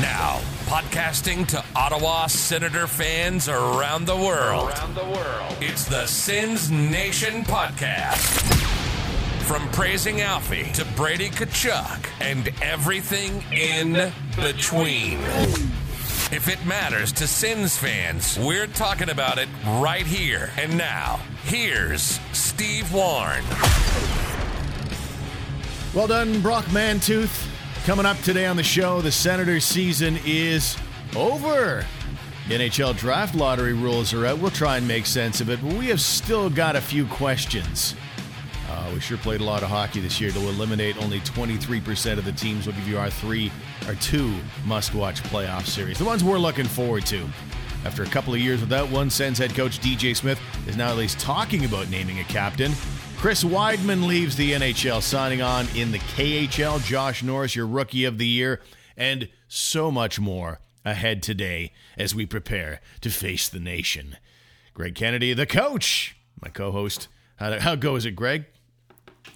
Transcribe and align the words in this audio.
Now, 0.00 0.40
podcasting 0.66 1.46
to 1.48 1.64
Ottawa 1.74 2.26
Senator 2.26 2.86
fans 2.86 3.48
around 3.48 4.04
the 4.04 4.14
world. 4.14 4.68
Around 4.68 4.94
the 4.94 5.04
world. 5.04 5.56
It's 5.62 5.86
the 5.86 6.04
Sens 6.04 6.70
Nation 6.70 7.42
podcast. 7.44 8.52
From 9.44 9.66
praising 9.70 10.20
Alfie 10.20 10.70
to 10.72 10.84
Brady 10.96 11.30
Tkachuk 11.30 12.10
and 12.20 12.52
everything 12.60 13.42
in 13.50 14.12
between. 14.36 15.18
If 16.30 16.48
it 16.48 16.62
matters 16.66 17.10
to 17.12 17.26
Sens 17.26 17.78
fans, 17.78 18.38
we're 18.38 18.66
talking 18.66 19.08
about 19.08 19.38
it 19.38 19.48
right 19.64 20.06
here 20.06 20.50
and 20.58 20.76
now. 20.76 21.20
Here's 21.44 22.20
Steve 22.34 22.92
Warne. 22.92 23.44
Well 25.94 26.06
done, 26.06 26.42
Brock 26.42 26.66
Mantooth. 26.66 27.55
Coming 27.86 28.04
up 28.04 28.18
today 28.22 28.46
on 28.46 28.56
the 28.56 28.64
show, 28.64 29.00
the 29.00 29.12
Senators 29.12 29.64
season 29.64 30.18
is 30.26 30.76
over. 31.14 31.86
NHL 32.46 32.96
draft 32.96 33.36
lottery 33.36 33.74
rules 33.74 34.12
are 34.12 34.26
out. 34.26 34.40
We'll 34.40 34.50
try 34.50 34.78
and 34.78 34.88
make 34.88 35.06
sense 35.06 35.40
of 35.40 35.50
it, 35.50 35.60
but 35.62 35.72
we 35.74 35.86
have 35.86 36.00
still 36.00 36.50
got 36.50 36.74
a 36.74 36.80
few 36.80 37.06
questions. 37.06 37.94
Uh, 38.68 38.90
we 38.92 38.98
sure 38.98 39.16
played 39.18 39.40
a 39.40 39.44
lot 39.44 39.62
of 39.62 39.68
hockey 39.68 40.00
this 40.00 40.20
year 40.20 40.32
to 40.32 40.38
eliminate 40.40 41.00
only 41.00 41.20
23% 41.20 42.18
of 42.18 42.24
the 42.24 42.32
teams. 42.32 42.66
We'll 42.66 42.74
give 42.74 42.88
you 42.88 42.98
our 42.98 43.08
three, 43.08 43.52
or 43.86 43.94
two 43.94 44.34
must-watch 44.64 45.22
playoff 45.22 45.66
series, 45.66 45.98
the 45.98 46.04
ones 46.04 46.24
we're 46.24 46.38
looking 46.38 46.66
forward 46.66 47.06
to. 47.06 47.24
After 47.84 48.02
a 48.02 48.06
couple 48.06 48.34
of 48.34 48.40
years 48.40 48.60
without 48.60 48.90
one, 48.90 49.10
Sens 49.10 49.38
head 49.38 49.54
coach 49.54 49.78
DJ 49.78 50.16
Smith 50.16 50.40
is 50.66 50.76
now 50.76 50.90
at 50.90 50.96
least 50.96 51.20
talking 51.20 51.64
about 51.64 51.88
naming 51.88 52.18
a 52.18 52.24
captain. 52.24 52.72
Chris 53.26 53.42
Wideman 53.42 54.06
leaves 54.06 54.36
the 54.36 54.52
NHL, 54.52 55.02
signing 55.02 55.42
on 55.42 55.66
in 55.74 55.90
the 55.90 55.98
KHL. 55.98 56.80
Josh 56.84 57.24
Norris, 57.24 57.56
your 57.56 57.66
rookie 57.66 58.04
of 58.04 58.18
the 58.18 58.26
year, 58.26 58.62
and 58.96 59.28
so 59.48 59.90
much 59.90 60.20
more 60.20 60.60
ahead 60.84 61.24
today 61.24 61.72
as 61.98 62.14
we 62.14 62.24
prepare 62.24 62.80
to 63.00 63.10
face 63.10 63.48
the 63.48 63.58
nation. 63.58 64.16
Greg 64.74 64.94
Kennedy, 64.94 65.34
the 65.34 65.44
coach, 65.44 66.16
my 66.40 66.50
co-host. 66.50 67.08
How, 67.34 67.58
how 67.58 67.74
goes 67.74 68.06
it, 68.06 68.12
Greg? 68.12 68.44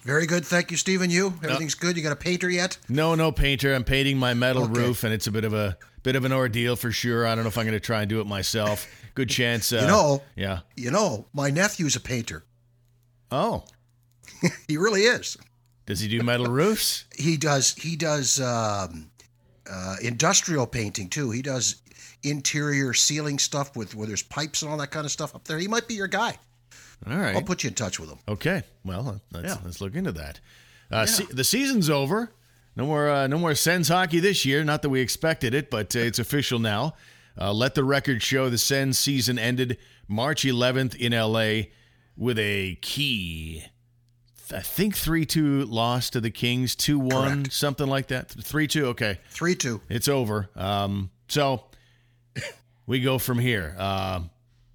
Very 0.03 0.25
good, 0.25 0.47
thank 0.47 0.71
you, 0.71 0.77
Stephen. 0.77 1.11
You 1.11 1.35
everything's 1.43 1.75
good. 1.75 1.97
You 1.97 2.05
got 2.05 2.13
a 2.13 2.17
painter 2.17 2.49
yet? 2.49 2.79
No, 2.89 3.17
no 3.17 3.33
painter. 3.33 3.75
I'm 3.75 3.83
painting 3.83 4.19
my 4.19 4.35
metal 4.35 4.63
okay. 4.67 4.83
roof, 4.83 5.03
and 5.03 5.13
it's 5.13 5.27
a 5.27 5.33
bit 5.33 5.45
of 5.45 5.53
a 5.53 5.77
bit 6.05 6.15
of 6.15 6.25
an 6.25 6.33
ordeal 6.33 6.77
for 6.77 6.93
sure. 6.93 7.27
I 7.27 7.35
don't 7.35 7.43
know 7.43 7.49
if 7.49 7.59
I'm 7.59 7.67
going 7.67 7.73
to 7.73 7.81
try 7.81 8.03
and 8.03 8.09
do 8.09 8.21
it 8.21 8.29
myself. 8.29 8.87
Good 9.17 9.29
chance. 9.31 9.73
Uh, 9.73 9.79
you 9.81 9.87
know, 9.89 10.23
yeah. 10.37 10.61
You 10.77 10.93
know, 10.93 11.27
my 11.33 11.51
nephew's 11.51 11.97
a 11.97 12.01
painter. 12.01 12.45
Oh, 13.33 13.65
he 14.69 14.77
really 14.77 15.03
is. 15.03 15.37
Does 15.87 16.01
he 16.01 16.09
do 16.09 16.23
metal 16.23 16.47
roofs? 16.51 17.05
he 17.17 17.37
does. 17.37 17.75
He 17.75 17.97
does 17.97 18.41
um, 18.41 19.11
uh, 19.71 19.97
industrial 20.03 20.67
painting 20.67 21.09
too. 21.09 21.31
He 21.31 21.43
does 21.43 21.83
interior 22.23 22.93
ceiling 22.93 23.39
stuff 23.39 23.77
with 23.77 23.95
where 23.95 24.07
there's 24.07 24.23
pipes 24.23 24.63
and 24.63 24.71
all 24.71 24.79
that 24.79 24.91
kind 24.91 25.05
of 25.05 25.13
stuff 25.13 25.35
up 25.35 25.45
there. 25.45 25.59
He 25.59 25.69
might 25.69 25.89
be 25.89 25.95
your 25.95 26.09
guy. 26.09 26.37
All 27.09 27.17
right, 27.17 27.35
I'll 27.35 27.43
put 27.43 27.65
you 27.65 27.69
in 27.69 27.75
touch 27.75 27.99
with 27.99 28.11
him. 28.11 28.19
Okay, 28.29 28.63
well, 28.85 29.21
let's, 29.33 29.49
yeah. 29.49 29.57
let's 29.65 29.81
look 29.81 29.95
into 29.95 30.13
that. 30.13 30.39
Uh, 30.93 30.97
yeah. 30.99 31.05
se- 31.07 31.27
the 31.31 31.45
season's 31.45 31.89
over. 31.89 32.31
No 32.77 32.87
more, 32.87 33.11
uh, 33.11 33.27
no 33.27 33.39
more 33.39 33.55
Sens 33.55 33.89
hockey 33.89 34.21
this 34.21 34.45
year. 34.45 34.63
Not 34.65 34.83
that 34.83 34.91
we 34.91 35.01
expected 35.01 35.55
it, 35.55 35.71
but 35.71 35.97
uh, 35.97 36.01
it's 36.01 36.19
official 36.19 36.59
now. 36.59 36.95
Uh, 37.41 37.53
let 37.53 37.75
the 37.75 37.85
record 37.85 38.23
show 38.23 38.51
the 38.51 38.59
Sens 38.59 38.99
season 38.99 39.39
ended 39.39 39.79
March 40.09 40.45
11th 40.45 40.95
in 40.95 41.13
LA 41.13 41.71
with 42.17 42.39
a 42.39 42.77
key 42.83 43.65
I 44.53 44.61
think 44.61 44.97
3 44.97 45.27
2 45.27 45.65
loss 45.65 46.11
to 46.11 46.21
the 46.21 46.31
Kings, 46.31 46.75
2 46.75 46.99
1, 46.99 47.51
something 47.51 47.87
like 47.87 48.09
that. 48.09 48.31
3 48.31 48.67
2, 48.67 48.87
okay. 48.89 49.19
3 49.31 49.55
2. 49.55 49.81
It's 49.89 50.09
over. 50.09 50.49
Um, 50.57 51.11
so 51.29 51.65
we 52.87 53.01
go 53.01 53.19
from 53.19 53.39
here. 53.39 53.75
Uh, 53.79 54.23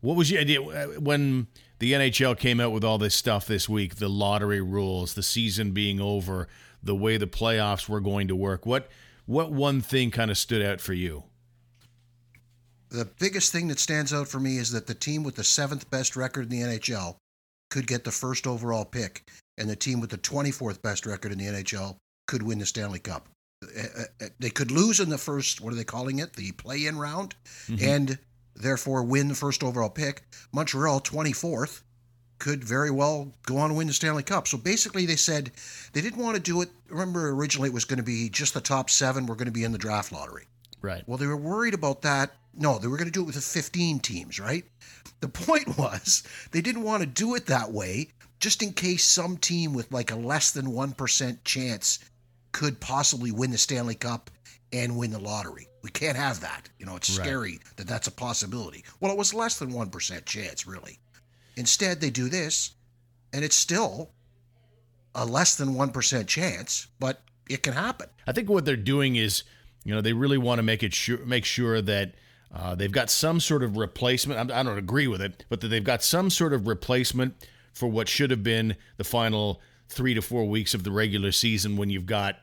what 0.02 0.16
was 0.16 0.30
your 0.30 0.42
idea 0.42 0.62
when 0.62 1.48
the 1.80 1.94
NHL 1.94 2.38
came 2.38 2.60
out 2.60 2.72
with 2.72 2.84
all 2.84 2.98
this 2.98 3.16
stuff 3.16 3.48
this 3.48 3.68
week, 3.68 3.96
the 3.96 4.10
lottery 4.10 4.62
rules, 4.62 5.14
the 5.14 5.24
season 5.24 5.72
being 5.72 6.00
over, 6.00 6.48
the 6.82 6.96
way 6.96 7.18
the 7.18 7.28
playoffs 7.28 7.90
were 7.90 8.00
going 8.00 8.28
to 8.28 8.36
work? 8.36 8.66
What, 8.66 8.90
what 9.26 9.52
one 9.52 9.82
thing 9.82 10.12
kind 10.12 10.32
of 10.32 10.38
stood 10.38 10.62
out 10.62 10.80
for 10.80 10.94
you? 10.94 11.24
The 12.90 13.06
biggest 13.20 13.52
thing 13.52 13.68
that 13.70 13.80
stands 13.80 14.14
out 14.14 14.28
for 14.28 14.40
me 14.40 14.58
is 14.58 14.72
that 14.72 14.88
the 14.88 14.94
team 14.94 15.24
with 15.24 15.36
the 15.36 15.44
seventh 15.44 15.90
best 15.90 16.16
record 16.16 16.44
in 16.44 16.50
the 16.50 16.78
NHL 16.78 17.18
could 17.70 17.88
get 17.88 18.04
the 18.04 18.12
first 18.12 18.48
overall 18.48 18.86
pick 18.86 19.28
and 19.58 19.70
the 19.70 19.76
team 19.76 20.00
with 20.00 20.10
the 20.10 20.18
24th 20.18 20.82
best 20.82 21.06
record 21.06 21.32
in 21.32 21.38
the 21.38 21.46
NHL 21.46 21.98
could 22.28 22.44
win 22.44 22.60
the 22.60 22.66
Stanley 22.66 23.00
Cup. 23.00 23.28
Uh, 23.64 23.82
uh, 23.82 24.26
uh, 24.26 24.30
they 24.40 24.50
could 24.50 24.72
lose 24.72 25.00
in 25.00 25.10
the 25.10 25.18
first, 25.18 25.62
what 25.62 25.74
are 25.74 25.78
they 25.78 25.84
calling 25.84 26.20
it? 26.20 26.34
The 26.34 26.52
play 26.54 26.86
in 26.86 26.98
round, 26.98 27.36
mm-hmm. 27.68 27.84
and 27.84 28.20
therefore 28.56 29.04
win 29.04 29.28
the 29.28 29.36
first 29.36 29.64
overall 29.64 29.90
pick. 29.90 30.24
Montreal, 30.52 31.02
24th, 31.02 31.82
could 32.38 32.64
very 32.64 32.92
well 32.92 33.32
go 33.46 33.58
on 33.58 33.70
and 33.70 33.78
win 33.78 33.88
the 33.88 33.94
Stanley 33.94 34.24
Cup. 34.24 34.48
So 34.48 34.58
basically, 34.58 35.06
they 35.06 35.16
said 35.16 35.52
they 35.94 36.02
didn't 36.02 36.22
want 36.22 36.36
to 36.36 36.42
do 36.42 36.62
it. 36.62 36.70
Remember, 36.90 37.30
originally 37.30 37.70
it 37.70 37.74
was 37.74 37.86
going 37.86 37.98
to 37.98 38.04
be 38.04 38.30
just 38.30 38.54
the 38.54 38.62
top 38.62 38.90
seven 38.90 39.26
were 39.26 39.36
going 39.36 39.48
to 39.48 39.52
be 39.52 39.64
in 39.64 39.72
the 39.72 39.78
draft 39.78 40.12
lottery. 40.12 40.46
Right. 40.82 41.04
Well, 41.08 41.18
they 41.18 41.28
were 41.28 41.38
worried 41.38 41.74
about 41.74 42.02
that. 42.02 42.32
No, 42.54 42.78
they 42.78 42.88
were 42.88 42.98
going 42.98 43.08
to 43.08 43.12
do 43.12 43.22
it 43.22 43.26
with 43.26 43.36
the 43.36 43.42
15 43.42 44.00
teams, 44.00 44.40
right? 44.40 44.66
The 45.22 45.28
point 45.28 45.78
was 45.78 46.24
they 46.52 46.62
didn't 46.62 46.84
want 46.84 47.02
to 47.02 47.08
do 47.08 47.36
it 47.36 47.46
that 47.48 47.72
way 47.72 48.10
just 48.40 48.62
in 48.62 48.74
case 48.74 49.04
some 49.04 49.38
team 49.38 49.74
with 49.74 49.92
like 49.92 50.12
a 50.12 50.16
less 50.16 50.52
than 50.52 50.68
1% 50.68 51.38
chance 51.44 52.00
could 52.52 52.80
possibly 52.80 53.32
win 53.32 53.52
the 53.52 53.58
Stanley 53.58 53.96
Cup 53.96 54.30
and 54.72 54.98
win 54.98 55.12
the 55.12 55.20
lottery. 55.20 55.68
We 55.84 55.90
can't 55.90 56.18
have 56.18 56.42
that. 56.42 56.70
You 56.80 56.86
know, 56.86 56.96
it's 56.96 57.18
right. 57.18 57.26
scary 57.26 57.60
that 57.76 57.88
that's 57.88 58.08
a 58.08 58.12
possibility. 58.12 58.84
Well, 59.00 59.12
it 59.12 59.18
was 59.18 59.34
less 59.34 59.60
than 59.60 59.72
1% 59.72 60.26
chance, 60.26 60.66
really. 60.66 61.00
Instead, 61.58 62.02
they 62.02 62.10
do 62.10 62.30
this, 62.30 62.72
and 63.34 63.44
it's 63.44 63.56
still 63.56 64.12
a 65.14 65.26
less 65.26 65.56
than 65.56 65.76
1% 65.76 66.28
chance, 66.28 66.88
but 67.00 67.22
it 67.50 67.64
can 67.64 67.74
happen. 67.74 68.08
I 68.28 68.32
think 68.32 68.50
what 68.50 68.66
they're 68.66 68.76
doing 68.76 69.16
is, 69.16 69.44
you 69.84 69.94
know, 69.94 70.02
they 70.02 70.14
really 70.14 70.38
want 70.38 70.60
to 70.60 70.64
make 70.64 70.84
it 70.84 70.94
sure, 70.94 71.20
make 71.26 71.46
sure 71.46 71.82
that 71.82 72.16
uh, 72.54 72.76
they've 72.76 72.92
got 72.92 73.10
some 73.10 73.40
sort 73.40 73.64
of 73.64 73.78
replacement. 73.78 74.52
I 74.52 74.64
don't 74.64 74.78
agree 74.78 75.08
with 75.08 75.22
it, 75.22 75.46
but 75.50 75.62
that 75.62 75.68
they've 75.68 75.84
got 75.84 76.04
some 76.04 76.30
sort 76.30 76.54
of 76.54 76.68
replacement 76.68 77.36
for 77.76 77.88
what 77.88 78.10
should 78.10 78.32
have 78.32 78.42
been 78.42 78.76
the 78.98 79.04
final 79.04 79.62
three 79.90 80.16
to 80.16 80.22
four 80.22 80.46
weeks 80.46 80.74
of 80.74 80.84
the 80.84 80.92
regular 80.92 81.32
season 81.32 81.78
when 81.78 81.90
you've 81.90 82.06
got 82.06 82.38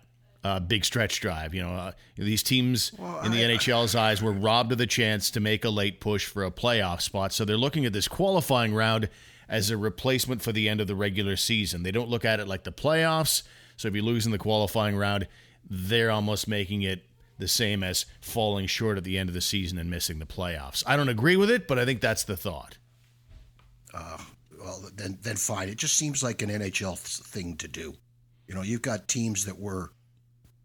a 0.45 0.61
big 0.61 0.85
stretch 0.85 1.21
drive. 1.21 1.55
You 1.55 1.63
know, 1.63 1.73
uh, 1.73 1.93
these 2.17 2.43
teams 2.43 2.93
well, 2.99 3.23
in 3.23 3.33
the 3.33 3.45
I, 3.45 3.49
NHL's 3.49 3.95
I, 3.95 4.11
eyes 4.11 4.23
were 4.23 4.33
robbed 4.33 4.73
of 4.73 4.79
the 4.79 4.87
chance 4.87 5.31
to 5.33 5.41
make 5.41 5.65
a 5.65 5.71
late 5.71 6.01
push 6.01 6.27
for 6.27 6.45
a 6.45 6.51
playoff 6.51 7.01
spot. 7.01 7.33
So 7.33 7.45
they're 7.45 7.57
looking 7.57 7.87
at 7.87 7.93
this 7.93 8.09
qualifying 8.09 8.75
round 8.75 9.09
as 9.49 9.71
a 9.71 9.77
replacement 9.77 10.43
for 10.43 10.53
the 10.53 10.69
end 10.69 10.81
of 10.81 10.87
the 10.87 10.95
regular 10.95 11.37
season. 11.37 11.83
They 11.83 11.91
don't 11.91 12.09
look 12.09 12.25
at 12.25 12.39
it 12.39 12.47
like 12.47 12.65
the 12.65 12.73
playoffs. 12.73 13.43
So 13.77 13.89
if 13.89 13.95
you 13.95 14.03
lose 14.03 14.27
in 14.27 14.33
the 14.33 14.39
qualifying 14.39 14.97
round, 14.97 15.27
they're 15.69 16.11
almost 16.11 16.47
making 16.47 16.83
it 16.83 17.05
the 17.39 17.49
same 17.49 17.83
as 17.83 18.05
falling 18.21 18.67
short 18.67 18.99
at 18.99 19.05
the 19.05 19.19
end 19.19 19.31
of 19.31 19.35
the 19.35 19.41
season 19.41 19.79
and 19.79 19.91
missing 19.91 20.19
the 20.19 20.27
playoffs. 20.27 20.85
I 20.87 20.97
don't 20.97 21.09
agree 21.09 21.37
with 21.37 21.51
it, 21.51 21.67
but 21.67 21.79
I 21.79 21.85
think 21.85 22.01
that's 22.01 22.25
the 22.25 22.37
thought. 22.37 22.77
Uh, 23.95 24.19
well, 24.63 24.85
then 24.95 25.19
then 25.23 25.37
fine. 25.37 25.69
It 25.69 25.79
just 25.79 25.97
seems 25.97 26.23
like 26.23 26.43
an 26.43 26.51
NHL 26.51 26.99
thing 26.99 27.57
to 27.57 27.69
do. 27.69 27.95
You 28.47 28.55
know, 28.55 28.63
you've 28.63 28.83
got 28.83 29.09
teams 29.09 29.47
that 29.47 29.59
were, 29.59 29.93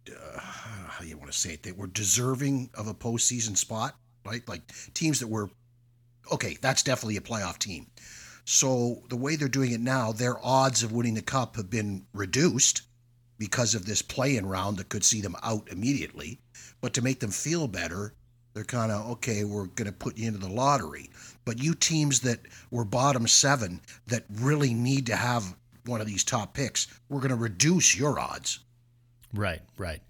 uh, 0.09 0.39
how 0.39 1.03
you 1.03 1.17
want 1.17 1.31
to 1.31 1.37
say 1.37 1.53
it? 1.53 1.63
They 1.63 1.71
were 1.71 1.87
deserving 1.87 2.69
of 2.73 2.87
a 2.87 2.93
postseason 2.93 3.57
spot, 3.57 3.95
right? 4.25 4.47
Like 4.47 4.61
teams 4.93 5.19
that 5.19 5.27
were, 5.27 5.49
okay, 6.31 6.57
that's 6.61 6.83
definitely 6.83 7.17
a 7.17 7.21
playoff 7.21 7.57
team. 7.59 7.87
So 8.45 9.03
the 9.09 9.17
way 9.17 9.35
they're 9.35 9.47
doing 9.47 9.71
it 9.71 9.81
now, 9.81 10.11
their 10.11 10.37
odds 10.45 10.83
of 10.83 10.91
winning 10.91 11.15
the 11.15 11.21
cup 11.21 11.55
have 11.55 11.69
been 11.69 12.05
reduced 12.13 12.83
because 13.37 13.75
of 13.75 13.85
this 13.85 14.01
play-in 14.01 14.45
round 14.45 14.77
that 14.77 14.89
could 14.89 15.03
see 15.03 15.21
them 15.21 15.35
out 15.43 15.67
immediately. 15.71 16.39
But 16.81 16.93
to 16.93 17.01
make 17.01 17.19
them 17.19 17.31
feel 17.31 17.67
better, 17.67 18.13
they're 18.57 18.63
kind 18.63 18.91
of 18.91 19.07
okay. 19.11 19.43
We're 19.43 19.67
going 19.67 19.85
to 19.85 19.91
put 19.91 20.17
you 20.17 20.27
into 20.27 20.39
the 20.39 20.49
lottery. 20.49 21.11
But 21.45 21.61
you 21.61 21.75
teams 21.75 22.21
that 22.21 22.39
were 22.71 22.83
bottom 22.83 23.27
seven 23.27 23.79
that 24.07 24.23
really 24.33 24.73
need 24.73 25.05
to 25.05 25.15
have 25.15 25.55
one 25.85 26.01
of 26.01 26.07
these 26.07 26.23
top 26.23 26.55
picks, 26.55 26.87
we're 27.07 27.19
going 27.19 27.29
to 27.29 27.35
reduce 27.35 27.95
your 27.95 28.19
odds. 28.19 28.59
Right, 29.31 29.61
right. 29.77 30.01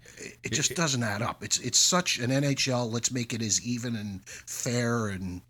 It, 0.42 0.52
just 0.52 0.74
doesn't 0.74 1.02
add 1.02 1.20
up. 1.20 1.44
It's 1.44 1.58
it's 1.58 1.78
such 1.78 2.20
an 2.20 2.30
NHL. 2.30 2.90
Let's 2.90 3.12
make 3.12 3.34
it 3.34 3.42
as 3.42 3.60
even 3.66 3.96
and 3.96 4.24
fair 4.24 5.08
and 5.08 5.42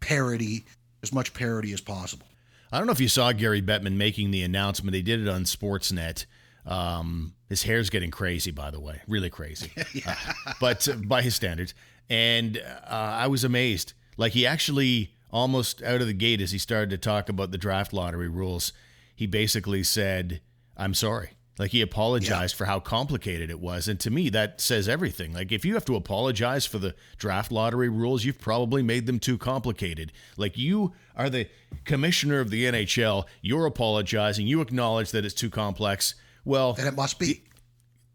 parity, 0.00 0.64
as 1.04 1.12
much 1.12 1.32
parity 1.34 1.72
as 1.72 1.80
possible. 1.80 2.26
I 2.72 2.78
don't 2.78 2.88
know 2.88 2.92
if 2.92 3.00
you 3.00 3.08
saw 3.08 3.30
Gary 3.30 3.62
Bettman 3.62 3.94
making 3.94 4.32
the 4.32 4.42
announcement. 4.42 4.96
He 4.96 5.02
did 5.02 5.20
it 5.20 5.28
on 5.28 5.44
Sportsnet. 5.44 6.26
Um, 6.66 7.34
his 7.48 7.62
hair's 7.62 7.90
getting 7.90 8.10
crazy, 8.10 8.50
by 8.50 8.72
the 8.72 8.80
way, 8.80 9.00
really 9.06 9.30
crazy. 9.30 9.70
yeah. 9.92 10.16
uh, 10.46 10.54
but 10.60 10.88
uh, 10.88 10.94
by 10.94 11.22
his 11.22 11.34
standards, 11.34 11.74
and 12.08 12.58
uh, 12.58 12.90
I 12.90 13.26
was 13.26 13.44
amazed. 13.44 13.92
Like 14.16 14.32
he 14.32 14.46
actually 14.46 15.14
almost 15.30 15.82
out 15.82 16.00
of 16.00 16.06
the 16.06 16.12
gate 16.12 16.40
as 16.40 16.52
he 16.52 16.58
started 16.58 16.90
to 16.90 16.98
talk 16.98 17.28
about 17.28 17.50
the 17.50 17.58
draft 17.58 17.92
lottery 17.92 18.28
rules, 18.28 18.72
he 19.14 19.26
basically 19.26 19.82
said, 19.82 20.40
"I'm 20.76 20.94
sorry." 20.94 21.30
Like 21.58 21.70
he 21.70 21.82
apologized 21.82 22.54
yeah. 22.54 22.58
for 22.58 22.64
how 22.64 22.80
complicated 22.80 23.50
it 23.50 23.60
was. 23.60 23.86
And 23.86 24.00
to 24.00 24.10
me, 24.10 24.30
that 24.30 24.60
says 24.60 24.88
everything. 24.88 25.34
Like 25.34 25.52
if 25.52 25.64
you 25.64 25.74
have 25.74 25.84
to 25.84 25.96
apologize 25.96 26.64
for 26.64 26.78
the 26.78 26.94
draft 27.18 27.52
lottery 27.52 27.88
rules, 27.88 28.24
you've 28.24 28.40
probably 28.40 28.82
made 28.82 29.06
them 29.06 29.18
too 29.18 29.36
complicated. 29.36 30.12
Like 30.36 30.56
you 30.56 30.94
are 31.14 31.28
the 31.28 31.48
commissioner 31.84 32.40
of 32.40 32.50
the 32.50 32.64
NHL, 32.64 33.26
you're 33.42 33.66
apologizing, 33.66 34.46
you 34.46 34.60
acknowledge 34.60 35.10
that 35.10 35.24
it's 35.24 35.34
too 35.34 35.50
complex. 35.50 36.14
Well, 36.44 36.72
then 36.72 36.86
it 36.86 36.96
must 36.96 37.18
be. 37.18 37.44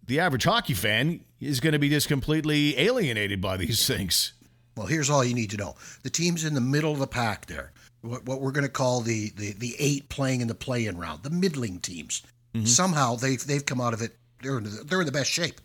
The, 0.08 0.20
average 0.20 0.46
hockey 0.46 0.74
fan 0.74 1.22
is 1.40 1.60
going 1.60 1.74
to 1.74 1.80
be 1.80 1.90
just 1.90 2.08
completely 2.08 2.80
alienated 2.80 3.42
by 3.42 3.58
these 3.58 3.86
things. 3.86 4.34
Well, 4.76 4.88
here's 4.88 5.10
all 5.10 5.24
you 5.24 5.34
need 5.34 5.52
to 5.52 5.58
know: 5.58 5.76
the 6.04 6.10
teams 6.10 6.44
in 6.44 6.54
the 6.54 6.62
middle 6.62 6.92
of 6.92 7.00
the 7.00 7.08
pack 7.08 7.48
there, 7.48 7.72
what, 8.02 8.26
what 8.26 8.42
we're 8.42 8.52
going 8.52 8.66
to 8.66 8.72
call 8.72 9.02
the, 9.02 9.32
the 9.36 9.54
the 9.54 9.76
eight 9.80 10.10
playing 10.10 10.42
in 10.42 10.48
the 10.48 10.56
play-in 10.56 10.98
round, 10.98 11.24
the 11.24 11.30
middling 11.30 11.80
teams. 11.80 12.24
Mm-hmm. 12.54 12.66
Somehow 12.66 13.16
they've 13.16 13.46
they've 13.46 13.66
come 13.66 13.82
out 13.82 13.94
of 13.94 14.02
it. 14.02 14.16
They're 14.42 14.58
in 14.60 14.66
the, 14.66 14.84
they're 14.86 15.02
in 15.02 15.06
the 15.06 15.12
best 15.12 15.32
shape 15.32 15.60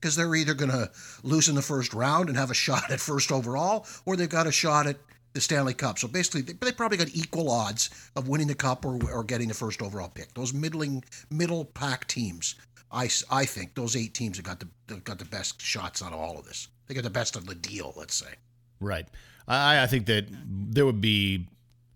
because 0.00 0.16
they're 0.16 0.34
either 0.34 0.54
going 0.54 0.70
to 0.70 0.90
lose 1.22 1.48
in 1.48 1.54
the 1.54 1.62
first 1.62 1.94
round 1.94 2.28
and 2.28 2.36
have 2.36 2.50
a 2.50 2.54
shot 2.66 2.90
at 2.90 3.00
first 3.00 3.30
overall, 3.30 3.86
or 4.04 4.16
they've 4.16 4.28
got 4.28 4.46
a 4.46 4.52
shot 4.52 4.86
at 4.86 4.96
the 5.32 5.40
Stanley 5.40 5.74
Cup. 5.74 5.98
So 5.98 6.08
basically, 6.08 6.42
they, 6.42 6.54
they 6.54 6.72
probably 6.72 6.98
got 6.98 7.08
equal 7.14 7.50
odds 7.50 7.90
of 8.16 8.28
winning 8.28 8.48
the 8.48 8.54
cup 8.54 8.84
or, 8.84 8.98
or 9.12 9.22
getting 9.22 9.48
the 9.48 9.54
first 9.54 9.80
overall 9.80 10.10
pick. 10.12 10.34
Those 10.34 10.52
middling 10.52 11.04
middle 11.30 11.64
pack 11.64 12.06
teams 12.08 12.56
I, 12.92 13.08
I 13.30 13.44
think 13.44 13.74
those 13.74 13.94
eight 13.96 14.14
teams 14.14 14.36
have 14.36 14.46
got 14.46 14.60
the 14.60 14.96
got 14.96 15.18
the 15.18 15.24
best 15.24 15.60
shots 15.60 16.02
out 16.02 16.12
of 16.12 16.18
all 16.18 16.38
of 16.38 16.44
this. 16.44 16.68
They 16.86 16.94
got 16.94 17.04
the 17.04 17.10
best 17.10 17.36
of 17.36 17.46
the 17.46 17.54
deal, 17.54 17.94
let's 17.96 18.14
say. 18.14 18.34
Right. 18.80 19.06
I, 19.46 19.82
I 19.82 19.86
think 19.86 20.06
that 20.06 20.26
there 20.28 20.84
would 20.84 21.00
be 21.00 21.46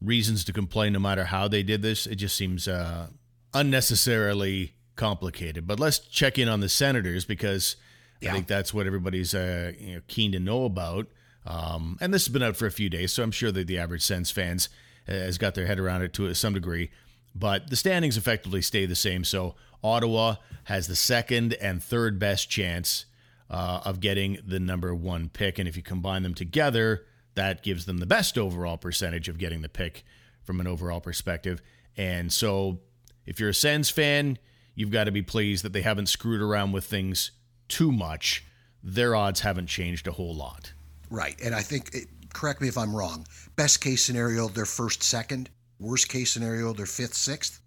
reasons 0.01 0.45
to 0.45 0.53
complain 0.53 0.93
no 0.93 0.99
matter 1.01 1.25
how 1.25 1.49
they 1.49 1.63
did 1.63 1.83
this. 1.83 2.07
It 2.07 2.17
just 2.17 2.37
seems 2.37 2.69
uh, 2.69 3.09
unnecessarily 3.53 4.75
complicated. 4.97 5.67
But 5.67 5.81
let's 5.81 5.99
check 5.99 6.39
in 6.39 6.49
on 6.49 6.61
the 6.61 6.69
Senators 6.69 7.25
because 7.25 7.77
yeah. 8.21 8.31
I 8.31 8.33
think 8.35 8.47
that's 8.47 8.73
what 8.73 8.87
everybody's 8.87 9.35
uh, 9.35 9.73
you 9.79 9.95
know, 9.97 10.01
keen 10.07 10.33
to 10.33 10.41
know 10.41 10.65
about. 10.65 11.09
Um, 11.47 11.99
and 12.01 12.15
this 12.15 12.27
has 12.27 12.33
been 12.33 12.43
out 12.43 12.57
for 12.57 12.67
a 12.67 12.71
few 12.71 12.89
days, 12.89 13.13
so 13.13 13.23
I'm 13.23 13.31
sure 13.31 13.53
that 13.53 13.67
the 13.67 13.79
average 13.79 14.03
Sens 14.03 14.31
fans 14.31 14.69
uh, 15.09 15.13
has 15.13 15.37
got 15.37 15.55
their 15.55 15.67
head 15.67 15.79
around 15.79 16.03
it 16.03 16.13
to 16.15 16.33
some 16.35 16.55
degree. 16.55 16.91
But 17.35 17.69
the 17.69 17.77
standings 17.77 18.17
effectively 18.17 18.63
stay 18.63 18.87
the 18.87 18.95
same. 18.95 19.25
So 19.25 19.57
Ottawa 19.85 20.37
has 20.65 20.89
the 20.89 20.97
second 20.97 21.53
and 21.55 21.83
third 21.83 22.19
best 22.19 22.49
chance 22.49 23.05
uh, 23.51 23.83
of 23.85 24.01
getting 24.01 24.39
the 24.45 24.59
number 24.59 24.95
one 24.95 25.29
pick. 25.29 25.59
And 25.59 25.69
if 25.69 25.77
you 25.77 25.83
combine 25.83 26.23
them 26.23 26.35
together, 26.35 27.05
that 27.35 27.63
gives 27.63 27.85
them 27.85 27.99
the 27.99 28.07
best 28.07 28.39
overall 28.39 28.79
percentage 28.79 29.29
of 29.29 29.39
getting 29.39 29.61
the 29.61 29.69
pick 29.69 30.05
from 30.43 30.59
an 30.59 30.67
overall 30.67 31.01
perspective. 31.01 31.61
And 31.97 32.33
so 32.33 32.81
if 33.27 33.39
you're 33.39 33.51
a 33.51 33.55
Sens 33.55 33.91
fan, 33.91 34.39
you've 34.75 34.91
got 34.91 35.05
to 35.05 35.13
be 35.13 35.23
pleased 35.23 35.65
that 35.65 35.73
they 35.73 35.83
haven't 35.83 36.07
screwed 36.07 36.41
around 36.41 36.73
with 36.73 36.85
things 36.85 37.33
too 37.69 37.93
much. 37.93 38.45
Their 38.83 39.15
odds 39.15 39.41
haven't 39.41 39.67
changed 39.67 40.07
a 40.07 40.13
whole 40.13 40.35
lot. 40.35 40.73
Right. 41.11 41.39
And 41.43 41.55
I 41.55 41.61
think, 41.61 41.95
correct 42.33 42.61
me 42.61 42.69
if 42.69 42.79
I'm 42.79 42.95
wrong, 42.95 43.27
best 43.57 43.81
case 43.81 44.05
scenario, 44.05 44.49
they're 44.49 44.65
first, 44.65 45.03
second. 45.03 45.51
Worst 45.79 46.09
case 46.09 46.33
scenario, 46.33 46.73
they're 46.73 46.87
fifth, 46.87 47.15
sixth. 47.15 47.61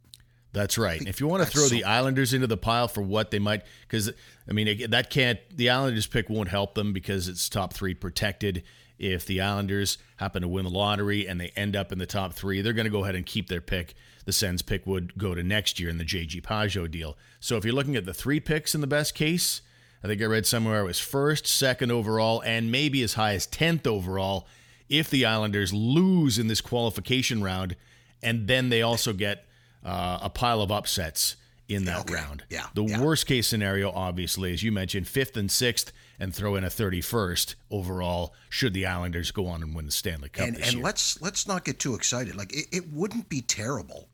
That's 0.58 0.78
right. 0.78 1.00
If 1.02 1.20
you 1.20 1.28
want 1.28 1.44
to 1.44 1.50
throw 1.50 1.64
so- 1.64 1.76
the 1.76 1.84
Islanders 1.84 2.34
into 2.34 2.48
the 2.48 2.58
pile 2.58 2.88
for 2.88 3.02
what 3.02 3.30
they 3.30 3.40
might, 3.40 3.64
because 3.82 4.12
I 4.50 4.54
mean 4.54 4.90
that 4.90 5.10
can't. 5.10 5.40
The 5.56 5.70
Islanders 5.70 6.08
pick 6.08 6.30
won't 6.30 6.50
help 6.50 6.74
them 6.74 6.94
because 6.94 7.28
it's 7.28 7.48
top 7.48 7.74
three 7.74 7.94
protected. 7.94 8.64
If 8.98 9.28
the 9.28 9.42
Islanders 9.42 10.00
happen 10.16 10.42
to 10.42 10.48
win 10.48 10.66
the 10.66 10.72
lottery 10.72 11.28
and 11.28 11.40
they 11.40 11.50
end 11.56 11.76
up 11.76 11.92
in 11.92 12.00
the 12.00 12.08
top 12.08 12.34
three, 12.34 12.62
they're 12.62 12.74
going 12.74 12.86
to 12.86 12.92
go 12.92 13.04
ahead 13.04 13.14
and 13.14 13.24
keep 13.24 13.48
their 13.48 13.62
pick. 13.62 13.94
The 14.26 14.34
Sens 14.34 14.64
pick 14.64 14.88
would 14.88 15.16
go 15.20 15.36
to 15.36 15.44
next 15.44 15.80
year 15.80 15.88
in 15.90 16.00
the 16.00 16.04
JG 16.04 16.42
Pageau 16.42 16.90
deal. 16.90 17.16
So 17.40 17.58
if 17.58 17.64
you're 17.64 17.76
looking 17.76 17.96
at 17.96 18.06
the 18.06 18.14
three 18.14 18.40
picks 18.40 18.74
in 18.74 18.82
the 18.82 18.88
best 18.88 19.14
case, 19.14 19.62
I 20.04 20.08
think 20.08 20.20
I 20.20 20.26
read 20.26 20.48
somewhere 20.48 20.82
it 20.82 20.86
was 20.86 21.00
first, 21.00 21.46
second 21.46 21.92
overall, 21.92 22.42
and 22.42 22.72
maybe 22.72 23.04
as 23.04 23.14
high 23.14 23.36
as 23.36 23.46
tenth 23.46 23.86
overall 23.86 24.48
if 24.90 25.12
the 25.12 25.26
Islanders 25.26 25.74
lose 25.74 26.40
in 26.40 26.48
this 26.48 26.62
qualification 26.62 27.44
round, 27.44 27.76
and 28.24 28.48
then 28.48 28.70
they 28.70 28.82
also 28.82 29.14
get 29.14 29.47
uh, 29.88 30.20
a 30.22 30.30
pile 30.30 30.62
of 30.62 30.72
upsets 30.72 31.38
in 31.68 31.86
that 31.86 32.02
okay. 32.02 32.14
round. 32.14 32.44
Yeah. 32.50 32.68
The 32.74 32.84
yeah. 32.84 33.02
worst 33.02 33.26
case 33.26 33.48
scenario, 33.48 33.92
obviously, 33.92 34.54
as 34.54 34.64
you 34.64 34.72
mentioned, 34.72 35.08
fifth 35.08 35.36
and 35.36 35.52
sixth, 35.52 35.92
and 36.20 36.34
throw 36.34 36.56
in 36.56 36.64
a 36.64 36.70
thirty-first 36.70 37.56
overall. 37.70 38.34
Should 38.50 38.74
the 38.74 38.86
Islanders 38.86 39.32
go 39.32 39.48
on 39.48 39.62
and 39.62 39.76
win 39.76 39.86
the 39.86 39.92
Stanley 39.92 40.30
Cup 40.30 40.48
and, 40.48 40.58
and 40.58 40.82
let's 40.82 41.22
let's 41.22 41.48
not 41.48 41.66
get 41.66 41.80
too 41.80 41.96
excited. 41.96 42.36
Like 42.36 42.54
it, 42.54 42.68
it 42.72 42.94
wouldn't 42.94 43.30
be 43.30 43.42
terrible 43.42 44.08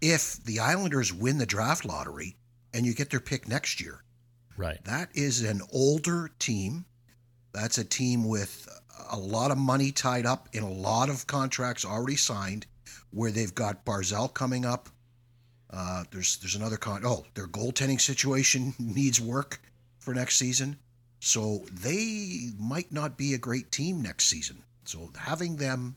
if 0.00 0.42
the 0.44 0.60
Islanders 0.60 1.12
win 1.12 1.38
the 1.38 1.46
draft 1.46 1.84
lottery 1.84 2.36
and 2.74 2.84
you 2.84 2.94
get 2.94 3.10
their 3.10 3.20
pick 3.20 3.48
next 3.48 3.80
year. 3.80 4.02
Right. 4.56 4.82
That 4.84 5.10
is 5.14 5.42
an 5.42 5.60
older 5.72 6.30
team. 6.38 6.84
That's 7.52 7.78
a 7.78 7.84
team 7.84 8.26
with 8.26 8.68
a 9.10 9.18
lot 9.18 9.50
of 9.50 9.58
money 9.58 9.92
tied 9.92 10.26
up 10.26 10.48
in 10.52 10.62
a 10.62 10.70
lot 10.70 11.10
of 11.10 11.26
contracts 11.26 11.84
already 11.84 12.16
signed, 12.16 12.66
where 13.10 13.30
they've 13.30 13.54
got 13.54 13.84
Barzal 13.84 14.32
coming 14.32 14.64
up 14.64 14.88
uh, 15.76 16.04
there's 16.10 16.38
there's 16.38 16.54
another 16.54 16.78
con. 16.78 17.02
Oh, 17.04 17.24
their 17.34 17.46
goaltending 17.46 18.00
situation 18.00 18.74
needs 18.78 19.20
work 19.20 19.60
for 19.98 20.14
next 20.14 20.36
season, 20.36 20.78
so 21.20 21.64
they 21.70 22.50
might 22.58 22.90
not 22.90 23.18
be 23.18 23.34
a 23.34 23.38
great 23.38 23.70
team 23.70 24.00
next 24.00 24.24
season. 24.24 24.62
So 24.84 25.10
having 25.16 25.56
them 25.56 25.96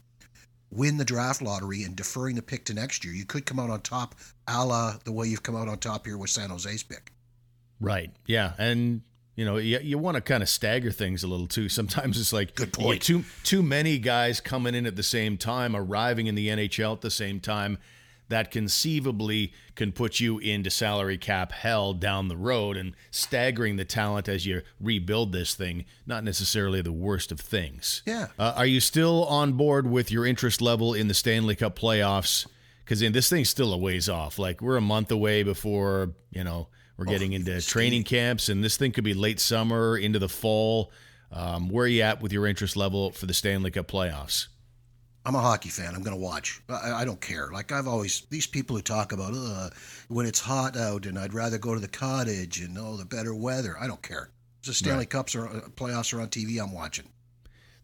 win 0.69 0.97
the 0.97 1.05
draft 1.05 1.41
lottery 1.41 1.83
and 1.83 1.95
deferring 1.95 2.35
the 2.35 2.41
pick 2.41 2.65
to 2.65 2.73
next 2.73 3.05
year, 3.05 3.13
you 3.13 3.25
could 3.25 3.45
come 3.45 3.59
out 3.59 3.69
on 3.69 3.81
top, 3.81 4.15
a 4.47 4.65
la 4.65 4.95
the 5.05 5.13
way 5.13 5.27
you've 5.27 5.43
come 5.43 5.55
out 5.55 5.69
on 5.69 5.77
top 5.77 6.05
here 6.05 6.17
with 6.17 6.29
San 6.29 6.49
Jose's 6.49 6.83
pick. 6.83 7.13
Right. 7.79 8.11
Yeah, 8.25 8.53
and 8.57 9.01
you 9.37 9.45
know 9.45 9.55
you, 9.55 9.79
you 9.81 9.97
want 9.97 10.15
to 10.15 10.21
kind 10.21 10.43
of 10.43 10.49
stagger 10.49 10.91
things 10.91 11.23
a 11.23 11.27
little 11.27 11.47
too. 11.47 11.69
Sometimes 11.69 12.19
it's 12.19 12.33
like 12.33 12.53
good 12.53 12.73
point. 12.73 13.01
Too 13.01 13.23
too 13.43 13.63
many 13.63 13.97
guys 13.97 14.41
coming 14.41 14.75
in 14.75 14.85
at 14.85 14.97
the 14.97 15.03
same 15.03 15.37
time, 15.37 15.73
arriving 15.73 16.27
in 16.27 16.35
the 16.35 16.49
NHL 16.49 16.95
at 16.95 17.01
the 17.01 17.11
same 17.11 17.39
time 17.39 17.77
that 18.29 18.51
conceivably 18.51 19.51
can 19.75 19.91
put 19.91 20.19
you 20.19 20.39
into 20.39 20.69
salary 20.69 21.17
cap 21.17 21.51
hell 21.51 21.93
down 21.93 22.27
the 22.27 22.37
road 22.37 22.77
and 22.77 22.95
staggering 23.11 23.75
the 23.75 23.85
talent 23.85 24.29
as 24.29 24.45
you 24.45 24.61
rebuild 24.79 25.31
this 25.31 25.53
thing, 25.55 25.85
not 26.05 26.23
necessarily 26.23 26.81
the 26.81 26.91
worst 26.91 27.31
of 27.31 27.39
things. 27.39 28.01
Yeah. 28.05 28.27
Uh, 28.37 28.53
are 28.55 28.65
you 28.65 28.79
still 28.79 29.25
on 29.25 29.53
board 29.53 29.89
with 29.89 30.11
your 30.11 30.25
interest 30.25 30.61
level 30.61 30.93
in 30.93 31.07
the 31.07 31.13
Stanley 31.13 31.55
Cup 31.55 31.77
playoffs? 31.77 32.47
Because 32.85 32.99
this 32.99 33.29
thing's 33.29 33.49
still 33.49 33.73
a 33.73 33.77
ways 33.77 34.09
off. 34.09 34.39
Like 34.39 34.61
we're 34.61 34.77
a 34.77 34.81
month 34.81 35.11
away 35.11 35.43
before, 35.43 36.13
you 36.31 36.43
know, 36.43 36.67
we're 36.97 37.05
oh, 37.07 37.11
getting 37.11 37.33
into 37.33 37.61
training 37.61 38.03
camps, 38.03 38.49
and 38.49 38.63
this 38.63 38.75
thing 38.75 38.91
could 38.91 39.05
be 39.05 39.13
late 39.13 39.39
summer 39.39 39.97
into 39.97 40.19
the 40.19 40.27
fall. 40.27 40.91
Um, 41.31 41.69
where 41.69 41.85
are 41.85 41.87
you 41.87 42.01
at 42.01 42.21
with 42.21 42.33
your 42.33 42.45
interest 42.45 42.75
level 42.75 43.11
for 43.11 43.25
the 43.25 43.33
Stanley 43.33 43.71
Cup 43.71 43.87
playoffs? 43.87 44.47
I'm 45.25 45.35
a 45.35 45.41
hockey 45.41 45.69
fan. 45.69 45.95
I'm 45.95 46.01
going 46.01 46.15
to 46.15 46.21
watch. 46.21 46.61
I, 46.69 46.93
I, 47.01 47.05
don't 47.05 47.19
care. 47.19 47.49
Like 47.51 47.71
I've 47.71 47.87
always 47.87 48.23
these 48.29 48.47
people 48.47 48.75
who 48.75 48.81
talk 48.81 49.11
about 49.11 49.33
uh, 49.35 49.69
when 50.07 50.25
it's 50.25 50.39
hot 50.39 50.77
out 50.77 51.05
and 51.05 51.19
I'd 51.19 51.33
rather 51.33 51.57
go 51.57 51.73
to 51.73 51.79
the 51.79 51.89
cottage 51.89 52.61
and 52.61 52.77
oh 52.77 52.95
the 52.95 53.05
better 53.05 53.35
weather. 53.35 53.75
I 53.79 53.87
don't 53.87 54.01
care. 54.01 54.29
The 54.63 54.73
Stanley 54.73 54.99
right. 54.99 55.09
Cups 55.09 55.35
or 55.35 55.47
uh, 55.47 55.61
playoffs 55.75 56.13
are 56.13 56.21
on 56.21 56.29
TV. 56.29 56.61
I'm 56.61 56.73
watching. 56.73 57.05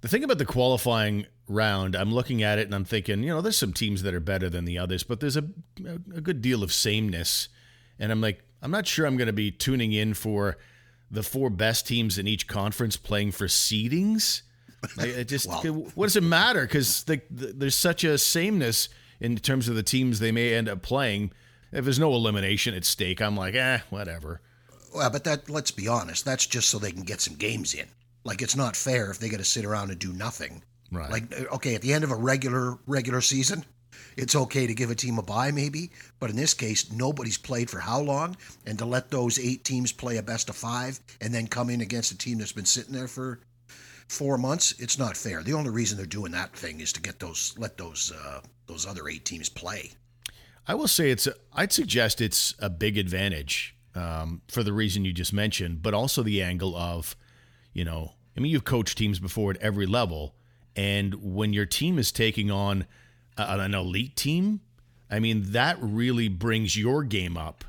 The 0.02 0.08
thing 0.08 0.24
about 0.24 0.38
the 0.38 0.46
qualifying 0.46 1.26
round, 1.48 1.96
I'm 1.96 2.14
looking 2.14 2.44
at 2.44 2.60
it 2.60 2.68
and 2.68 2.76
I'm 2.76 2.86
thinking, 2.86 3.24
you 3.24 3.30
know, 3.30 3.42
there's 3.42 3.58
some 3.58 3.74
teams 3.74 4.04
that 4.04 4.14
are 4.14 4.20
better 4.20 4.50
than 4.50 4.66
the 4.66 4.78
others, 4.78 5.04
but 5.04 5.20
there's 5.20 5.38
a, 5.38 5.46
a 5.84 6.22
good 6.22 6.42
deal 6.42 6.64
of 6.64 6.72
sameness. 6.72 7.50
And 7.98 8.12
I'm 8.12 8.22
like, 8.22 8.44
I'm 8.62 8.72
not 8.72 8.88
sure 8.88 9.06
I'm 9.06 9.18
going 9.18 9.28
to 9.28 9.34
be 9.34 9.52
tuning 9.52 9.94
in 9.94 10.14
for 10.14 10.58
the 11.10 11.24
four 11.24 11.50
best 11.50 11.88
teams 11.88 12.18
in 12.18 12.28
each 12.28 12.48
conference 12.48 12.98
playing 12.98 13.32
for 13.32 13.48
seedings. 13.48 14.42
Like, 14.98 15.10
it 15.10 15.28
just 15.28 15.48
what 15.48 16.06
does 16.06 16.16
it 16.16 16.24
matter? 16.24 16.62
Because 16.62 17.04
the, 17.04 17.22
the, 17.30 17.48
there's 17.48 17.76
such 17.76 18.04
a 18.04 18.18
sameness 18.18 18.90
in 19.20 19.38
terms 19.38 19.68
of 19.68 19.76
the 19.76 19.84
teams 19.84 20.20
they 20.20 20.32
may 20.32 20.54
end 20.54 20.70
up 20.70 20.82
playing. 20.82 21.32
If 21.72 21.84
there's 21.84 22.00
no 22.00 22.14
elimination 22.14 22.74
at 22.74 22.86
stake, 22.86 23.22
I'm 23.22 23.36
like, 23.36 23.56
eh, 23.56 23.80
whatever. 23.90 24.42
Well, 24.94 25.10
but 25.10 25.26
that 25.26 25.50
let's 25.50 25.72
be 25.72 25.88
honest, 25.88 26.24
that's 26.24 26.46
just 26.46 26.70
so 26.70 26.80
they 26.80 26.92
can 26.92 27.04
get 27.04 27.22
some 27.22 27.36
games 27.36 27.74
in. 27.74 27.88
Like 28.24 28.42
it's 28.42 28.56
not 28.56 28.76
fair 28.76 29.12
if 29.12 29.20
they 29.20 29.30
got 29.30 29.38
to 29.38 29.46
sit 29.46 29.66
around 29.66 29.92
and 29.92 30.00
do 30.00 30.14
nothing. 30.14 30.64
Right. 30.92 31.12
Like 31.12 31.52
okay, 31.54 31.76
at 31.76 31.82
the 31.82 31.94
end 31.94 32.04
of 32.04 32.12
a 32.12 32.16
regular 32.16 32.78
regular 32.88 33.22
season, 33.22 33.66
it's 34.16 34.36
okay 34.36 34.68
to 34.68 34.74
give 34.74 34.90
a 34.92 34.96
team 34.96 35.18
a 35.18 35.22
bye 35.22 35.52
maybe, 35.52 35.92
but 36.20 36.30
in 36.30 36.36
this 36.36 36.54
case, 36.54 36.92
nobody's 36.92 37.38
played 37.38 37.70
for 37.70 37.80
how 37.80 38.00
long, 38.00 38.38
and 38.66 38.78
to 38.80 38.86
let 38.86 39.12
those 39.12 39.38
eight 39.38 39.64
teams 39.64 39.92
play 39.92 40.18
a 40.18 40.24
best 40.24 40.50
of 40.50 40.56
five 40.56 41.00
and 41.22 41.34
then 41.34 41.48
come 41.48 41.70
in 41.70 41.82
against 41.82 42.12
a 42.12 42.18
team 42.18 42.38
that's 42.38 42.52
been 42.52 42.66
sitting 42.66 42.94
there 42.94 43.08
for 43.08 43.40
four 44.08 44.38
months, 44.38 44.74
it's 44.80 44.98
not 44.98 45.18
fair. 45.18 45.44
The 45.44 45.54
only 45.54 45.70
reason 45.70 45.98
they're 45.98 46.06
doing 46.06 46.32
that 46.32 46.56
thing 46.56 46.82
is 46.82 46.94
to 46.94 47.02
get 47.02 47.20
those 47.20 47.56
let 47.58 47.78
those 47.78 48.12
uh, 48.12 48.42
those 48.68 48.86
other 48.86 49.08
eight 49.10 49.26
teams 49.26 49.50
play. 49.50 49.92
I 50.68 50.74
will 50.76 50.88
say 50.88 51.12
it's. 51.12 51.28
I'd 51.54 51.72
suggest 51.72 52.22
it's 52.22 52.56
a 52.60 52.70
big 52.70 52.98
advantage 52.98 53.76
um, 53.94 54.42
for 54.48 54.64
the 54.64 54.74
reason 54.74 55.06
you 55.06 55.14
just 55.14 55.34
mentioned, 55.34 55.82
but 55.82 55.94
also 55.94 56.24
the 56.24 56.42
angle 56.42 56.76
of, 56.76 57.16
you 57.74 57.86
know, 57.86 58.14
I 58.36 58.40
mean, 58.40 58.52
you've 58.52 58.66
coached 58.66 58.98
teams 58.98 59.20
before 59.20 59.52
at 59.52 59.58
every 59.58 59.86
level, 59.86 60.36
and 60.76 61.16
when 61.16 61.54
your 61.54 61.66
team 61.66 61.98
is 61.98 62.12
taking 62.12 62.52
on 62.52 62.86
an 63.38 63.74
elite 63.74 64.16
team, 64.16 64.62
I 65.10 65.20
mean, 65.20 65.52
that 65.52 65.78
really 65.80 66.28
brings 66.28 66.78
your 66.78 67.04
game 67.04 67.38
up 67.38 67.64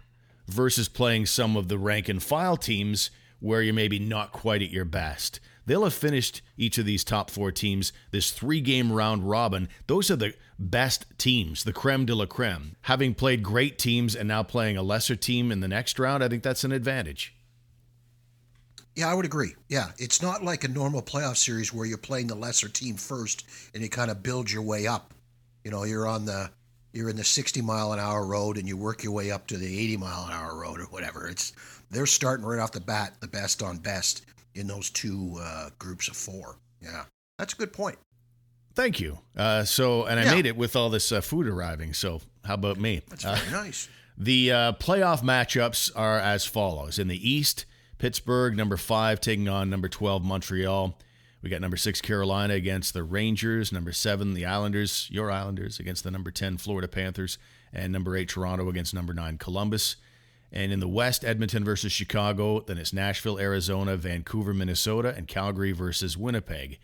versus 0.49 0.88
playing 0.88 1.26
some 1.26 1.57
of 1.57 1.69
the 1.69 1.78
rank 1.78 2.09
and 2.09 2.23
file 2.23 2.57
teams 2.57 3.11
where 3.40 3.62
you're 3.62 3.75
maybe 3.75 3.99
not 3.99 4.33
quite 4.33 4.62
at 4.62 4.71
your 4.71 4.85
best. 4.85 5.40
They'll 5.66 5.85
have 5.85 5.94
finished 5.94 6.42
each 6.56 6.78
of 6.78 6.87
these 6.87 7.04
top 7.04 7.28
four 7.28 7.50
teams 7.50 7.92
this 8.12 8.30
three 8.30 8.61
game 8.61 8.92
round 8.92 9.28
robin. 9.28 9.68
Those 9.88 10.11
are 10.11 10.16
the 10.16 10.35
best 10.58 11.06
teams, 11.18 11.64
the 11.64 11.73
creme 11.73 12.06
de 12.06 12.14
la 12.14 12.26
creme. 12.26 12.76
Having 12.82 13.14
played 13.14 13.42
great 13.42 13.78
teams 13.78 14.14
and 14.14 14.28
now 14.28 14.42
playing 14.42 14.76
a 14.76 14.82
lesser 14.82 15.16
team 15.16 15.50
in 15.50 15.61
the 15.61 15.68
next 15.68 15.99
round, 15.99 16.23
I 16.23 16.28
think 16.28 16.42
that's 16.42 16.64
an 16.64 16.73
advantage. 16.73 17.35
Yeah, 18.94 19.11
I 19.11 19.14
would 19.14 19.26
agree. 19.26 19.54
Yeah, 19.68 19.90
it's 19.99 20.23
not 20.23 20.42
like 20.42 20.64
a 20.64 20.68
normal 20.68 21.02
playoff 21.02 21.37
series 21.37 21.75
where 21.75 21.85
you're 21.85 21.99
playing 21.99 22.28
the 22.28 22.35
lesser 22.35 22.68
team 22.68 22.96
first 22.96 23.44
and 23.75 23.82
you 23.82 23.90
kind 23.90 24.11
of 24.11 24.23
build 24.23 24.50
your 24.50 24.62
way 24.62 24.87
up. 24.87 25.12
You 25.64 25.70
know, 25.70 25.85
you're 25.85 26.06
on 26.06 26.25
the 26.25 26.50
you're 26.92 27.11
in 27.11 27.16
the 27.16 27.25
60 27.25 27.61
mile 27.61 27.92
an 27.92 27.99
hour 27.99 28.25
road 28.25 28.56
and 28.56 28.66
you 28.66 28.75
work 28.75 29.02
your 29.02 29.12
way 29.12 29.30
up 29.30 29.49
to 29.49 29.58
the 29.58 29.80
80 29.80 29.99
mile 29.99 30.25
an 30.25 30.32
hour 30.32 30.56
road 30.58 30.80
or 30.80 30.85
whatever. 30.85 31.28
It's 31.28 31.52
they're 31.90 32.06
starting 32.06 32.46
right 32.46 32.58
off 32.58 32.73
the 32.73 32.80
bat, 32.80 33.16
the 33.20 33.28
best 33.28 33.62
on 33.62 33.76
best 33.76 34.25
in 34.56 34.66
those 34.66 34.90
two 34.90 35.36
uh, 35.40 35.70
groups 35.78 36.08
of 36.08 36.16
four. 36.16 36.58
Yeah, 36.80 37.04
that's 37.38 37.54
a 37.54 37.56
good 37.56 37.72
point. 37.72 37.98
Thank 38.75 39.00
you. 39.00 39.18
Uh, 39.36 39.64
so, 39.64 40.04
and 40.04 40.20
I 40.20 40.25
yeah. 40.25 40.34
made 40.34 40.46
it 40.46 40.56
with 40.56 40.76
all 40.76 40.90
this 40.90 41.10
uh, 41.10 41.20
food 41.20 41.46
arriving. 41.46 41.94
So, 41.94 42.20
how 42.44 42.54
about 42.54 42.78
me? 42.78 43.02
That's 43.08 43.25
very 43.25 43.38
uh, 43.48 43.50
nice. 43.50 43.88
The 44.18 44.50
uh, 44.50 44.72
playoff 44.72 45.22
matchups 45.22 45.90
are 45.94 46.18
as 46.18 46.46
follows: 46.46 46.98
in 46.98 47.08
the 47.08 47.30
East, 47.30 47.66
Pittsburgh, 47.98 48.56
number 48.56 48.78
five, 48.78 49.20
taking 49.20 49.46
on 49.46 49.68
number 49.68 49.90
12, 49.90 50.25
Montreal. 50.25 50.98
We 51.42 51.50
got 51.50 51.60
number 51.60 51.76
six, 51.76 52.00
Carolina 52.00 52.54
against 52.54 52.94
the 52.94 53.02
Rangers. 53.02 53.72
Number 53.72 53.92
seven, 53.92 54.34
the 54.34 54.46
Islanders, 54.46 55.08
your 55.10 55.30
Islanders, 55.30 55.78
against 55.78 56.02
the 56.02 56.10
number 56.10 56.30
10, 56.30 56.56
Florida 56.56 56.88
Panthers. 56.88 57.38
And 57.72 57.92
number 57.92 58.16
eight, 58.16 58.30
Toronto 58.30 58.68
against 58.68 58.94
number 58.94 59.12
nine, 59.12 59.38
Columbus. 59.38 59.96
And 60.56 60.72
in 60.72 60.80
the 60.80 60.88
West, 60.88 61.22
Edmonton 61.22 61.64
versus 61.64 61.92
Chicago. 61.92 62.60
Then 62.60 62.78
it's 62.78 62.90
Nashville, 62.90 63.38
Arizona, 63.38 63.94
Vancouver, 63.94 64.54
Minnesota, 64.54 65.12
and 65.14 65.28
Calgary 65.28 65.72
versus 65.72 66.16
Winnipeg. 66.16 66.78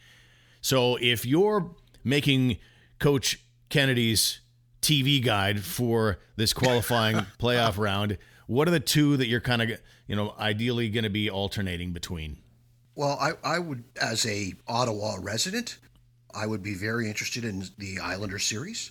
So 0.60 0.96
if 1.00 1.24
you're 1.24 1.74
making 2.04 2.58
Coach 2.98 3.40
Kennedy's 3.70 4.40
TV 4.82 5.24
guide 5.24 5.64
for 5.64 6.18
this 6.36 6.52
qualifying 6.52 7.16
playoff 7.38 7.78
round, 7.78 8.18
what 8.46 8.68
are 8.68 8.72
the 8.72 8.78
two 8.78 9.16
that 9.16 9.26
you're 9.26 9.40
kind 9.40 9.62
of, 9.62 9.80
you 10.06 10.16
know, 10.16 10.34
ideally 10.38 10.90
going 10.90 11.04
to 11.04 11.10
be 11.10 11.30
alternating 11.30 11.94
between? 11.94 12.36
Well, 12.94 13.16
I, 13.18 13.32
I 13.42 13.58
would, 13.58 13.84
as 13.98 14.26
a 14.26 14.52
Ottawa 14.68 15.16
resident, 15.18 15.78
I 16.34 16.44
would 16.44 16.62
be 16.62 16.74
very 16.74 17.08
interested 17.08 17.42
in 17.42 17.64
the 17.78 18.00
Islander 18.00 18.38
series. 18.38 18.90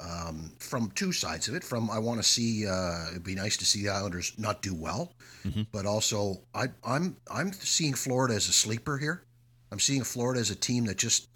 Um, 0.00 0.52
from 0.60 0.92
two 0.92 1.10
sides 1.10 1.48
of 1.48 1.56
it. 1.56 1.64
From 1.64 1.90
I 1.90 1.98
want 1.98 2.20
to 2.20 2.22
see, 2.22 2.68
uh, 2.68 3.10
it'd 3.10 3.24
be 3.24 3.34
nice 3.34 3.56
to 3.56 3.64
see 3.64 3.82
the 3.82 3.88
Islanders 3.88 4.32
not 4.38 4.62
do 4.62 4.72
well, 4.72 5.12
mm-hmm. 5.44 5.62
but 5.72 5.86
also 5.86 6.36
I, 6.54 6.68
I'm 6.84 7.16
I'm 7.28 7.52
seeing 7.52 7.94
Florida 7.94 8.34
as 8.34 8.48
a 8.48 8.52
sleeper 8.52 8.96
here. 8.96 9.24
I'm 9.72 9.80
seeing 9.80 10.04
Florida 10.04 10.38
as 10.38 10.50
a 10.50 10.54
team 10.54 10.84
that 10.84 10.98
just 10.98 11.28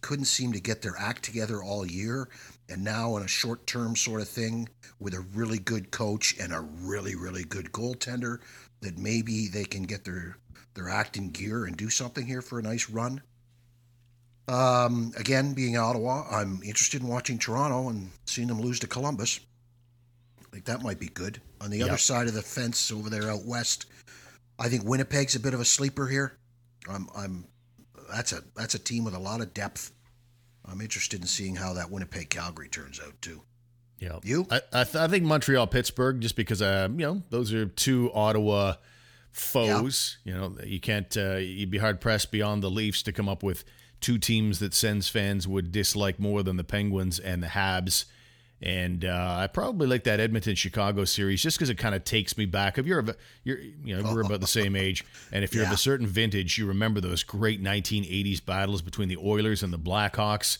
couldn't 0.00 0.24
seem 0.24 0.52
to 0.52 0.60
get 0.60 0.82
their 0.82 0.96
act 0.98 1.22
together 1.22 1.62
all 1.62 1.86
year, 1.86 2.28
and 2.68 2.82
now 2.82 3.16
in 3.16 3.22
a 3.22 3.28
short 3.28 3.68
term 3.68 3.94
sort 3.94 4.20
of 4.20 4.28
thing 4.28 4.68
with 4.98 5.14
a 5.14 5.24
really 5.32 5.58
good 5.60 5.92
coach 5.92 6.36
and 6.40 6.52
a 6.52 6.60
really 6.60 7.14
really 7.14 7.44
good 7.44 7.70
goaltender, 7.70 8.38
that 8.80 8.98
maybe 8.98 9.46
they 9.46 9.64
can 9.64 9.84
get 9.84 10.04
their 10.04 10.38
their 10.74 10.88
act 10.88 11.16
in 11.16 11.30
gear 11.30 11.66
and 11.66 11.76
do 11.76 11.88
something 11.88 12.26
here 12.26 12.42
for 12.42 12.58
a 12.58 12.62
nice 12.62 12.90
run. 12.90 13.22
Um, 14.48 15.12
again, 15.16 15.52
being 15.52 15.74
in 15.74 15.80
Ottawa, 15.80 16.26
I'm 16.30 16.62
interested 16.64 17.02
in 17.02 17.08
watching 17.08 17.38
Toronto 17.38 17.90
and 17.90 18.10
seeing 18.26 18.48
them 18.48 18.60
lose 18.60 18.80
to 18.80 18.86
Columbus. 18.86 19.40
I 20.40 20.50
think 20.50 20.64
that 20.64 20.82
might 20.82 20.98
be 20.98 21.08
good. 21.08 21.40
On 21.60 21.70
the 21.70 21.78
yep. 21.78 21.88
other 21.88 21.98
side 21.98 22.28
of 22.28 22.34
the 22.34 22.42
fence 22.42 22.90
over 22.90 23.10
there 23.10 23.30
out 23.30 23.44
west, 23.44 23.86
I 24.58 24.68
think 24.68 24.84
Winnipeg's 24.84 25.34
a 25.34 25.40
bit 25.40 25.54
of 25.54 25.60
a 25.60 25.64
sleeper 25.64 26.06
here. 26.06 26.38
I'm, 26.88 27.08
I'm 27.14 27.44
that's 28.10 28.32
a 28.32 28.42
that's 28.56 28.74
a 28.74 28.78
team 28.78 29.04
with 29.04 29.14
a 29.14 29.18
lot 29.18 29.42
of 29.42 29.52
depth. 29.52 29.92
I'm 30.64 30.80
interested 30.80 31.20
in 31.20 31.26
seeing 31.26 31.54
how 31.54 31.74
that 31.74 31.90
Winnipeg 31.90 32.30
Calgary 32.30 32.68
turns 32.68 33.00
out 33.04 33.20
too. 33.20 33.42
Yeah, 33.98 34.18
you? 34.22 34.46
I 34.50 34.60
I, 34.72 34.84
th- 34.84 34.96
I 34.96 35.08
think 35.08 35.24
Montreal 35.24 35.66
Pittsburgh 35.66 36.20
just 36.20 36.36
because 36.36 36.62
uh 36.62 36.88
you 36.90 37.04
know 37.04 37.22
those 37.28 37.52
are 37.52 37.66
two 37.66 38.10
Ottawa 38.14 38.74
foes. 39.32 40.18
Yeah. 40.24 40.32
You 40.32 40.40
know, 40.40 40.56
you 40.64 40.80
can't. 40.80 41.14
Uh, 41.16 41.36
you'd 41.36 41.70
be 41.70 41.78
hard 41.78 42.00
pressed 42.00 42.30
beyond 42.30 42.62
the 42.62 42.70
Leafs 42.70 43.02
to 43.02 43.12
come 43.12 43.28
up 43.28 43.42
with 43.42 43.64
two 44.00 44.18
teams 44.18 44.58
that 44.60 44.74
Sens 44.74 45.08
fans 45.08 45.46
would 45.46 45.72
dislike 45.72 46.18
more 46.18 46.42
than 46.42 46.56
the 46.56 46.64
Penguins 46.64 47.18
and 47.18 47.42
the 47.42 47.48
Habs. 47.48 48.04
And 48.60 49.04
uh, 49.04 49.36
I 49.38 49.46
probably 49.46 49.86
like 49.86 50.04
that 50.04 50.18
Edmonton 50.18 50.56
Chicago 50.56 51.04
series 51.04 51.42
just 51.42 51.56
because 51.56 51.70
it 51.70 51.78
kind 51.78 51.94
of 51.94 52.02
takes 52.02 52.36
me 52.36 52.44
back. 52.44 52.76
If 52.76 52.86
you're, 52.86 53.04
you're, 53.44 53.58
you 53.60 53.96
know, 53.96 54.12
we're 54.12 54.22
about 54.22 54.40
the 54.40 54.48
same 54.48 54.74
age, 54.74 55.04
and 55.32 55.44
if 55.44 55.54
you're 55.54 55.62
yeah. 55.62 55.70
of 55.70 55.74
a 55.74 55.78
certain 55.78 56.08
vintage, 56.08 56.58
you 56.58 56.66
remember 56.66 57.00
those 57.00 57.22
great 57.22 57.62
1980s 57.62 58.44
battles 58.44 58.82
between 58.82 59.08
the 59.08 59.16
Oilers 59.16 59.62
and 59.62 59.72
the 59.72 59.78
Blackhawks. 59.78 60.58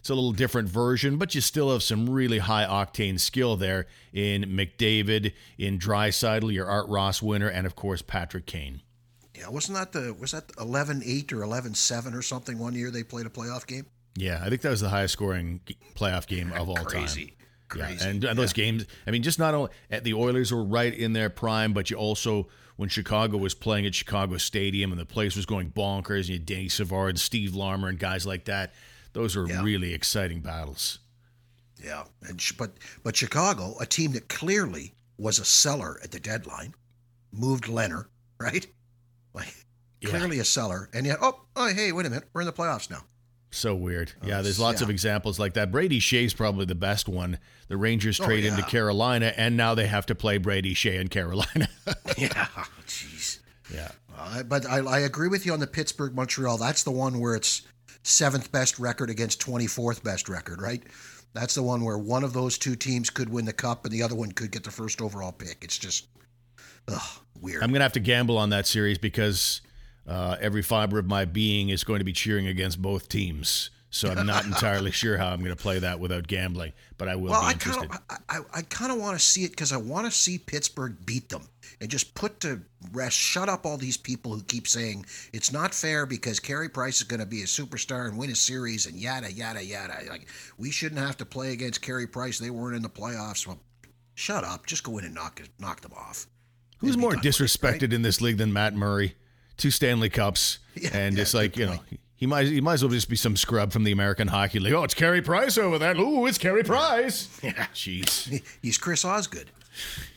It's 0.00 0.10
a 0.10 0.14
little 0.14 0.32
different 0.32 0.68
version, 0.68 1.16
but 1.16 1.34
you 1.34 1.40
still 1.40 1.72
have 1.72 1.82
some 1.82 2.08
really 2.08 2.38
high 2.38 2.64
octane 2.64 3.18
skill 3.18 3.56
there 3.56 3.86
in 4.12 4.44
McDavid, 4.44 5.32
in 5.56 5.78
Draisaitl, 5.78 6.52
your 6.52 6.66
Art 6.66 6.88
Ross 6.88 7.22
winner, 7.22 7.48
and 7.48 7.66
of 7.66 7.74
course 7.74 8.02
Patrick 8.02 8.46
Kane. 8.46 8.82
Yeah, 9.38 9.48
wasn't 9.48 9.78
that 9.78 9.92
the 9.92 10.14
was 10.14 10.32
that 10.32 10.48
11-8 10.56 11.32
or 11.32 11.36
11-7 11.36 12.14
or 12.14 12.22
something 12.22 12.58
one 12.58 12.74
year 12.74 12.90
they 12.90 13.02
played 13.02 13.26
a 13.26 13.30
playoff 13.30 13.66
game? 13.66 13.86
Yeah, 14.16 14.40
I 14.42 14.48
think 14.48 14.62
that 14.62 14.70
was 14.70 14.80
the 14.80 14.88
highest 14.88 15.12
scoring 15.12 15.60
playoff 15.94 16.26
game 16.26 16.52
of 16.52 16.68
all 16.68 16.76
Crazy. 16.76 17.26
time. 17.26 17.34
Crazy. 17.68 18.04
Yeah, 18.04 18.10
and, 18.10 18.24
and 18.24 18.38
those 18.38 18.56
yeah. 18.56 18.64
games, 18.64 18.86
I 19.06 19.10
mean, 19.10 19.22
just 19.22 19.38
not 19.38 19.54
only 19.54 19.70
at 19.90 20.02
the 20.02 20.14
Oilers 20.14 20.52
were 20.52 20.64
right 20.64 20.92
in 20.92 21.12
their 21.12 21.30
prime, 21.30 21.72
but 21.72 21.90
you 21.90 21.96
also 21.96 22.48
when 22.76 22.88
Chicago 22.88 23.36
was 23.36 23.54
playing 23.54 23.86
at 23.86 23.94
Chicago 23.94 24.36
Stadium 24.38 24.90
and 24.90 25.00
the 25.00 25.06
place 25.06 25.36
was 25.36 25.46
going 25.46 25.70
bonkers, 25.70 26.20
and 26.20 26.28
you 26.28 26.34
had 26.34 26.46
Danny 26.46 26.68
Savard, 26.68 27.10
and 27.10 27.20
Steve 27.20 27.54
Larmer, 27.54 27.88
and 27.88 27.98
guys 27.98 28.26
like 28.26 28.46
that. 28.46 28.72
Those 29.12 29.36
were 29.36 29.48
yeah. 29.48 29.62
really 29.62 29.94
exciting 29.94 30.40
battles. 30.40 30.98
Yeah, 31.82 32.04
and 32.22 32.42
but 32.56 32.72
but 33.04 33.16
Chicago, 33.16 33.74
a 33.80 33.86
team 33.86 34.12
that 34.12 34.28
clearly 34.28 34.94
was 35.16 35.38
a 35.38 35.44
seller 35.44 36.00
at 36.02 36.10
the 36.10 36.20
deadline, 36.20 36.74
moved 37.32 37.64
Lehner 37.64 38.06
right? 38.40 38.66
Yeah. 40.00 40.10
clearly 40.10 40.38
a 40.38 40.44
seller, 40.44 40.88
and 40.92 41.06
yet 41.06 41.18
oh 41.20 41.40
oh 41.56 41.68
hey 41.68 41.92
wait 41.92 42.06
a 42.06 42.10
minute 42.10 42.28
we're 42.32 42.42
in 42.42 42.46
the 42.46 42.52
playoffs 42.52 42.90
now. 42.90 43.02
So 43.50 43.74
weird. 43.74 44.12
Yeah, 44.22 44.42
there's 44.42 44.60
lots 44.60 44.80
yeah. 44.80 44.86
of 44.86 44.90
examples 44.90 45.38
like 45.38 45.54
that. 45.54 45.72
Brady 45.72 46.00
Skjei's 46.00 46.34
probably 46.34 46.66
the 46.66 46.74
best 46.74 47.08
one. 47.08 47.38
The 47.68 47.78
Rangers 47.78 48.20
oh, 48.20 48.24
trade 48.26 48.44
oh, 48.44 48.48
yeah. 48.48 48.56
into 48.56 48.62
Carolina, 48.68 49.32
and 49.36 49.56
now 49.56 49.74
they 49.74 49.86
have 49.86 50.04
to 50.06 50.14
play 50.14 50.36
Brady 50.36 50.74
Skjei 50.74 51.00
in 51.00 51.08
Carolina. 51.08 51.68
yeah, 52.18 52.46
jeez. 52.86 53.38
Yeah. 53.72 53.90
Uh, 54.16 54.42
but 54.42 54.66
I, 54.66 54.78
I 54.78 54.98
agree 55.00 55.28
with 55.28 55.46
you 55.46 55.52
on 55.52 55.60
the 55.60 55.66
Pittsburgh 55.66 56.14
Montreal. 56.14 56.58
That's 56.58 56.82
the 56.82 56.90
one 56.90 57.20
where 57.20 57.34
it's 57.34 57.62
seventh 58.02 58.52
best 58.52 58.78
record 58.78 59.10
against 59.10 59.40
24th 59.40 60.02
best 60.02 60.28
record, 60.28 60.60
right? 60.60 60.82
That's 61.34 61.54
the 61.54 61.62
one 61.62 61.84
where 61.84 61.98
one 61.98 62.24
of 62.24 62.32
those 62.32 62.58
two 62.58 62.74
teams 62.74 63.10
could 63.10 63.28
win 63.28 63.44
the 63.44 63.52
cup 63.52 63.84
and 63.84 63.92
the 63.92 64.02
other 64.02 64.14
one 64.14 64.32
could 64.32 64.50
get 64.50 64.64
the 64.64 64.70
first 64.70 65.00
overall 65.00 65.32
pick. 65.32 65.58
It's 65.62 65.78
just 65.78 66.08
ugh, 66.88 67.20
weird. 67.40 67.62
I'm 67.62 67.70
going 67.70 67.80
to 67.80 67.84
have 67.84 67.92
to 67.94 68.00
gamble 68.00 68.38
on 68.38 68.50
that 68.50 68.66
series 68.66 68.98
because 68.98 69.60
uh, 70.08 70.36
every 70.40 70.62
fiber 70.62 70.98
of 70.98 71.06
my 71.06 71.26
being 71.26 71.68
is 71.68 71.84
going 71.84 71.98
to 71.98 72.04
be 72.04 72.12
cheering 72.12 72.46
against 72.46 72.80
both 72.80 73.08
teams. 73.08 73.70
So 73.90 74.08
I'm 74.08 74.26
not 74.26 74.44
entirely 74.46 74.90
sure 74.90 75.16
how 75.18 75.28
I'm 75.28 75.40
going 75.40 75.54
to 75.54 75.62
play 75.62 75.78
that 75.78 76.00
without 76.00 76.26
gambling, 76.26 76.72
but 76.96 77.08
I 77.08 77.16
will 77.16 77.30
well, 77.30 77.46
be 77.46 77.52
interested. 77.52 77.84
I 77.84 77.86
kind 77.86 78.00
of, 78.10 78.46
I, 78.54 78.58
I 78.58 78.62
kind 78.62 78.92
of 78.92 78.98
want 78.98 79.18
to 79.18 79.24
see 79.24 79.44
it 79.44 79.50
because 79.50 79.72
I 79.72 79.76
want 79.76 80.06
to 80.06 80.10
see 80.10 80.38
Pittsburgh 80.38 80.96
beat 81.04 81.28
them 81.28 81.42
and 81.80 81.90
just 81.90 82.14
put 82.14 82.40
to 82.40 82.60
rest, 82.92 83.16
shut 83.16 83.48
up 83.48 83.64
all 83.64 83.76
these 83.76 83.96
people 83.96 84.34
who 84.34 84.42
keep 84.42 84.66
saying 84.66 85.06
it's 85.32 85.52
not 85.52 85.74
fair 85.74 86.06
because 86.06 86.40
Carey 86.40 86.68
Price 86.68 86.98
is 86.98 87.04
going 87.04 87.20
to 87.20 87.26
be 87.26 87.42
a 87.42 87.46
superstar 87.46 88.08
and 88.08 88.18
win 88.18 88.30
a 88.30 88.34
series 88.34 88.86
and 88.86 88.96
yada 88.96 89.32
yada 89.32 89.64
yada. 89.64 89.98
Like 90.08 90.28
we 90.58 90.70
shouldn't 90.70 91.00
have 91.00 91.16
to 91.18 91.24
play 91.24 91.52
against 91.52 91.82
Carey 91.82 92.06
Price. 92.06 92.38
They 92.38 92.50
weren't 92.50 92.76
in 92.76 92.82
the 92.82 92.88
playoffs. 92.88 93.46
Well, 93.46 93.58
shut 94.14 94.44
up. 94.44 94.66
Just 94.66 94.84
go 94.84 94.98
in 94.98 95.04
and 95.04 95.14
knock 95.14 95.42
knock 95.58 95.80
them 95.80 95.92
off. 95.92 96.26
Who's 96.78 96.96
more 96.96 97.12
disrespected 97.12 97.82
right? 97.82 97.92
in 97.92 98.02
this 98.02 98.20
league 98.20 98.38
than 98.38 98.52
Matt 98.52 98.74
Murray? 98.74 99.14
Two 99.58 99.70
Stanley 99.70 100.08
Cups, 100.08 100.58
yeah, 100.74 100.90
and 100.94 101.16
yeah, 101.16 101.22
it's 101.22 101.34
like 101.34 101.56
you 101.56 101.66
know 101.66 101.78
he 102.18 102.26
might 102.26 102.46
he 102.46 102.60
might 102.60 102.74
as 102.74 102.82
well 102.82 102.90
just 102.90 103.08
be 103.08 103.16
some 103.16 103.36
scrub 103.36 103.72
from 103.72 103.84
the 103.84 103.92
American 103.92 104.28
Hockey 104.28 104.58
League. 104.58 104.72
Oh, 104.72 104.82
it's 104.82 104.94
Carey 104.94 105.20
Price 105.22 105.58
over 105.58 105.78
there. 105.78 105.96
Ooh, 105.96 106.26
it's 106.26 106.38
Carey 106.38 106.64
Price. 106.64 107.28
Yeah, 107.42 107.66
jeez. 107.74 108.42
He's 108.62 108.78
Chris 108.78 109.04
Osgood. 109.04 109.50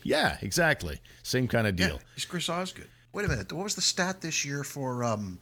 Yeah, 0.03 0.37
exactly. 0.41 0.99
Same 1.21 1.47
kind 1.47 1.67
of 1.67 1.75
deal. 1.75 1.87
Yeah, 1.87 1.97
he's 2.15 2.25
Chris 2.25 2.49
Osgood. 2.49 2.87
Wait 3.13 3.25
a 3.25 3.27
minute. 3.27 3.53
What 3.53 3.65
was 3.65 3.75
the 3.75 3.81
stat 3.81 4.21
this 4.21 4.43
year 4.43 4.63
for 4.63 5.03
um 5.03 5.39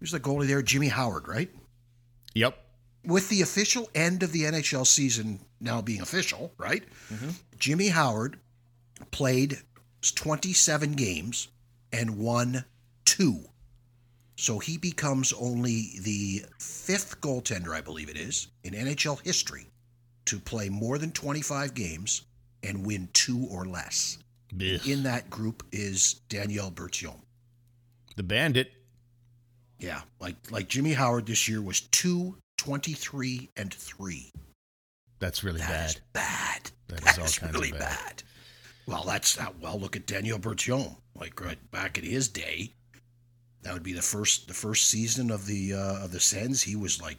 who's 0.00 0.10
the 0.10 0.18
goalie 0.18 0.48
there? 0.48 0.62
Jimmy 0.62 0.88
Howard, 0.88 1.28
right? 1.28 1.50
Yep. 2.34 2.58
With 3.04 3.28
the 3.28 3.42
official 3.42 3.88
end 3.94 4.22
of 4.24 4.32
the 4.32 4.42
NHL 4.42 4.86
season 4.86 5.38
now 5.60 5.80
being 5.80 6.00
official, 6.00 6.52
right? 6.58 6.82
Mm-hmm. 7.12 7.30
Jimmy 7.58 7.88
Howard 7.88 8.40
played 9.12 9.58
27 10.02 10.92
games 10.94 11.48
and 11.92 12.18
won 12.18 12.64
two. 13.16 13.44
So 14.36 14.58
he 14.58 14.78
becomes 14.78 15.32
only 15.32 15.92
the 16.02 16.44
fifth 16.58 17.20
goaltender, 17.20 17.70
I 17.70 17.80
believe 17.80 18.08
it 18.08 18.16
is, 18.16 18.48
in 18.64 18.74
NHL 18.74 19.20
history 19.24 19.66
to 20.26 20.38
play 20.40 20.68
more 20.68 20.98
than 20.98 21.12
25 21.12 21.74
games 21.74 22.22
and 22.62 22.84
win 22.84 23.08
two 23.12 23.46
or 23.50 23.64
less. 23.64 24.18
Ugh. 24.54 24.80
In 24.86 25.02
that 25.04 25.30
group 25.30 25.62
is 25.72 26.14
Daniel 26.28 26.70
Berthiaume. 26.70 27.20
The 28.16 28.22
Bandit. 28.22 28.72
Yeah, 29.78 30.00
like 30.20 30.36
like 30.50 30.68
Jimmy 30.68 30.92
Howard 30.92 31.26
this 31.26 31.48
year 31.48 31.60
was 31.60 31.80
two, 31.80 32.36
23, 32.58 33.50
and 33.56 33.74
three. 33.74 34.30
That's 35.18 35.42
really 35.44 35.58
That 35.60 35.68
bad. 35.68 35.88
is 35.90 36.00
bad. 36.12 36.70
That 36.88 36.98
is 37.00 37.04
That 37.04 37.18
all 37.18 37.24
is 37.26 37.38
of 37.38 37.52
really 37.54 37.72
bad. 37.72 37.80
bad. 37.80 38.22
Well, 38.86 39.02
that's 39.04 39.38
not 39.38 39.58
well. 39.60 39.78
Look 39.78 39.96
at 39.96 40.06
Daniel 40.06 40.38
Berthiaume. 40.38 40.96
Like 41.16 41.40
right 41.40 41.58
back 41.70 41.98
in 41.98 42.04
his 42.04 42.28
day, 42.28 42.72
that 43.64 43.72
would 43.72 43.82
be 43.82 43.94
the 43.94 44.02
first 44.02 44.46
the 44.46 44.54
first 44.54 44.88
season 44.88 45.30
of 45.30 45.46
the 45.46 45.74
uh, 45.74 46.04
of 46.04 46.12
the 46.12 46.20
Sens. 46.20 46.62
He 46.62 46.76
was 46.76 47.02
like 47.02 47.16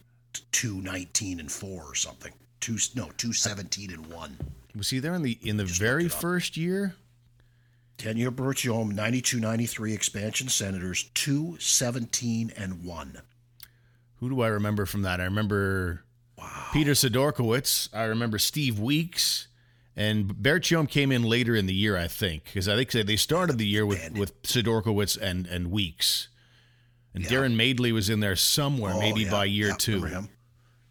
two 0.52 0.82
nineteen 0.82 1.40
and 1.40 1.52
four 1.52 1.84
or 1.84 1.96
something. 1.96 2.32
Two 2.62 2.78
no 2.96 3.10
two 3.18 3.34
seventeen 3.34 3.92
and 3.92 4.06
one. 4.08 4.38
Was 4.76 4.90
he 4.90 5.00
there 5.00 5.16
in 5.16 5.24
the 5.24 5.38
in 5.42 5.58
the 5.58 5.66
Just 5.66 5.80
very 5.80 6.04
looked 6.04 6.14
it 6.14 6.18
up. 6.18 6.22
first 6.22 6.58
year? 6.58 6.96
Daniel 7.98 8.30
Berthiaume, 8.30 8.92
92-93 8.94 9.94
expansion 9.94 10.50
Senators, 10.50 11.10
two 11.14 11.58
seventeen 11.60 12.52
and 12.58 12.84
one. 12.84 13.22
Who 14.18 14.30
do 14.30 14.42
I 14.42 14.48
remember 14.48 14.86
from 14.86 15.02
that? 15.04 15.22
I 15.22 15.24
remember 15.24 16.04
Peter 16.74 16.92
Sidorkiewicz. 16.92 17.90
I 17.94 18.04
remember 18.04 18.38
Steve 18.38 18.80
Weeks. 18.80 19.48
And 19.98 20.36
Berthiaume 20.36 20.90
came 20.90 21.10
in 21.10 21.24
later 21.24 21.56
in 21.56 21.68
the 21.68 21.74
year, 21.74 21.96
I 21.98 22.10
think, 22.10 22.44
because 22.46 22.68
I 22.68 22.76
think 22.76 22.92
they 22.92 23.16
started 23.16 23.58
the 23.58 23.66
year 23.66 23.86
with, 23.86 24.18
with 24.18 24.42
Sidorkiewicz 24.44 25.18
and, 25.22 25.48
and 25.48 25.72
Weeks. 25.72 26.28
And 27.16 27.24
Yeah. 27.24 27.30
Darrin 27.30 27.56
Madeley 27.58 27.92
was 27.94 28.10
in 28.10 28.20
there 28.20 28.36
somewhere, 28.36 28.94
Oh, 28.94 29.00
maybe 29.00 29.22
yeah, 29.22 29.32
by 29.32 29.46
year 29.46 29.70
yeah, 29.70 29.76
two. 29.80 30.02
him? 30.04 30.30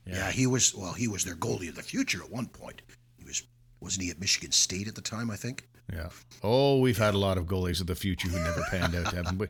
Yeah. 0.06 0.30
he 0.30 0.46
was. 0.46 0.74
Well, 0.74 0.92
he 0.94 1.06
was 1.06 1.22
their 1.24 1.36
goalie 1.36 1.68
of 1.68 1.76
the 1.76 1.82
future 1.82 2.22
at 2.22 2.30
one 2.30 2.46
point. 2.46 2.82
He 3.18 3.24
was, 3.24 3.42
wasn't 3.80 4.04
he 4.04 4.10
at 4.10 4.18
Michigan 4.18 4.50
State 4.50 4.88
at 4.88 4.94
the 4.94 5.00
time? 5.02 5.30
I 5.30 5.36
think. 5.36 5.68
Yeah. 5.92 6.08
Oh, 6.42 6.78
we've 6.80 6.96
had 6.98 7.12
a 7.14 7.18
lot 7.18 7.36
of 7.36 7.44
goalies 7.44 7.80
of 7.82 7.86
the 7.86 7.94
future 7.94 8.28
who 8.28 8.38
never 8.42 8.62
panned 8.70 8.94
out, 8.94 9.12
haven't 9.12 9.38
we? 9.38 9.46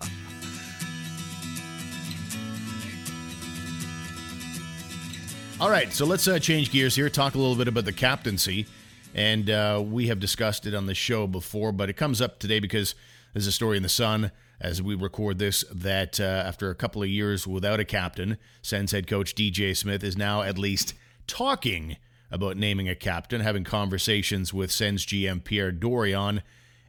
All 5.60 5.70
right, 5.70 5.92
so 5.92 6.04
let's 6.04 6.26
uh, 6.26 6.38
change 6.40 6.72
gears 6.72 6.96
here, 6.96 7.08
talk 7.08 7.36
a 7.36 7.38
little 7.38 7.54
bit 7.54 7.68
about 7.68 7.84
the 7.84 7.92
captaincy. 7.92 8.66
And 9.14 9.48
uh, 9.48 9.80
we 9.86 10.08
have 10.08 10.18
discussed 10.18 10.66
it 10.66 10.74
on 10.74 10.86
the 10.86 10.94
show 10.94 11.28
before, 11.28 11.70
but 11.70 11.88
it 11.88 11.92
comes 11.92 12.20
up 12.20 12.40
today 12.40 12.58
because 12.58 12.96
there's 13.32 13.46
a 13.46 13.52
story 13.52 13.76
in 13.76 13.84
the 13.84 13.88
Sun 13.88 14.32
as 14.60 14.80
we 14.80 14.94
record 14.94 15.38
this 15.38 15.64
that 15.72 16.20
uh, 16.20 16.22
after 16.22 16.70
a 16.70 16.74
couple 16.74 17.02
of 17.02 17.08
years 17.08 17.46
without 17.46 17.80
a 17.80 17.84
captain, 17.84 18.38
Sens 18.62 18.92
head 18.92 19.06
coach 19.06 19.34
DJ 19.34 19.76
Smith 19.76 20.02
is 20.04 20.16
now 20.16 20.42
at 20.42 20.58
least 20.58 20.94
talking 21.26 21.96
about 22.30 22.56
naming 22.56 22.88
a 22.88 22.94
captain, 22.94 23.40
having 23.40 23.64
conversations 23.64 24.52
with 24.52 24.72
Sens 24.72 25.06
GM 25.06 25.42
Pierre 25.44 25.72
Dorion. 25.72 26.42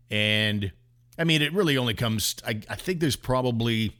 And 0.09 0.71
I 1.17 1.23
mean, 1.23 1.41
it 1.41 1.53
really 1.53 1.77
only 1.77 1.93
comes, 1.93 2.35
I, 2.45 2.61
I 2.69 2.75
think 2.75 2.99
there's 2.99 3.15
probably 3.15 3.95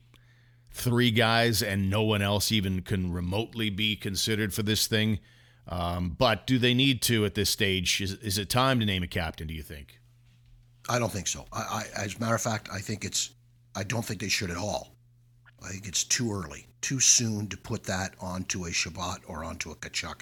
three 0.72 1.12
guys 1.12 1.64
and 1.64 1.90
no 1.90 2.04
one 2.04 2.22
else 2.22 2.52
even 2.52 2.82
can 2.82 3.12
remotely 3.12 3.70
be 3.70 3.96
considered 3.96 4.54
for 4.54 4.64
this 4.64 4.88
thing. 4.88 5.20
Um, 5.68 6.16
but 6.18 6.46
do 6.46 6.60
they 6.60 6.74
need 6.74 7.02
to 7.04 7.26
at 7.26 7.34
this 7.34 7.50
stage? 7.50 8.02
Is, 8.02 8.14
is 8.14 8.38
it 8.38 8.50
time 8.50 8.80
to 8.80 8.86
name 8.86 9.04
a 9.04 9.08
captain, 9.08 9.48
do 9.48 9.54
you 9.54 9.64
think? 9.64 10.00
I 10.88 11.00
don't 11.00 11.12
think 11.12 11.28
so. 11.28 11.46
I, 11.52 11.60
I, 11.98 12.04
as 12.04 12.16
a 12.16 12.20
matter 12.20 12.36
of 12.36 12.42
fact, 12.42 12.70
I 12.72 12.80
think 12.80 13.06
it's. 13.06 13.32
I 13.76 13.84
don't 13.84 14.06
think 14.06 14.22
they 14.22 14.30
should 14.30 14.52
at 14.52 14.58
all. 14.58 14.96
I 15.62 15.70
think 15.70 15.88
it's 15.88 16.04
too 16.04 16.32
early, 16.32 16.68
too 16.82 17.00
soon 17.00 17.48
to 17.48 17.58
put 17.58 17.84
that 17.86 18.16
onto 18.22 18.66
a 18.66 18.72
Chabot 18.72 19.20
or 19.28 19.44
onto 19.44 19.72
a 19.72 19.76
Tkachuk. 19.76 20.22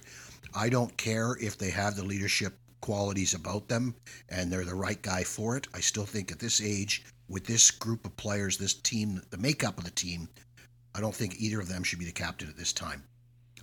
I 0.56 0.70
don't 0.70 0.96
care 0.98 1.38
if 1.40 1.58
they 1.58 1.70
have 1.70 1.96
the 1.96 2.04
leadership 2.04 2.58
qualities 2.82 3.34
about 3.34 3.68
them 3.68 3.96
and 4.30 4.52
they're 4.52 4.66
the 4.66 4.76
right 4.76 5.02
guy 5.02 5.24
for 5.24 5.56
it. 5.56 5.68
I 5.74 5.80
still 5.80 6.06
think 6.06 6.32
at 6.32 6.40
this 6.40 6.62
age, 6.62 7.06
with 7.30 7.46
this 7.46 7.72
group 7.72 8.06
of 8.06 8.16
players, 8.18 8.58
this 8.58 8.74
team, 8.74 9.22
the 9.30 9.38
makeup 9.38 9.78
of 9.78 9.84
the 9.86 9.92
team, 9.92 10.30
I 10.96 11.00
don't 11.00 11.16
think 11.16 11.36
either 11.40 11.60
of 11.60 11.68
them 11.68 11.84
should 11.84 12.00
be 12.00 12.06
the 12.06 12.12
captain 12.12 12.50
at 12.50 12.58
this 12.58 12.74
time. 12.74 13.04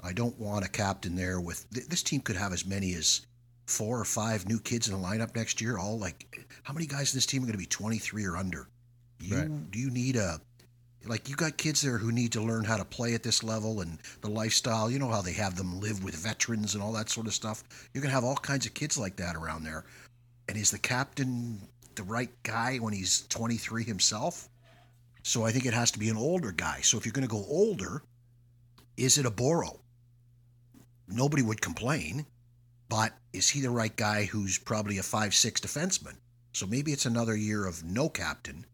I 0.03 0.13
don't 0.13 0.39
want 0.39 0.65
a 0.65 0.69
captain 0.69 1.15
there 1.15 1.41
with 1.41 1.69
th- 1.71 1.87
this 1.87 2.03
team 2.03 2.21
could 2.21 2.37
have 2.37 2.53
as 2.53 2.65
many 2.65 2.95
as 2.95 3.27
four 3.67 4.01
or 4.01 4.05
five 4.05 4.49
new 4.49 4.59
kids 4.59 4.89
in 4.89 4.95
the 4.95 5.07
lineup 5.07 5.37
next 5.37 5.61
year. 5.61 5.79
All 5.79 5.99
like, 5.99 6.49
how 6.63 6.73
many 6.73 6.87
guys 6.87 7.13
in 7.13 7.17
this 7.19 7.27
team 7.27 7.43
are 7.43 7.47
going 7.47 7.53
to 7.53 7.59
be 7.59 7.67
23 7.67 8.25
or 8.25 8.37
under? 8.37 8.69
You 9.21 9.37
Right. 9.37 9.71
do 9.71 9.79
you 9.79 9.91
need 9.91 10.17
a 10.17 10.41
like 11.07 11.31
you 11.31 11.37
got 11.37 11.57
kids 11.57 11.81
there 11.81 11.97
who 11.97 12.13
need 12.13 12.33
to 12.33 12.43
learn 12.43 12.65
how 12.65 12.77
to 12.77 12.85
play 12.85 13.15
at 13.15 13.23
this 13.23 13.43
level 13.43 13.81
and 13.81 13.99
the 14.21 14.29
lifestyle. 14.29 14.91
You 14.91 14.99
know 14.99 15.09
how 15.09 15.23
they 15.23 15.33
have 15.33 15.57
them 15.57 15.81
live 15.81 16.05
with 16.05 16.15
veterans 16.15 16.75
and 16.75 16.83
all 16.83 16.93
that 16.93 17.09
sort 17.09 17.27
of 17.27 17.33
stuff. 17.33 17.65
You're 17.93 18.03
gonna 18.03 18.13
have 18.13 18.25
all 18.25 18.37
kinds 18.37 18.67
of 18.67 18.75
kids 18.75 18.99
like 18.99 19.17
that 19.17 19.35
around 19.37 19.65
there. 19.65 19.85
And 20.49 20.59
is 20.59 20.71
the 20.71 20.79
captain 20.79 21.69
the 21.95 22.03
right 22.03 22.31
guy 22.43 22.79
when 22.79 22.93
he's 22.93 23.27
23 23.29 23.85
himself? 23.85 24.49
So 25.23 25.45
I 25.45 25.53
think 25.53 25.67
it 25.67 25.75
has 25.75 25.91
to 25.93 25.99
be 25.99 26.09
an 26.09 26.17
older 26.17 26.53
guy. 26.53 26.81
So 26.81 26.97
if 26.97 27.05
you're 27.05 27.13
going 27.13 27.29
to 27.29 27.29
go 27.29 27.45
older, 27.49 28.03
is 28.97 29.19
it 29.19 29.27
a 29.27 29.31
Boro? 29.31 29.81
Nobody 31.09 31.43
would 31.43 31.61
complain, 31.61 32.27
but 32.89 33.13
is 33.33 33.49
he 33.49 33.61
the 33.61 33.71
right 33.71 33.95
guy 33.95 34.25
who's 34.25 34.59
probably 34.59 34.99
a 34.99 35.03
five-six 35.03 35.61
defenseman? 35.61 36.17
So 36.53 36.67
maybe 36.67 36.93
it's 36.93 37.07
another 37.07 37.37
year 37.37 37.67
of 37.67 37.85
no 37.85 38.09
captain. 38.09 38.65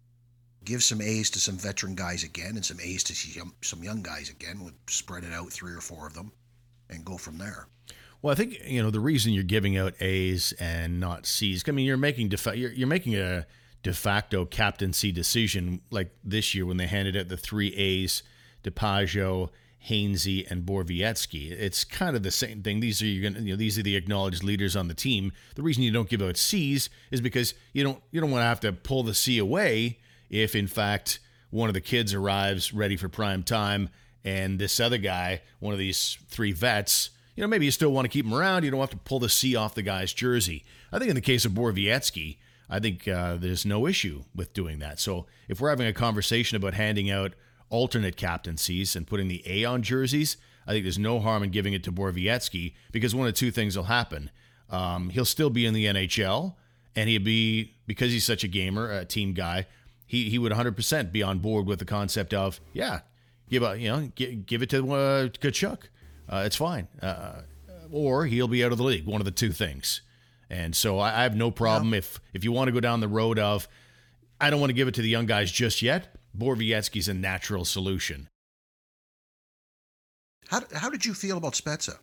Give 0.66 0.82
some 0.82 1.00
A's 1.00 1.30
to 1.30 1.40
some 1.40 1.56
veteran 1.56 1.94
guys 1.94 2.24
again, 2.24 2.56
and 2.56 2.64
some 2.64 2.80
A's 2.80 3.04
to 3.04 3.14
some 3.62 3.84
young 3.84 4.02
guys 4.02 4.28
again. 4.28 4.64
Would 4.64 4.74
spread 4.88 5.22
it 5.22 5.32
out 5.32 5.50
three 5.50 5.72
or 5.72 5.80
four 5.80 6.08
of 6.08 6.14
them, 6.14 6.32
and 6.90 7.04
go 7.04 7.16
from 7.16 7.38
there. 7.38 7.68
Well, 8.20 8.32
I 8.32 8.34
think 8.34 8.58
you 8.66 8.82
know 8.82 8.90
the 8.90 8.98
reason 8.98 9.32
you're 9.32 9.44
giving 9.44 9.76
out 9.76 9.94
A's 10.00 10.52
and 10.58 10.98
not 10.98 11.24
C's. 11.24 11.62
I 11.68 11.70
mean, 11.70 11.86
you're 11.86 11.96
making 11.96 12.30
defa- 12.30 12.58
you're, 12.58 12.72
you're 12.72 12.88
making 12.88 13.14
a 13.14 13.46
de 13.84 13.92
facto 13.92 14.44
captaincy 14.44 15.12
decision 15.12 15.82
like 15.90 16.10
this 16.24 16.52
year 16.52 16.66
when 16.66 16.78
they 16.78 16.88
handed 16.88 17.16
out 17.16 17.28
the 17.28 17.36
three 17.36 17.72
A's, 17.76 18.24
DePaggio, 18.64 19.50
Hainsey, 19.88 20.50
and 20.50 20.66
Borowiecki. 20.66 21.52
It's 21.52 21.84
kind 21.84 22.16
of 22.16 22.24
the 22.24 22.32
same 22.32 22.64
thing. 22.64 22.80
These 22.80 23.00
are 23.02 23.06
you're 23.06 23.30
gonna, 23.30 23.44
you 23.44 23.52
know 23.52 23.56
these 23.56 23.78
are 23.78 23.84
the 23.84 23.94
acknowledged 23.94 24.42
leaders 24.42 24.74
on 24.74 24.88
the 24.88 24.94
team. 24.94 25.30
The 25.54 25.62
reason 25.62 25.84
you 25.84 25.92
don't 25.92 26.08
give 26.08 26.22
out 26.22 26.36
C's 26.36 26.90
is 27.12 27.20
because 27.20 27.54
you 27.72 27.84
don't 27.84 28.02
you 28.10 28.20
don't 28.20 28.32
want 28.32 28.42
to 28.42 28.46
have 28.46 28.60
to 28.60 28.72
pull 28.72 29.04
the 29.04 29.14
C 29.14 29.38
away 29.38 30.00
if 30.30 30.54
in 30.54 30.66
fact 30.66 31.18
one 31.50 31.68
of 31.68 31.74
the 31.74 31.80
kids 31.80 32.12
arrives 32.14 32.72
ready 32.72 32.96
for 32.96 33.08
prime 33.08 33.42
time 33.42 33.88
and 34.24 34.58
this 34.58 34.80
other 34.80 34.98
guy, 34.98 35.42
one 35.60 35.72
of 35.72 35.78
these 35.78 36.18
three 36.28 36.52
vets, 36.52 37.10
you 37.36 37.42
know, 37.42 37.46
maybe 37.46 37.66
you 37.66 37.70
still 37.70 37.92
want 37.92 38.06
to 38.06 38.08
keep 38.08 38.24
him 38.24 38.34
around. 38.34 38.64
You 38.64 38.70
don't 38.70 38.80
have 38.80 38.90
to 38.90 38.96
pull 38.96 39.20
the 39.20 39.28
C 39.28 39.54
off 39.54 39.74
the 39.74 39.82
guy's 39.82 40.12
jersey. 40.12 40.64
I 40.90 40.98
think 40.98 41.10
in 41.10 41.14
the 41.14 41.20
case 41.20 41.44
of 41.44 41.52
Borowiecki, 41.52 42.38
I 42.68 42.80
think 42.80 43.06
uh, 43.06 43.36
there's 43.36 43.64
no 43.64 43.86
issue 43.86 44.24
with 44.34 44.52
doing 44.52 44.78
that. 44.80 44.98
So 44.98 45.26
if 45.48 45.60
we're 45.60 45.70
having 45.70 45.86
a 45.86 45.92
conversation 45.92 46.56
about 46.56 46.74
handing 46.74 47.10
out 47.10 47.34
alternate 47.68 48.16
captaincies 48.16 48.96
and 48.96 49.06
putting 49.06 49.28
the 49.28 49.42
A 49.46 49.64
on 49.64 49.82
jerseys, 49.82 50.36
I 50.66 50.72
think 50.72 50.84
there's 50.84 50.98
no 50.98 51.20
harm 51.20 51.42
in 51.42 51.50
giving 51.50 51.74
it 51.74 51.84
to 51.84 51.92
Borowiecki 51.92 52.74
because 52.90 53.14
one 53.14 53.28
of 53.28 53.34
two 53.34 53.50
things 53.50 53.76
will 53.76 53.84
happen. 53.84 54.30
Um, 54.68 55.10
he'll 55.10 55.24
still 55.24 55.50
be 55.50 55.64
in 55.64 55.74
the 55.74 55.84
NHL, 55.86 56.54
and 56.96 57.08
he'll 57.08 57.22
be, 57.22 57.74
because 57.86 58.10
he's 58.10 58.24
such 58.24 58.42
a 58.42 58.48
gamer, 58.48 58.90
a 58.90 59.04
team 59.04 59.32
guy, 59.32 59.66
he, 60.06 60.30
he 60.30 60.38
would 60.38 60.52
100% 60.52 61.12
be 61.12 61.22
on 61.22 61.38
board 61.38 61.66
with 61.66 61.78
the 61.78 61.84
concept 61.84 62.32
of, 62.32 62.60
yeah, 62.72 63.00
give 63.50 63.62
a, 63.62 63.78
you 63.78 63.88
know, 63.88 64.10
give, 64.14 64.46
give 64.46 64.62
it 64.62 64.70
to 64.70 64.92
uh, 64.92 65.28
Tkachuk. 65.28 65.78
Uh, 66.28 66.42
it's 66.46 66.56
fine. 66.56 66.88
Uh, 67.02 67.42
or 67.90 68.26
he'll 68.26 68.48
be 68.48 68.64
out 68.64 68.72
of 68.72 68.78
the 68.78 68.84
league. 68.84 69.06
One 69.06 69.20
of 69.20 69.24
the 69.24 69.30
two 69.30 69.52
things. 69.52 70.02
And 70.48 70.74
so 70.74 70.98
I, 70.98 71.20
I 71.20 71.22
have 71.24 71.36
no 71.36 71.50
problem 71.50 71.92
if 71.92 72.20
if 72.32 72.44
you 72.44 72.52
want 72.52 72.68
to 72.68 72.72
go 72.72 72.80
down 72.80 73.00
the 73.00 73.08
road 73.08 73.38
of 73.38 73.68
I 74.40 74.50
don't 74.50 74.60
want 74.60 74.70
to 74.70 74.74
give 74.74 74.88
it 74.88 74.94
to 74.94 75.02
the 75.02 75.08
young 75.08 75.26
guys 75.26 75.50
just 75.50 75.82
yet. 75.82 76.16
Borowiecki's 76.36 77.08
a 77.08 77.14
natural 77.14 77.64
solution. 77.64 78.28
How, 80.48 80.60
how 80.74 80.90
did 80.90 81.04
you 81.04 81.14
feel 81.14 81.38
about 81.38 81.54
Spezza? 81.54 81.98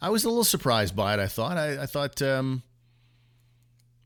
I 0.00 0.10
was 0.10 0.24
a 0.24 0.28
little 0.28 0.44
surprised 0.44 0.94
by 0.94 1.14
it. 1.14 1.20
I 1.20 1.26
thought 1.26 1.58
I, 1.58 1.82
I 1.82 1.86
thought 1.86 2.22
um, 2.22 2.62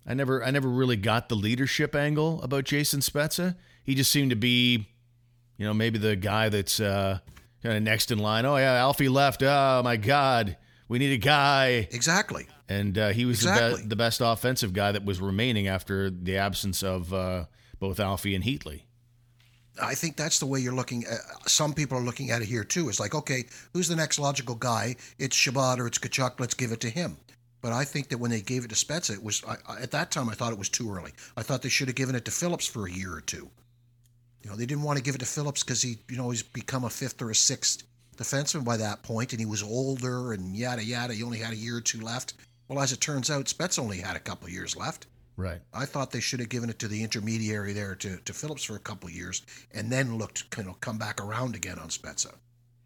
I 0.06 0.14
never 0.14 0.44
I 0.44 0.50
never 0.50 0.68
really 0.68 0.96
got 0.96 1.28
the 1.28 1.36
leadership 1.36 1.94
angle 1.94 2.42
about 2.42 2.64
Jason 2.64 3.00
Spezza. 3.00 3.56
He 3.84 3.94
just 3.94 4.10
seemed 4.10 4.30
to 4.30 4.36
be, 4.36 4.88
you 5.56 5.66
know, 5.66 5.74
maybe 5.74 5.98
the 5.98 6.16
guy 6.16 6.48
that's 6.48 6.80
uh, 6.80 7.18
kind 7.62 7.76
of 7.76 7.82
next 7.82 8.10
in 8.10 8.18
line. 8.18 8.44
Oh 8.44 8.56
yeah, 8.56 8.74
Alfie 8.74 9.08
left. 9.08 9.42
Oh 9.42 9.82
my 9.84 9.96
God, 9.96 10.56
we 10.88 10.98
need 10.98 11.12
a 11.12 11.18
guy. 11.18 11.88
Exactly. 11.90 12.46
And 12.68 12.96
uh, 12.96 13.08
he 13.10 13.24
was 13.24 13.42
the, 13.42 13.76
be- 13.76 13.88
the 13.88 13.96
best 13.96 14.20
offensive 14.22 14.72
guy 14.72 14.92
that 14.92 15.04
was 15.04 15.20
remaining 15.20 15.68
after 15.68 16.10
the 16.10 16.38
absence 16.38 16.82
of 16.82 17.12
uh, 17.12 17.44
both 17.78 18.00
Alfie 18.00 18.34
and 18.34 18.44
Heatley. 18.44 18.82
I 19.80 19.94
think 19.94 20.16
that's 20.16 20.38
the 20.38 20.46
way 20.46 20.60
you're 20.60 20.74
looking. 20.74 21.04
At, 21.04 21.48
some 21.48 21.72
people 21.72 21.98
are 21.98 22.02
looking 22.02 22.30
at 22.30 22.42
it 22.42 22.48
here 22.48 22.64
too. 22.64 22.88
It's 22.88 23.00
like, 23.00 23.14
okay, 23.14 23.44
who's 23.72 23.88
the 23.88 23.96
next 23.96 24.18
logical 24.18 24.54
guy? 24.54 24.96
It's 25.18 25.36
Chabot 25.36 25.78
or 25.80 25.86
it's 25.86 25.98
Tkachuk. 25.98 26.40
Let's 26.40 26.54
give 26.54 26.72
it 26.72 26.80
to 26.80 26.90
him. 26.90 27.16
But 27.62 27.72
I 27.72 27.84
think 27.84 28.08
that 28.08 28.18
when 28.18 28.30
they 28.32 28.40
gave 28.42 28.64
it 28.64 28.68
to 28.68 28.74
Spezza, 28.74 29.14
it 29.14 29.22
was 29.22 29.42
I, 29.48 29.56
I- 29.66 29.80
at 29.80 29.92
that 29.92 30.10
time 30.10 30.28
I 30.28 30.34
thought 30.34 30.52
it 30.52 30.58
was 30.58 30.68
too 30.68 30.92
early. 30.92 31.12
I 31.36 31.42
thought 31.42 31.62
they 31.62 31.68
should 31.70 31.88
have 31.88 31.94
given 31.96 32.14
it 32.14 32.24
to 32.26 32.30
Phillips 32.30 32.66
for 32.66 32.86
a 32.86 32.92
year 32.92 33.14
or 33.14 33.20
two. 33.20 33.48
You 34.42 34.50
know, 34.50 34.56
they 34.56 34.66
didn't 34.66 34.82
want 34.82 34.98
to 34.98 35.02
give 35.04 35.14
it 35.14 35.18
to 35.18 35.26
Phillips 35.26 35.62
because 35.62 35.80
he, 35.80 35.98
you 36.10 36.16
know, 36.16 36.30
he's 36.30 36.42
become 36.42 36.84
a 36.84 36.90
fifth 36.90 37.22
or 37.22 37.30
a 37.30 37.34
sixth 37.34 37.84
defenseman 38.16 38.64
by 38.64 38.76
that 38.76 39.02
point, 39.04 39.32
and 39.32 39.40
he 39.40 39.46
was 39.46 39.62
older 39.62 40.32
and 40.32 40.56
yada 40.56 40.84
yada. 40.84 41.14
He 41.14 41.22
only 41.22 41.38
had 41.38 41.52
a 41.52 41.56
year 41.56 41.76
or 41.76 41.80
two 41.80 42.00
left. 42.00 42.34
Well, 42.68 42.80
as 42.80 42.92
it 42.92 43.00
turns 43.00 43.30
out, 43.30 43.46
Spets 43.48 43.78
only 43.78 43.98
had 43.98 44.16
a 44.16 44.20
couple 44.20 44.48
years 44.48 44.76
left. 44.76 45.06
Right. 45.36 45.60
I 45.72 45.86
thought 45.86 46.10
they 46.10 46.20
should 46.20 46.40
have 46.40 46.48
given 46.48 46.68
it 46.70 46.78
to 46.80 46.88
the 46.88 47.02
intermediary 47.02 47.72
there 47.72 47.94
to, 47.96 48.16
to 48.18 48.32
Phillips 48.34 48.64
for 48.64 48.76
a 48.76 48.80
couple 48.80 49.08
years 49.08 49.42
and 49.72 49.90
then 49.90 50.18
looked 50.18 50.50
kind 50.50 50.68
of 50.68 50.80
come 50.80 50.98
back 50.98 51.20
around 51.24 51.54
again 51.54 51.78
on 51.78 51.88
Spezza. 51.88 52.34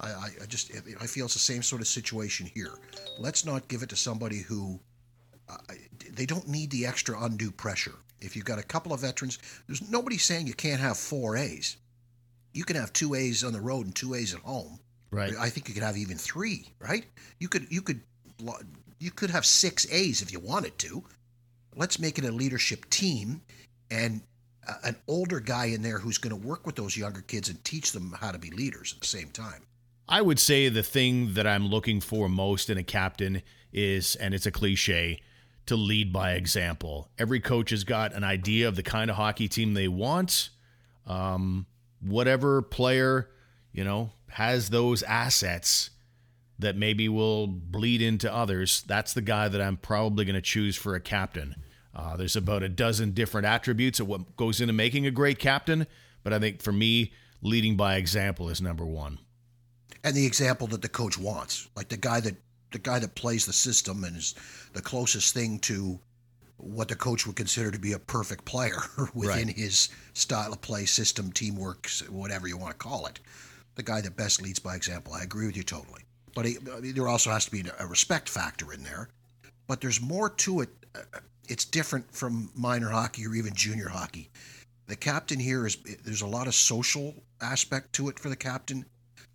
I, 0.00 0.08
I, 0.08 0.28
I 0.42 0.46
just 0.46 0.72
I 1.00 1.06
feel 1.06 1.24
it's 1.24 1.34
the 1.34 1.40
same 1.40 1.62
sort 1.62 1.80
of 1.80 1.88
situation 1.88 2.46
here. 2.46 2.72
Let's 3.18 3.44
not 3.44 3.68
give 3.68 3.82
it 3.82 3.88
to 3.90 3.96
somebody 3.96 4.38
who 4.38 4.78
uh, 5.48 5.56
they 6.12 6.26
don't 6.26 6.48
need 6.48 6.70
the 6.70 6.86
extra 6.86 7.20
undue 7.22 7.50
pressure. 7.50 7.94
If 8.20 8.34
you've 8.34 8.44
got 8.44 8.58
a 8.58 8.62
couple 8.62 8.92
of 8.92 9.00
veterans, 9.00 9.38
there's 9.66 9.88
nobody 9.90 10.18
saying 10.18 10.46
you 10.46 10.54
can't 10.54 10.80
have 10.80 10.96
four 10.96 11.36
A's. 11.36 11.76
You 12.52 12.64
can 12.64 12.76
have 12.76 12.92
two 12.92 13.14
A's 13.14 13.44
on 13.44 13.52
the 13.52 13.60
road 13.60 13.86
and 13.86 13.94
two 13.94 14.14
A's 14.14 14.34
at 14.34 14.40
home. 14.40 14.78
Right. 15.10 15.34
I 15.38 15.50
think 15.50 15.68
you 15.68 15.74
could 15.74 15.82
have 15.82 15.96
even 15.96 16.16
three. 16.16 16.66
Right. 16.78 17.04
You 17.38 17.48
could 17.48 17.66
you 17.70 17.82
could 17.82 18.00
you 18.98 19.10
could 19.10 19.30
have 19.30 19.46
six 19.46 19.90
A's 19.92 20.22
if 20.22 20.32
you 20.32 20.40
wanted 20.40 20.78
to. 20.80 21.04
Let's 21.74 21.98
make 21.98 22.18
it 22.18 22.24
a 22.24 22.32
leadership 22.32 22.88
team 22.90 23.42
and 23.90 24.22
an 24.82 24.96
older 25.06 25.40
guy 25.40 25.66
in 25.66 25.82
there 25.82 25.98
who's 25.98 26.18
going 26.18 26.38
to 26.38 26.48
work 26.48 26.66
with 26.66 26.74
those 26.74 26.96
younger 26.96 27.20
kids 27.20 27.48
and 27.48 27.62
teach 27.64 27.92
them 27.92 28.16
how 28.18 28.32
to 28.32 28.38
be 28.38 28.50
leaders 28.50 28.94
at 28.94 29.00
the 29.00 29.06
same 29.06 29.28
time. 29.28 29.62
I 30.08 30.22
would 30.22 30.38
say 30.38 30.68
the 30.68 30.82
thing 30.82 31.34
that 31.34 31.46
I'm 31.46 31.66
looking 31.66 32.00
for 32.00 32.28
most 32.28 32.70
in 32.70 32.78
a 32.78 32.84
captain 32.84 33.42
is, 33.72 34.14
and 34.16 34.34
it's 34.34 34.46
a 34.46 34.52
cliche, 34.52 35.20
to 35.66 35.76
lead 35.76 36.12
by 36.12 36.32
example. 36.32 37.08
Every 37.18 37.40
coach 37.40 37.70
has 37.70 37.82
got 37.82 38.14
an 38.14 38.22
idea 38.22 38.68
of 38.68 38.76
the 38.76 38.82
kind 38.82 39.10
of 39.10 39.16
hockey 39.16 39.48
team 39.48 39.74
they 39.74 39.88
want. 39.88 40.50
Um, 41.06 41.66
whatever 42.00 42.62
player, 42.62 43.30
you 43.72 43.82
know, 43.82 44.10
has 44.30 44.70
those 44.70 45.02
assets 45.02 45.90
that 46.58 46.76
maybe 46.76 47.08
will 47.08 47.46
bleed 47.46 48.00
into 48.00 48.32
others, 48.32 48.82
that's 48.86 49.12
the 49.12 49.22
guy 49.22 49.48
that 49.48 49.60
I'm 49.60 49.76
probably 49.76 50.24
going 50.24 50.34
to 50.36 50.40
choose 50.40 50.76
for 50.76 50.94
a 50.94 51.00
captain. 51.00 51.56
Uh, 51.94 52.16
there's 52.16 52.36
about 52.36 52.62
a 52.62 52.68
dozen 52.68 53.12
different 53.12 53.46
attributes 53.46 54.00
of 54.00 54.06
what 54.06 54.36
goes 54.36 54.60
into 54.60 54.72
making 54.72 55.06
a 55.06 55.10
great 55.10 55.38
captain, 55.38 55.86
but 56.22 56.32
I 56.32 56.38
think 56.38 56.62
for 56.62 56.72
me, 56.72 57.12
leading 57.42 57.76
by 57.76 57.96
example 57.96 58.48
is 58.48 58.60
number 58.60 58.84
one. 58.86 59.18
And 60.06 60.14
the 60.14 60.24
example 60.24 60.68
that 60.68 60.82
the 60.82 60.88
coach 60.88 61.18
wants, 61.18 61.68
like 61.74 61.88
the 61.88 61.96
guy 61.96 62.20
that 62.20 62.36
the 62.70 62.78
guy 62.78 63.00
that 63.00 63.16
plays 63.16 63.44
the 63.44 63.52
system 63.52 64.04
and 64.04 64.16
is 64.16 64.36
the 64.72 64.80
closest 64.80 65.34
thing 65.34 65.58
to 65.60 65.98
what 66.58 66.86
the 66.86 66.94
coach 66.94 67.26
would 67.26 67.34
consider 67.34 67.72
to 67.72 67.78
be 67.78 67.92
a 67.92 67.98
perfect 67.98 68.44
player 68.44 68.78
within 69.14 69.48
right. 69.48 69.56
his 69.56 69.88
style 70.14 70.52
of 70.52 70.60
play, 70.60 70.84
system, 70.84 71.32
teamwork, 71.32 71.90
whatever 72.08 72.46
you 72.46 72.56
want 72.56 72.70
to 72.70 72.78
call 72.78 73.06
it. 73.06 73.18
The 73.74 73.82
guy 73.82 74.00
that 74.00 74.16
best 74.16 74.40
leads 74.40 74.60
by 74.60 74.76
example. 74.76 75.12
I 75.12 75.24
agree 75.24 75.46
with 75.46 75.56
you 75.56 75.64
totally. 75.64 76.02
But 76.36 76.46
he, 76.46 76.58
there 76.92 77.08
also 77.08 77.30
has 77.30 77.44
to 77.46 77.50
be 77.50 77.64
a 77.76 77.86
respect 77.86 78.28
factor 78.28 78.72
in 78.72 78.84
there. 78.84 79.08
But 79.66 79.80
there's 79.80 80.00
more 80.00 80.30
to 80.30 80.60
it. 80.60 80.68
Uh, 80.94 81.18
it's 81.48 81.64
different 81.64 82.14
from 82.14 82.50
minor 82.54 82.90
hockey 82.90 83.26
or 83.26 83.34
even 83.34 83.54
junior 83.54 83.88
hockey. 83.88 84.30
The 84.86 84.96
captain 84.96 85.40
here 85.40 85.66
is 85.66 85.76
there's 86.04 86.22
a 86.22 86.28
lot 86.28 86.46
of 86.46 86.54
social 86.54 87.12
aspect 87.40 87.92
to 87.94 88.08
it 88.08 88.20
for 88.20 88.28
the 88.28 88.36
captain 88.36 88.86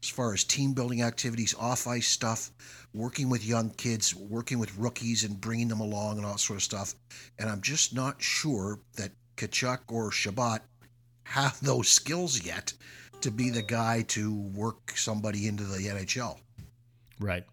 as 0.03 0.09
far 0.09 0.33
as 0.33 0.43
team 0.43 0.73
building 0.73 1.01
activities, 1.01 1.55
off 1.59 1.87
ice 1.87 2.07
stuff, 2.07 2.51
working 2.93 3.29
with 3.29 3.45
young 3.45 3.69
kids, 3.71 4.15
working 4.15 4.59
with 4.59 4.75
rookies 4.77 5.23
and 5.23 5.39
bringing 5.39 5.67
them 5.67 5.79
along 5.79 6.17
and 6.17 6.25
all 6.25 6.37
sort 6.37 6.57
of 6.57 6.63
stuff. 6.63 6.95
And 7.37 7.49
I'm 7.49 7.61
just 7.61 7.93
not 7.93 8.21
sure 8.21 8.79
that 8.95 9.11
Tkachuk 9.37 9.79
or 9.89 10.11
Chabot 10.11 10.59
have 11.23 11.59
those 11.61 11.87
skills 11.87 12.43
yet 12.43 12.73
to 13.21 13.31
be 13.31 13.51
the 13.51 13.61
guy 13.61 14.01
to 14.01 14.33
work 14.33 14.93
somebody 14.95 15.47
into 15.47 15.63
the 15.63 15.77
NHL. 15.77 16.37
Right. 17.19 17.45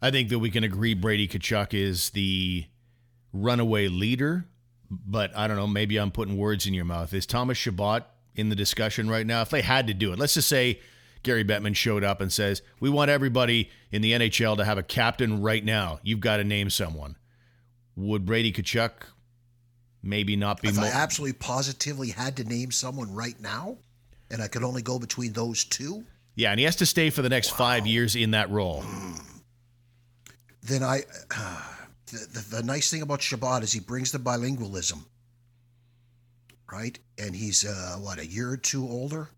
I 0.00 0.10
think 0.10 0.28
that 0.28 0.38
we 0.38 0.50
can 0.50 0.64
agree 0.64 0.94
Brady 0.94 1.26
Tkachuk 1.26 1.74
is 1.74 2.10
the 2.10 2.66
runaway 3.32 3.88
leader, 3.88 4.46
but 4.90 5.36
I 5.36 5.48
don't 5.48 5.56
know, 5.56 5.66
maybe 5.66 5.98
I'm 5.98 6.12
putting 6.12 6.36
words 6.36 6.66
in 6.66 6.74
your 6.74 6.84
mouth. 6.84 7.12
Is 7.12 7.26
Thomas 7.26 7.58
Chabot 7.58 8.04
in 8.36 8.48
the 8.48 8.56
discussion 8.56 9.10
right 9.10 9.26
now? 9.26 9.42
If 9.42 9.50
they 9.50 9.62
had 9.62 9.88
to 9.88 9.94
do 9.94 10.12
it, 10.12 10.18
let's 10.18 10.34
just 10.34 10.48
say 10.48 10.80
Gary 11.22 11.44
Bettman 11.44 11.76
showed 11.76 12.02
up 12.02 12.20
and 12.20 12.32
says, 12.32 12.62
We 12.80 12.90
want 12.90 13.10
everybody 13.10 13.70
in 13.90 14.02
the 14.02 14.12
NHL 14.12 14.56
to 14.56 14.64
have 14.64 14.78
a 14.78 14.82
captain 14.82 15.42
right 15.42 15.64
now. 15.64 16.00
You've 16.02 16.20
got 16.20 16.38
to 16.38 16.44
name 16.44 16.70
someone. 16.70 17.16
Would 17.96 18.24
Brady 18.24 18.52
Tkachuk 18.52 18.92
maybe 20.02 20.36
not 20.36 20.62
be 20.62 20.68
If 20.68 20.76
mo- 20.76 20.84
I 20.84 20.88
absolutely 20.88 21.38
positively 21.38 22.10
had 22.10 22.36
to 22.38 22.44
name 22.44 22.70
someone 22.70 23.12
right 23.14 23.38
now, 23.40 23.78
and 24.30 24.40
I 24.40 24.48
could 24.48 24.64
only 24.64 24.82
go 24.82 24.98
between 24.98 25.32
those 25.32 25.64
two? 25.64 26.04
Yeah, 26.36 26.50
and 26.50 26.58
he 26.58 26.64
has 26.64 26.76
to 26.76 26.86
stay 26.86 27.10
for 27.10 27.22
the 27.22 27.28
next 27.28 27.50
wow. 27.52 27.58
five 27.58 27.86
years 27.86 28.16
in 28.16 28.30
that 28.30 28.50
role. 28.50 28.84
Then 30.62 30.82
I. 30.82 31.02
Uh, 31.34 31.62
the, 32.06 32.26
the, 32.32 32.56
the, 32.56 32.62
nice 32.62 32.90
thing 32.90 33.02
about 33.02 33.20
Chabot 33.20 33.62
is 33.62 33.72
he 33.72 33.80
brings 33.80 34.10
the 34.10 34.18
bilingualism, 34.18 35.04
right? 36.72 36.98
And 37.18 37.36
he's, 37.36 37.64
uh, 37.64 37.98
what, 38.00 38.18
a 38.18 38.26
year 38.26 38.50
or 38.50 38.56
two 38.56 38.88
older? 38.88 39.28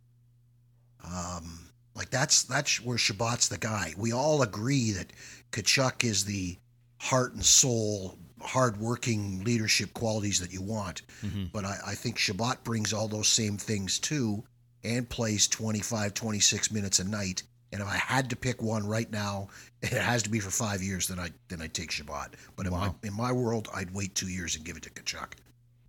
Um, 1.04 1.61
like 1.94 2.10
that's 2.10 2.44
that's 2.44 2.80
where 2.80 2.96
Chabot's 2.96 3.48
the 3.48 3.58
guy. 3.58 3.94
We 3.96 4.12
all 4.12 4.42
agree 4.42 4.92
that 4.92 5.12
Tkachuk 5.52 6.04
is 6.04 6.24
the 6.24 6.58
heart 6.98 7.34
and 7.34 7.44
soul, 7.44 8.18
hardworking 8.40 9.44
leadership 9.44 9.92
qualities 9.92 10.40
that 10.40 10.52
you 10.52 10.62
want. 10.62 11.02
Mm-hmm. 11.24 11.46
But 11.52 11.64
I, 11.64 11.78
I 11.88 11.94
think 11.94 12.18
Chabot 12.18 12.64
brings 12.64 12.92
all 12.92 13.08
those 13.08 13.28
same 13.28 13.58
things 13.58 13.98
too 13.98 14.44
and 14.84 15.08
plays 15.08 15.46
25, 15.48 16.14
26 16.14 16.72
minutes 16.72 16.98
a 16.98 17.04
night. 17.04 17.42
And 17.72 17.80
if 17.80 17.88
I 17.88 17.96
had 17.96 18.30
to 18.30 18.36
pick 18.36 18.60
one 18.62 18.86
right 18.86 19.10
now, 19.10 19.48
it 19.82 19.92
has 19.92 20.22
to 20.24 20.30
be 20.30 20.40
for 20.40 20.50
five 20.50 20.82
years. 20.82 21.08
Then 21.08 21.18
I 21.18 21.30
then 21.48 21.60
I 21.60 21.66
take 21.66 21.90
Chabot. 21.90 22.28
But 22.56 22.66
in 22.66 22.72
wow. 22.72 22.96
my 23.02 23.08
in 23.08 23.14
my 23.14 23.32
world, 23.32 23.68
I'd 23.74 23.92
wait 23.92 24.14
two 24.14 24.28
years 24.28 24.56
and 24.56 24.64
give 24.64 24.76
it 24.76 24.82
to 24.84 24.90
Tkachuk. 24.90 25.32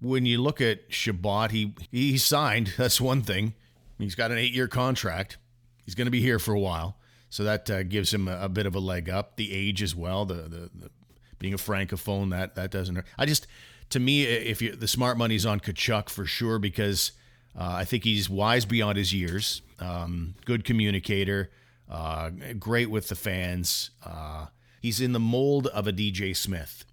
When 0.02 0.26
you 0.26 0.42
look 0.42 0.60
at 0.60 0.92
Chabot, 0.92 1.52
he 1.52 1.74
he 1.92 2.18
signed. 2.18 2.74
That's 2.78 3.00
one 3.00 3.22
thing. 3.22 3.54
He's 4.00 4.16
got 4.16 4.32
an 4.32 4.38
eight 4.38 4.54
year 4.54 4.68
contract. 4.68 5.38
He's 5.86 5.96
going 5.96 6.06
to 6.06 6.12
be 6.12 6.22
here 6.22 6.40
for 6.40 6.54
a 6.54 6.60
while, 6.60 6.98
so 7.30 7.44
that 7.44 7.70
uh, 7.70 7.84
gives 7.84 8.14
him 8.14 8.28
a, 8.28 8.44
a, 8.44 8.50
bit 8.50 8.66
of 8.66 8.76
a 8.76 8.80
leg 8.80 9.10
up. 9.10 9.36
The 9.36 9.54
age 9.54 9.82
as 9.82 9.96
well, 9.96 10.26
the, 10.26 10.36
the, 10.36 10.70
the 10.74 10.92
being 11.40 11.54
a 11.54 11.58
francophone 11.58 12.32
that 12.32 12.56
that 12.56 12.72
doesn't. 12.72 12.96
Hurt. 12.96 13.06
I 13.18 13.26
just 13.26 13.48
to 13.90 14.00
me, 14.00 14.24
if 14.24 14.62
you 14.62 14.76
the 14.76 14.88
smart 14.88 15.18
money's 15.18 15.46
on 15.46 15.60
Tkachuk 15.60 16.10
for 16.10 16.26
sure 16.26 16.58
because 16.58 17.12
uh, 17.58 17.74
I 17.74 17.86
think 17.86 18.04
he's 18.04 18.30
wise 18.30 18.66
beyond 18.66 18.98
his 18.98 19.14
years, 19.14 19.62
um, 19.80 20.36
good 20.46 20.66
communicator, 20.66 21.52
uh, 21.90 22.32
great 22.58 22.90
with 22.90 23.10
the 23.10 23.16
fans. 23.16 23.92
Uh, 24.04 24.48
he's 24.82 25.00
in 25.02 25.12
the 25.12 25.20
mold 25.20 25.68
of 25.68 25.88
a 25.88 25.94
DJ 25.94 26.36
Smith. 26.36 26.86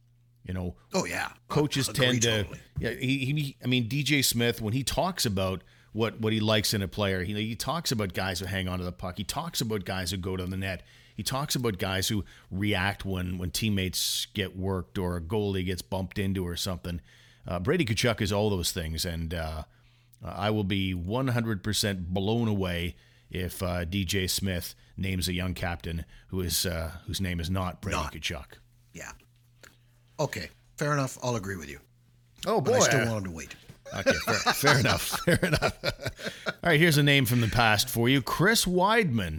You 0.46 0.54
know. 0.54 0.74
Oh 0.92 1.04
yeah. 1.04 1.30
Coaches 1.48 1.88
tend 1.88 2.22
to. 2.22 2.42
Totally. 2.42 2.60
Yeah. 2.78 2.90
He, 2.90 3.18
he. 3.18 3.56
I 3.62 3.66
mean, 3.66 3.88
DJ 3.88 4.24
Smith 4.24 4.60
when 4.60 4.72
he 4.72 4.82
talks 4.82 5.24
about 5.24 5.62
what 5.92 6.20
what 6.20 6.32
he 6.32 6.40
likes 6.40 6.74
in 6.74 6.82
a 6.82 6.88
player. 6.88 7.22
He 7.22 7.34
he 7.34 7.56
talks 7.56 7.92
about 7.92 8.14
guys 8.14 8.40
who 8.40 8.46
hang 8.46 8.68
on 8.68 8.78
to 8.78 8.84
the 8.84 8.92
puck. 8.92 9.18
He 9.18 9.24
talks 9.24 9.60
about 9.60 9.84
guys 9.84 10.10
who 10.10 10.16
go 10.16 10.36
to 10.36 10.46
the 10.46 10.56
net. 10.56 10.82
He 11.16 11.22
talks 11.22 11.54
about 11.54 11.78
guys 11.78 12.08
who 12.08 12.24
react 12.50 13.04
when 13.04 13.38
when 13.38 13.50
teammates 13.50 14.26
get 14.34 14.56
worked 14.56 14.98
or 14.98 15.16
a 15.16 15.20
goalie 15.20 15.66
gets 15.66 15.82
bumped 15.82 16.18
into 16.18 16.46
or 16.46 16.56
something. 16.56 17.00
Uh, 17.46 17.58
Brady 17.58 17.84
Tkachuk 17.84 18.20
is 18.20 18.32
all 18.32 18.50
those 18.50 18.70
things, 18.72 19.04
and 19.04 19.34
uh, 19.34 19.64
I 20.22 20.50
will 20.50 20.64
be 20.64 20.94
100% 20.94 22.06
blown 22.08 22.48
away 22.48 22.96
if 23.30 23.62
uh, 23.62 23.84
DJ 23.84 24.28
Smith 24.28 24.74
names 24.96 25.28
a 25.28 25.32
young 25.32 25.54
captain 25.54 26.04
who 26.28 26.40
is 26.40 26.66
uh, 26.66 26.92
whose 27.06 27.20
name 27.20 27.40
is 27.40 27.50
not 27.50 27.80
Brady 27.80 27.96
not. 27.98 28.12
Tkachuk. 28.12 28.44
Yeah. 28.92 29.12
Okay, 30.18 30.50
fair 30.76 30.92
enough. 30.92 31.18
I'll 31.22 31.36
agree 31.36 31.56
with 31.56 31.70
you. 31.70 31.80
Oh 32.46 32.60
boy, 32.60 32.72
but 32.72 32.74
I 32.74 32.84
still 32.84 33.06
want 33.06 33.18
him 33.18 33.24
to 33.24 33.36
wait. 33.36 33.54
Okay, 33.98 34.12
fair, 34.24 34.34
fair 34.54 34.78
enough. 34.78 35.20
Fair 35.24 35.38
enough. 35.42 35.76
All 35.84 36.52
right, 36.62 36.80
here's 36.80 36.98
a 36.98 37.02
name 37.02 37.26
from 37.26 37.40
the 37.40 37.48
past 37.48 37.88
for 37.88 38.08
you 38.08 38.22
Chris 38.22 38.64
Wideman. 38.64 39.38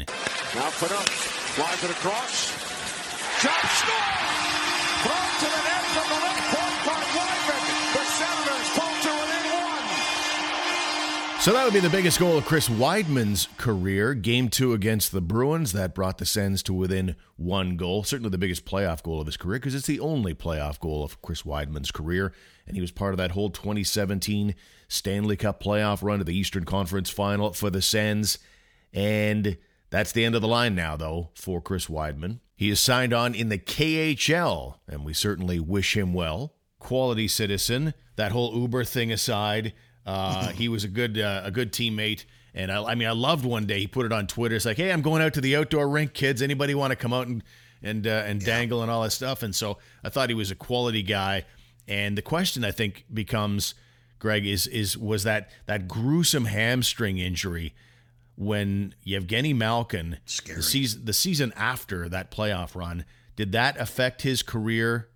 Now 0.56 0.70
put 0.72 0.92
up, 0.92 1.08
flies 1.10 1.84
it 1.84 1.92
across. 1.92 2.52
Shot 3.42 3.66
score! 3.72 4.21
So 11.42 11.52
that 11.54 11.64
would 11.64 11.74
be 11.74 11.80
the 11.80 11.90
biggest 11.90 12.20
goal 12.20 12.38
of 12.38 12.46
Chris 12.46 12.70
Wideman's 12.70 13.48
career. 13.58 14.14
Game 14.14 14.48
two 14.48 14.74
against 14.74 15.12
the 15.12 15.22
Bruins. 15.22 15.72
That 15.72 15.96
brought 15.96 16.20
the 16.20 16.26
Sens 16.26 16.62
to 16.64 16.74
within 16.74 17.16
one 17.36 17.78
goal. 17.78 18.04
Certainly 18.04 18.30
the 18.30 18.38
biggest 18.38 18.64
playoff 18.64 19.02
goal 19.02 19.20
of 19.20 19.26
his 19.26 19.38
career 19.38 19.58
because 19.58 19.74
it's 19.74 19.88
the 19.88 20.00
only 20.00 20.36
playoff 20.36 20.80
goal 20.80 21.04
of 21.04 21.20
Chris 21.24 21.42
Wideman's 21.42 21.90
career 21.90 22.32
and 22.68 22.78
he 22.78 22.82
was 22.82 22.92
part 22.92 23.14
of 23.14 23.18
that 23.18 23.32
whole 23.32 23.50
2017 23.50 24.56
Stanley 24.88 25.36
Cup 25.36 25.62
playoff 25.64 26.04
run 26.04 26.20
to 26.20 26.24
the 26.24 26.38
Eastern 26.38 26.64
Conference 26.64 27.10
final 27.10 27.54
for 27.54 27.70
the 27.70 27.82
Sens. 27.82 28.38
And 28.94 29.58
that's 29.90 30.12
the 30.12 30.24
end 30.24 30.36
of 30.36 30.42
the 30.42 30.48
line 30.48 30.76
now, 30.76 30.96
though, 30.96 31.32
for 31.34 31.60
Chris 31.60 31.88
Wideman. 31.88 32.40
He 32.56 32.70
is 32.70 32.80
signed 32.80 33.14
on 33.14 33.34
in 33.34 33.50
the 33.50 33.58
KHL, 33.58 34.76
and 34.88 35.04
we 35.04 35.14
certainly 35.14 35.60
wish 35.60 35.98
him 35.98 36.14
well. 36.14 36.54
Quality 36.80 37.28
citizen. 37.28 37.94
That 38.16 38.32
whole 38.32 38.56
Uber 38.56 38.84
thing 38.84 39.12
aside, 39.12 39.74
uh, 40.06 40.50
he 40.50 40.68
was 40.68 40.84
a 40.84 40.88
good 40.88 41.20
uh, 41.20 41.42
a 41.46 41.52
good 41.52 41.72
teammate. 41.72 42.26
And 42.54 42.72
I, 42.72 42.84
I 42.84 42.96
mean, 42.96 43.08
I 43.08 43.12
loved 43.12 43.46
one 43.46 43.66
day 43.66 43.80
he 43.80 43.88
put 43.88 44.06
it 44.06 44.12
on 44.12 44.28
Twitter. 44.28 44.56
It's 44.56 44.66
like, 44.66 44.78
hey, 44.78 44.92
I'm 44.92 45.02
going 45.02 45.22
out 45.22 45.34
to 45.36 45.42
the 45.42 45.56
outdoor 45.56 45.88
rink, 45.88 46.14
kids. 46.14 46.42
Anybody 46.42 46.76
want 46.76 46.92
to 46.92 46.98
come 46.98 47.14
out 47.14 47.28
and 47.28 47.44
and 47.82 48.06
uh, 48.06 48.24
and 48.26 48.44
dangle 48.44 48.82
and 48.82 48.92
all 48.92 49.04
that 49.04 49.12
stuff. 49.12 49.44
And 49.44 49.56
so 49.56 49.78
I 50.04 50.10
thought 50.10 50.30
he 50.30 50.36
was 50.36 50.52
a 50.52 50.56
quality 50.56 51.04
guy. 51.04 51.46
And 51.88 52.18
the 52.18 52.22
question 52.22 52.64
I 52.64 52.72
think 52.72 53.06
becomes, 53.14 53.74
Greg, 54.20 54.46
is 54.46 54.68
is 54.68 54.98
was 54.98 55.24
that 55.24 55.50
that 55.66 55.88
gruesome 55.88 56.46
hamstring 56.46 57.18
injury 57.18 57.74
when 58.36 58.96
Yevgeny 59.04 59.54
Malkin 59.54 60.18
the 60.56 60.64
season 60.64 61.06
the 61.06 61.14
season 61.14 61.54
after 61.56 62.10
that 62.10 62.32
playoff 62.32 62.76
run 62.76 63.06
did 63.36 63.52
that 63.54 63.80
affect 63.80 64.22
his 64.22 64.44
career? 64.44 65.08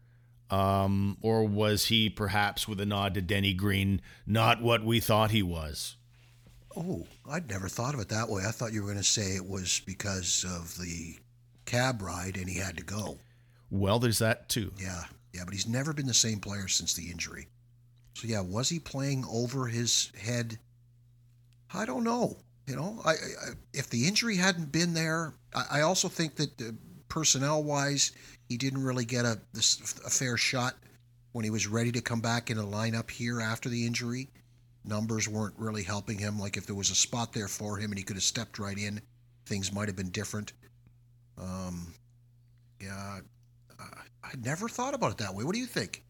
Um, 0.50 1.18
or 1.22 1.44
was 1.44 1.86
he 1.86 2.10
perhaps 2.10 2.68
with 2.68 2.80
a 2.80 2.86
nod 2.86 3.16
to 3.16 3.22
Denny 3.22 3.54
Green 3.54 4.02
not 4.28 4.62
what 4.62 4.86
we 4.86 5.00
thought 5.00 5.32
he 5.32 5.42
was? 5.42 5.96
Oh, 6.78 7.08
I'd 7.30 7.50
never 7.50 7.68
thought 7.68 7.94
of 7.94 8.00
it 8.00 8.10
that 8.10 8.30
way. 8.30 8.44
I 8.46 8.52
thought 8.52 8.74
you 8.74 8.82
were 8.82 8.88
going 8.88 9.00
to 9.00 9.04
say 9.04 9.36
it 9.36 9.48
was 9.48 9.82
because 9.86 10.46
of 10.48 10.78
the 10.78 11.16
cab 11.66 12.02
ride 12.02 12.38
and 12.38 12.50
he 12.50 12.60
had 12.60 12.78
to 12.78 12.84
go. 12.84 13.18
Well, 13.72 13.98
there's 13.98 14.20
that 14.20 14.50
too. 14.50 14.72
Yeah, 14.78 15.04
yeah, 15.34 15.44
but 15.46 15.54
he's 15.54 15.68
never 15.68 15.94
been 15.94 16.06
the 16.06 16.14
same 16.14 16.40
player 16.40 16.68
since 16.68 16.94
the 16.94 17.10
injury. 17.10 17.48
So 18.14 18.28
yeah, 18.28 18.42
was 18.42 18.70
he 18.70 18.80
playing 18.80 19.26
over 19.30 19.68
his 19.68 20.12
head? 20.18 20.60
I 21.74 21.86
don't 21.86 22.04
know. 22.04 22.38
You 22.68 22.76
know, 22.76 23.00
I, 23.06 23.12
I 23.12 23.16
if 23.74 23.90
the 23.90 24.08
injury 24.08 24.38
hadn't 24.38 24.72
been 24.72 24.94
there, 24.94 25.34
I, 25.54 25.80
I 25.80 25.82
also 25.82 26.08
think 26.08 26.36
that 26.36 26.62
uh, 26.62 26.72
personnel-wise, 27.10 28.12
he 28.48 28.58
didn't 28.58 28.84
really 28.84 29.06
get 29.06 29.26
a 29.26 29.40
a 30.06 30.10
fair 30.10 30.38
shot 30.38 30.76
when 31.32 31.44
he 31.44 31.50
was 31.50 31.68
ready 31.68 31.92
to 31.92 32.02
come 32.02 32.22
back 32.22 32.50
in 32.50 32.58
a 32.58 32.64
lineup 32.64 33.12
here 33.12 33.42
after 33.42 33.70
the 33.70 33.86
injury. 33.86 34.30
Numbers 34.86 35.28
weren't 35.28 35.56
really 35.58 35.84
helping 35.84 36.18
him. 36.18 36.40
Like 36.40 36.58
if 36.58 36.66
there 36.66 36.76
was 36.76 36.92
a 36.92 36.96
spot 36.96 37.34
there 37.34 37.48
for 37.48 37.78
him 37.78 37.92
and 37.92 37.98
he 37.98 38.04
could 38.04 38.16
have 38.16 38.24
stepped 38.24 38.60
right 38.60 38.78
in, 38.78 39.02
things 39.46 39.74
might 39.74 39.88
have 39.88 39.96
been 39.96 40.12
different. 40.12 40.54
Um, 41.38 41.94
yeah, 42.82 43.20
I, 44.24 44.30
never 44.38 44.70
thought 44.70 44.94
about 44.94 45.12
it 45.12 45.18
that 45.18 45.34
way. 45.34 45.44
What 45.44 45.54
do 45.54 45.60
you 45.60 45.66
think? 45.66 46.04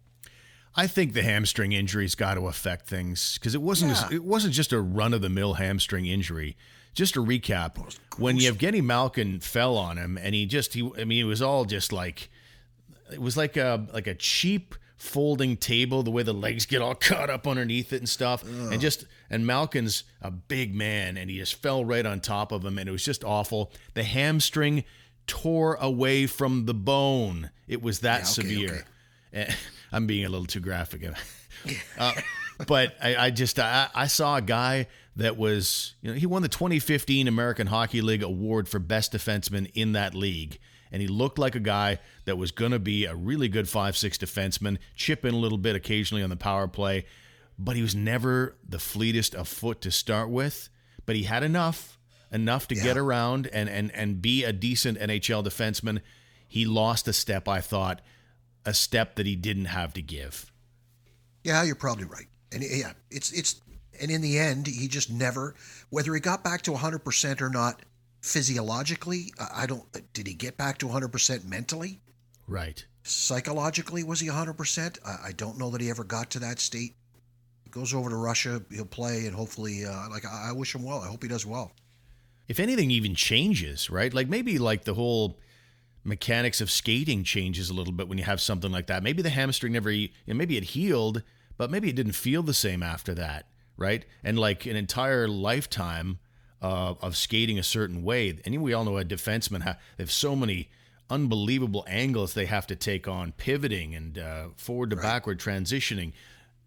I 0.76 0.88
think 0.88 1.13
the 1.13 1.24
hamstring 1.24 1.71
injury's 1.71 2.15
got 2.15 2.36
to 2.36 2.48
affect 2.48 2.88
things 2.88 3.38
because 3.39 3.56
it 3.56 3.62
wasn't 3.62 3.91
Yeah. 3.91 4.10
it 4.12 4.24
wasn't 4.24 4.54
just 4.54 4.74
a 4.74 4.82
run 4.82 5.13
of 5.13 5.21
the 5.21 5.30
mill 5.30 5.56
hamstring 5.56 6.06
injury. 6.06 6.58
Just 6.96 7.14
to 7.16 7.24
recap, 7.24 7.78
when 8.18 8.38
Yevgeny 8.38 8.82
Malkin 8.82 9.40
fell 9.42 9.78
on 9.78 9.98
him, 9.98 10.18
and 10.18 10.34
he 10.34 10.46
just 10.46 10.74
he 10.74 10.90
I 10.98 11.04
mean 11.04 11.24
it 11.24 11.28
was 11.28 11.42
all 11.42 11.66
just 11.66 11.92
like 11.92 12.30
it 13.12 13.22
was 13.22 13.38
like 13.38 13.58
a 13.58 13.86
like 13.94 14.08
a 14.08 14.16
cheap 14.16 14.76
folding 14.98 15.58
table 15.58 16.04
the 16.04 16.12
way 16.12 16.24
the 16.24 16.34
legs 16.34 16.66
get 16.66 16.82
all 16.82 16.96
caught 17.10 17.30
up 17.30 17.48
underneath 17.48 17.94
it 17.94 17.98
and 17.98 18.10
stuff. 18.10 18.44
And 18.44 18.80
just 18.80 19.06
and 19.30 19.46
Malkin's 19.46 20.04
a 20.22 20.32
big 20.32 20.74
man 20.74 21.18
and 21.18 21.30
he 21.30 21.38
just 21.38 21.56
fell 21.56 21.86
right 21.86 22.06
on 22.06 22.20
top 22.22 22.52
of 22.52 22.64
him 22.66 22.78
and 22.78 22.88
it 22.90 22.92
was 22.92 23.04
just 23.04 23.24
awful. 23.24 23.72
The 23.94 24.04
hamstring 24.04 24.84
tore 25.28 25.76
away 25.76 26.28
from 26.28 26.66
the 26.66 26.74
bone. 26.74 27.52
It 27.68 27.82
was 27.82 28.00
that 28.00 28.22
okay, 28.22 28.26
severe. 28.26 28.70
okay. 28.70 28.82
Eh, 29.34 29.54
I'm 29.92 30.08
being 30.08 30.24
a 30.24 30.30
little 30.30 30.46
too 30.46 30.62
graphic. 30.62 31.04
Uh, 31.98 32.14
but 32.68 32.96
I, 33.02 33.16
I 33.16 33.30
just 33.32 33.58
I, 33.60 33.90
I 33.94 34.06
saw 34.08 34.38
a 34.38 34.42
guy 34.42 34.88
that 35.15 35.38
was 35.38 35.95
you 36.01 36.12
know 36.12 36.17
he 36.17 36.25
won 36.25 36.41
the 36.41 36.47
2015 36.47 37.28
American 37.28 37.67
Hockey 37.67 38.01
League 38.01 38.23
award 38.23 38.67
for 38.67 38.80
best 38.80 39.13
defenseman 39.13 39.71
in 39.73 39.93
that 39.93 40.13
league, 40.13 40.60
and 40.91 41.01
he 41.01 41.08
looked 41.08 41.39
like 41.39 41.56
a 41.56 41.60
guy 41.60 41.99
that 42.25 42.38
was 42.38 42.51
going 42.51 42.71
to 42.71 42.80
be 42.80 43.06
a 43.06 43.15
really 43.15 43.47
good 43.47 43.69
five 43.69 43.95
six 43.95 44.17
defenseman, 44.17 44.78
chip 44.95 45.25
in 45.25 45.34
a 45.34 45.38
little 45.38 45.58
bit 45.58 45.75
occasionally 45.75 46.23
on 46.23 46.30
the 46.30 46.36
power 46.36 46.67
play, 46.67 47.06
but 47.58 47.75
he 47.75 47.82
was 47.82 47.95
never 47.95 48.56
the 48.67 48.80
fleetest 48.80 49.34
of 49.36 49.47
foot 49.47 49.82
to 49.82 49.91
start 49.91 50.30
with. 50.30 50.69
But 51.06 51.15
he 51.15 51.23
had 51.23 51.43
enough 51.43 51.99
enough 52.32 52.67
to 52.67 52.75
get 52.75 52.97
around 52.97 53.47
and 53.47 53.69
and 53.69 53.91
and 53.93 54.21
be 54.21 54.43
a 54.43 54.51
decent 54.51 54.99
NHL 54.99 55.43
defenseman. 55.45 56.01
He 56.47 56.65
lost 56.65 57.08
a 57.08 57.13
step, 57.13 57.47
I 57.47 57.62
thought, 57.62 58.01
a 58.65 58.73
step 58.73 59.15
that 59.15 59.25
he 59.25 59.36
didn't 59.36 59.65
have 59.65 59.93
to 59.93 60.01
give. 60.01 60.51
Yeah, 61.43 61.63
you're 61.63 61.75
probably 61.75 62.06
right. 62.06 62.28
And 62.51 62.63
yeah, 62.63 62.93
it's 63.12 63.32
it's 63.32 63.62
and 64.02 64.12
in 64.12 64.22
the 64.22 64.38
end, 64.38 64.68
he 64.68 64.88
just 64.88 65.12
never 65.12 65.56
whether 65.90 66.14
he 66.14 66.20
got 66.20 66.44
back 66.44 66.62
to 66.64 66.72
100% 66.72 67.42
or 67.42 67.50
not 67.50 67.82
physiologically, 68.22 69.32
I 69.54 69.66
don't 69.66 69.86
did 70.14 70.28
he 70.28 70.34
get 70.34 70.58
back 70.58 70.78
to 70.80 70.88
100% 70.88 71.46
mentally? 71.46 72.00
Right. 72.48 72.86
Psychologically, 73.04 74.04
was 74.04 74.20
he 74.20 74.28
100%? 74.28 74.98
I, 75.06 75.28
I 75.28 75.32
don't 75.32 75.58
know 75.58 75.70
that 75.70 75.82
he 75.82 75.90
ever 75.90 76.04
got 76.04 76.32
to 76.32 76.40
that 76.40 76.60
state. 76.60 76.96
He 77.64 77.70
goes 77.70 77.94
over 77.94 78.10
to 78.10 78.16
Russia, 78.16 78.62
he'll 78.72 78.86
play 78.86 79.26
and 79.26 79.36
hopefully 79.36 79.86
uh, 79.86 80.10
like 80.10 80.26
I, 80.26 80.50
I 80.50 80.52
wish 80.52 80.74
him 80.74 80.84
well. 80.84 81.02
I 81.02 81.08
hope 81.08 81.24
he 81.24 81.30
does 81.30 81.46
well. 81.46 81.74
If 82.48 82.60
anything 82.60 82.92
even 82.92 83.16
changes, 83.16 83.90
right? 83.90 84.14
Like 84.14 84.30
maybe 84.30 84.60
like 84.60 84.84
the 84.84 84.94
whole 84.94 85.40
mechanics 86.06 86.62
of 86.62 86.72
skating 86.72 87.24
changes 87.24 87.70
a 87.70 87.74
little 87.74 87.92
bit 87.92 88.08
when 88.08 88.18
you 88.18 88.24
have 88.24 88.40
something 88.40 88.72
like 88.72 88.88
that. 88.88 89.04
Maybe 89.04 89.22
the 89.22 89.32
hamstring 89.32 89.74
never, 89.74 89.92
you 89.92 90.10
know, 90.28 90.36
maybe 90.36 90.56
it 90.56 90.64
healed, 90.64 91.24
but 91.58 91.72
maybe 91.72 91.90
it 91.90 91.96
didn't 91.96 92.14
feel 92.14 92.44
the 92.44 92.54
same 92.54 92.84
after 92.84 93.14
that, 93.16 93.48
right? 93.78 94.06
And 94.24 94.38
like 94.40 94.66
an 94.66 94.76
entire 94.76 95.28
lifetime 95.28 96.20
uh, 96.62 96.96
of 97.02 97.16
skating 97.16 97.60
a 97.60 97.64
certain 97.64 98.04
way. 98.04 98.40
And 98.46 98.62
we 98.62 98.74
all 98.74 98.86
know 98.86 98.98
a 98.98 99.06
defenseman 99.06 99.62
ha- 99.62 99.78
they 99.98 100.04
have 100.04 100.12
so 100.12 100.36
many 100.36 100.70
unbelievable 101.10 101.86
angles 101.88 102.34
they 102.34 102.46
have 102.46 102.66
to 102.68 102.76
take 102.76 103.08
on, 103.08 103.32
pivoting 103.34 103.94
and 103.94 104.18
uh, 104.18 104.48
forward 104.56 104.90
to 104.90 104.96
backward 104.96 105.40
transitioning. 105.40 106.14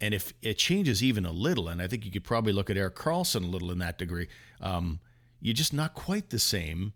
And 0.01 0.14
if 0.14 0.33
it 0.42 0.59
changes 0.59 1.03
even 1.03 1.27
a 1.27 1.33
little, 1.33 1.68
and 1.68 1.83
I 1.83 1.88
think 1.88 2.05
you 2.05 2.12
could 2.12 2.25
probably 2.25 2.53
look 2.53 2.71
at 2.71 2.77
Erik 2.77 2.94
Karlsson 2.94 3.42
a 3.42 3.49
little 3.49 3.73
in 3.73 3.79
that 3.79 3.99
degree, 3.99 4.29
um, 4.61 5.01
you're 5.40 5.55
just 5.55 5.73
not 5.73 5.94
quite 5.94 6.31
the 6.31 6.38
same 6.38 6.92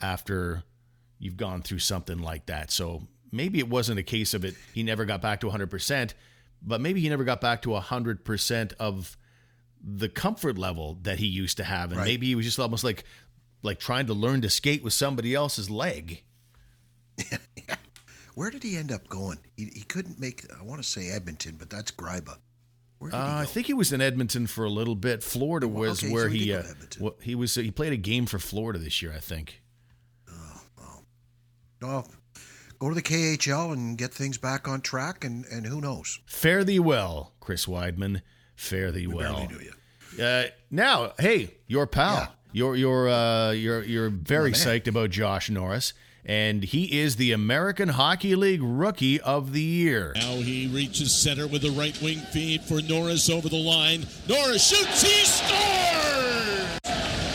after 0.00 0.62
you've 1.18 1.36
gone 1.36 1.62
through 1.62 1.80
something 1.80 2.18
like 2.18 2.46
that. 2.46 2.70
So 2.70 3.02
maybe 3.32 3.58
it 3.58 3.68
wasn't 3.68 3.98
a 3.98 4.02
case 4.04 4.34
of 4.34 4.44
it, 4.44 4.54
he 4.72 4.82
never 4.82 5.04
got 5.04 5.20
back 5.20 5.40
to 5.40 5.48
100%, 5.48 6.14
but 6.62 6.80
maybe 6.80 7.00
he 7.00 7.08
never 7.08 7.24
got 7.24 7.40
back 7.40 7.62
to 7.62 7.70
100% 7.70 8.72
of 8.78 9.16
the 9.86 10.08
comfort 10.08 10.56
level 10.58 10.98
that 11.02 11.18
he 11.18 11.26
used 11.26 11.56
to 11.58 11.64
have. 11.64 11.90
And 11.90 11.98
Right. 11.98 12.06
maybe 12.06 12.26
he 12.28 12.34
was 12.34 12.46
just 12.46 12.58
almost 12.58 12.84
like 12.84 13.04
like 13.62 13.78
trying 13.78 14.06
to 14.06 14.14
learn 14.14 14.40
to 14.42 14.50
skate 14.50 14.82
with 14.82 14.92
somebody 14.92 15.34
else's 15.34 15.68
leg. 15.70 16.22
Where 18.34 18.50
did 18.50 18.62
he 18.62 18.76
end 18.76 18.90
up 18.90 19.08
going? 19.08 19.38
He, 19.56 19.66
he 19.74 19.82
couldn't 19.82 20.18
make 20.18 20.44
I 20.58 20.62
want 20.64 20.82
to 20.82 20.88
say 20.88 21.08
Edmonton, 21.10 21.56
but 21.58 21.70
that's 21.70 21.90
did 23.10 23.16
Uh. 23.16 23.36
I 23.42 23.44
think 23.44 23.66
he 23.66 23.74
was 23.74 23.92
in 23.92 24.00
Edmonton 24.00 24.46
for 24.46 24.64
a 24.64 24.70
little 24.70 24.94
bit. 24.96 25.22
Florida 25.22 25.68
was 25.68 26.02
okay, 26.02 26.12
where 26.12 26.24
so 26.24 26.30
he 26.30 26.38
he, 26.44 26.54
uh, 26.54 26.62
wa- 26.98 27.12
he 27.20 27.34
was. 27.34 27.54
he 27.54 27.70
played 27.70 27.92
a 27.92 27.96
game 27.98 28.26
for 28.26 28.38
Florida 28.38 28.78
this 28.78 29.02
year, 29.02 29.12
I 29.14 29.20
think. 29.20 29.60
Well, 31.82 32.08
go 32.78 32.88
to 32.88 32.94
the 32.94 33.02
KHL 33.02 33.72
and 33.74 33.98
get 33.98 34.12
things 34.12 34.38
back 34.38 34.66
on 34.66 34.80
track, 34.80 35.22
and, 35.24 35.44
and 35.46 35.66
who 35.66 35.80
knows? 35.82 36.18
Fare 36.24 36.64
thee 36.64 36.78
well, 36.78 37.34
Chris 37.40 37.66
Wideman. 37.66 38.22
Fare 38.56 38.90
thee 38.92 39.06
well. 39.06 39.46
Knew 39.48 39.58
you. 39.60 40.24
Uh, 40.24 40.44
now, 40.70 41.12
hey, 41.18 41.50
your 41.66 41.86
pal, 41.86 42.14
Yeah. 42.16 42.26
you're 42.52 42.76
you're 42.76 43.08
uh, 43.08 43.50
you're 43.50 43.82
you're 43.82 44.10
very 44.10 44.50
My 44.50 44.56
psyched 44.56 44.86
about 44.86 45.10
Josh 45.10 45.50
Norris, 45.50 45.92
and 46.24 46.62
he 46.62 47.00
is 47.00 47.16
the 47.16 47.32
American 47.32 47.88
Hockey 47.88 48.36
League 48.36 48.62
Rookie 48.62 49.20
of 49.20 49.52
the 49.52 49.60
Year. 49.62 50.12
Now 50.14 50.36
he 50.36 50.68
reaches 50.68 51.12
center 51.12 51.46
with 51.48 51.62
the 51.62 51.70
right 51.72 52.00
wing 52.00 52.18
feed 52.32 52.62
for 52.62 52.80
Norris 52.80 53.28
over 53.28 53.48
the 53.48 53.56
line. 53.56 54.06
Norris 54.28 54.64
shoots, 54.68 55.02
he 55.02 55.24
scores! 55.24 56.78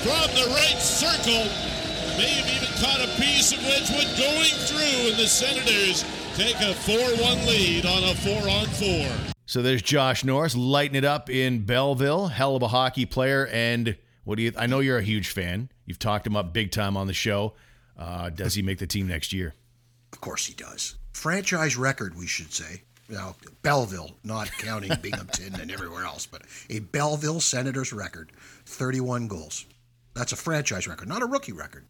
From 0.04 0.30
the 0.36 0.48
right 0.56 0.80
circle. 0.80 1.46
May 2.18 2.32
have 2.32 2.48
even 2.48 2.74
caught 2.84 3.00
a 3.02 3.22
piece 3.22 3.52
of 3.54 3.60
Wedgewood 3.64 4.08
going 4.18 4.52
through, 4.68 5.10
and 5.12 5.18
the 5.20 5.28
Senators 5.28 6.04
take 6.36 6.56
a 6.62 6.74
4 6.74 6.96
1 6.98 7.46
lead 7.46 7.86
on 7.86 8.04
a 8.04 8.16
4 8.16 8.50
on 8.50 8.66
4. 8.68 9.34
So 9.50 9.64
there's 9.64 9.82
Josh 9.82 10.24
Norris 10.24 10.56
lighting 10.56 10.96
it 10.96 11.04
up 11.04 11.28
in 11.28 11.62
Belleville. 11.62 12.28
Hell 12.28 12.56
of 12.56 12.62
a 12.62 12.68
hockey 12.68 13.08
player, 13.08 13.48
and 13.48 13.98
what 14.24 14.36
do 14.36 14.44
you? 14.44 14.54
I 14.56 14.68
know 14.68 14.80
you're 14.80 15.00
a 15.00 15.04
huge 15.04 15.30
fan. 15.30 15.72
You've 15.88 15.98
talked 15.98 16.28
him 16.28 16.36
up 16.36 16.54
big 16.54 16.70
time 16.70 16.96
on 16.96 17.08
the 17.08 17.16
show. 17.16 17.56
Uh, 17.98 18.30
does 18.30 18.54
he 18.54 18.62
make 18.62 18.78
the 18.78 18.86
team 18.86 19.08
next 19.08 19.34
year? 19.34 19.56
Of 20.14 20.22
course 20.22 20.46
he 20.46 20.54
does. 20.54 20.98
Franchise 21.14 21.78
record, 21.78 22.16
we 22.16 22.28
should 22.28 22.54
say. 22.54 22.84
Now, 23.10 23.36
Belleville, 23.64 24.12
not 24.24 24.52
counting 24.60 24.92
Binghamton 25.02 25.60
and 25.60 25.72
everywhere 25.72 26.04
else, 26.06 26.28
but 26.28 26.44
a 26.70 26.78
Belleville 26.78 27.40
Senators 27.40 27.92
record 27.92 28.32
31 28.68 29.28
goals. 29.28 29.66
That's 30.14 30.32
a 30.32 30.36
franchise 30.36 30.88
record, 30.88 31.08
not 31.08 31.24
a 31.24 31.26
rookie 31.26 31.54
record. 31.54 31.88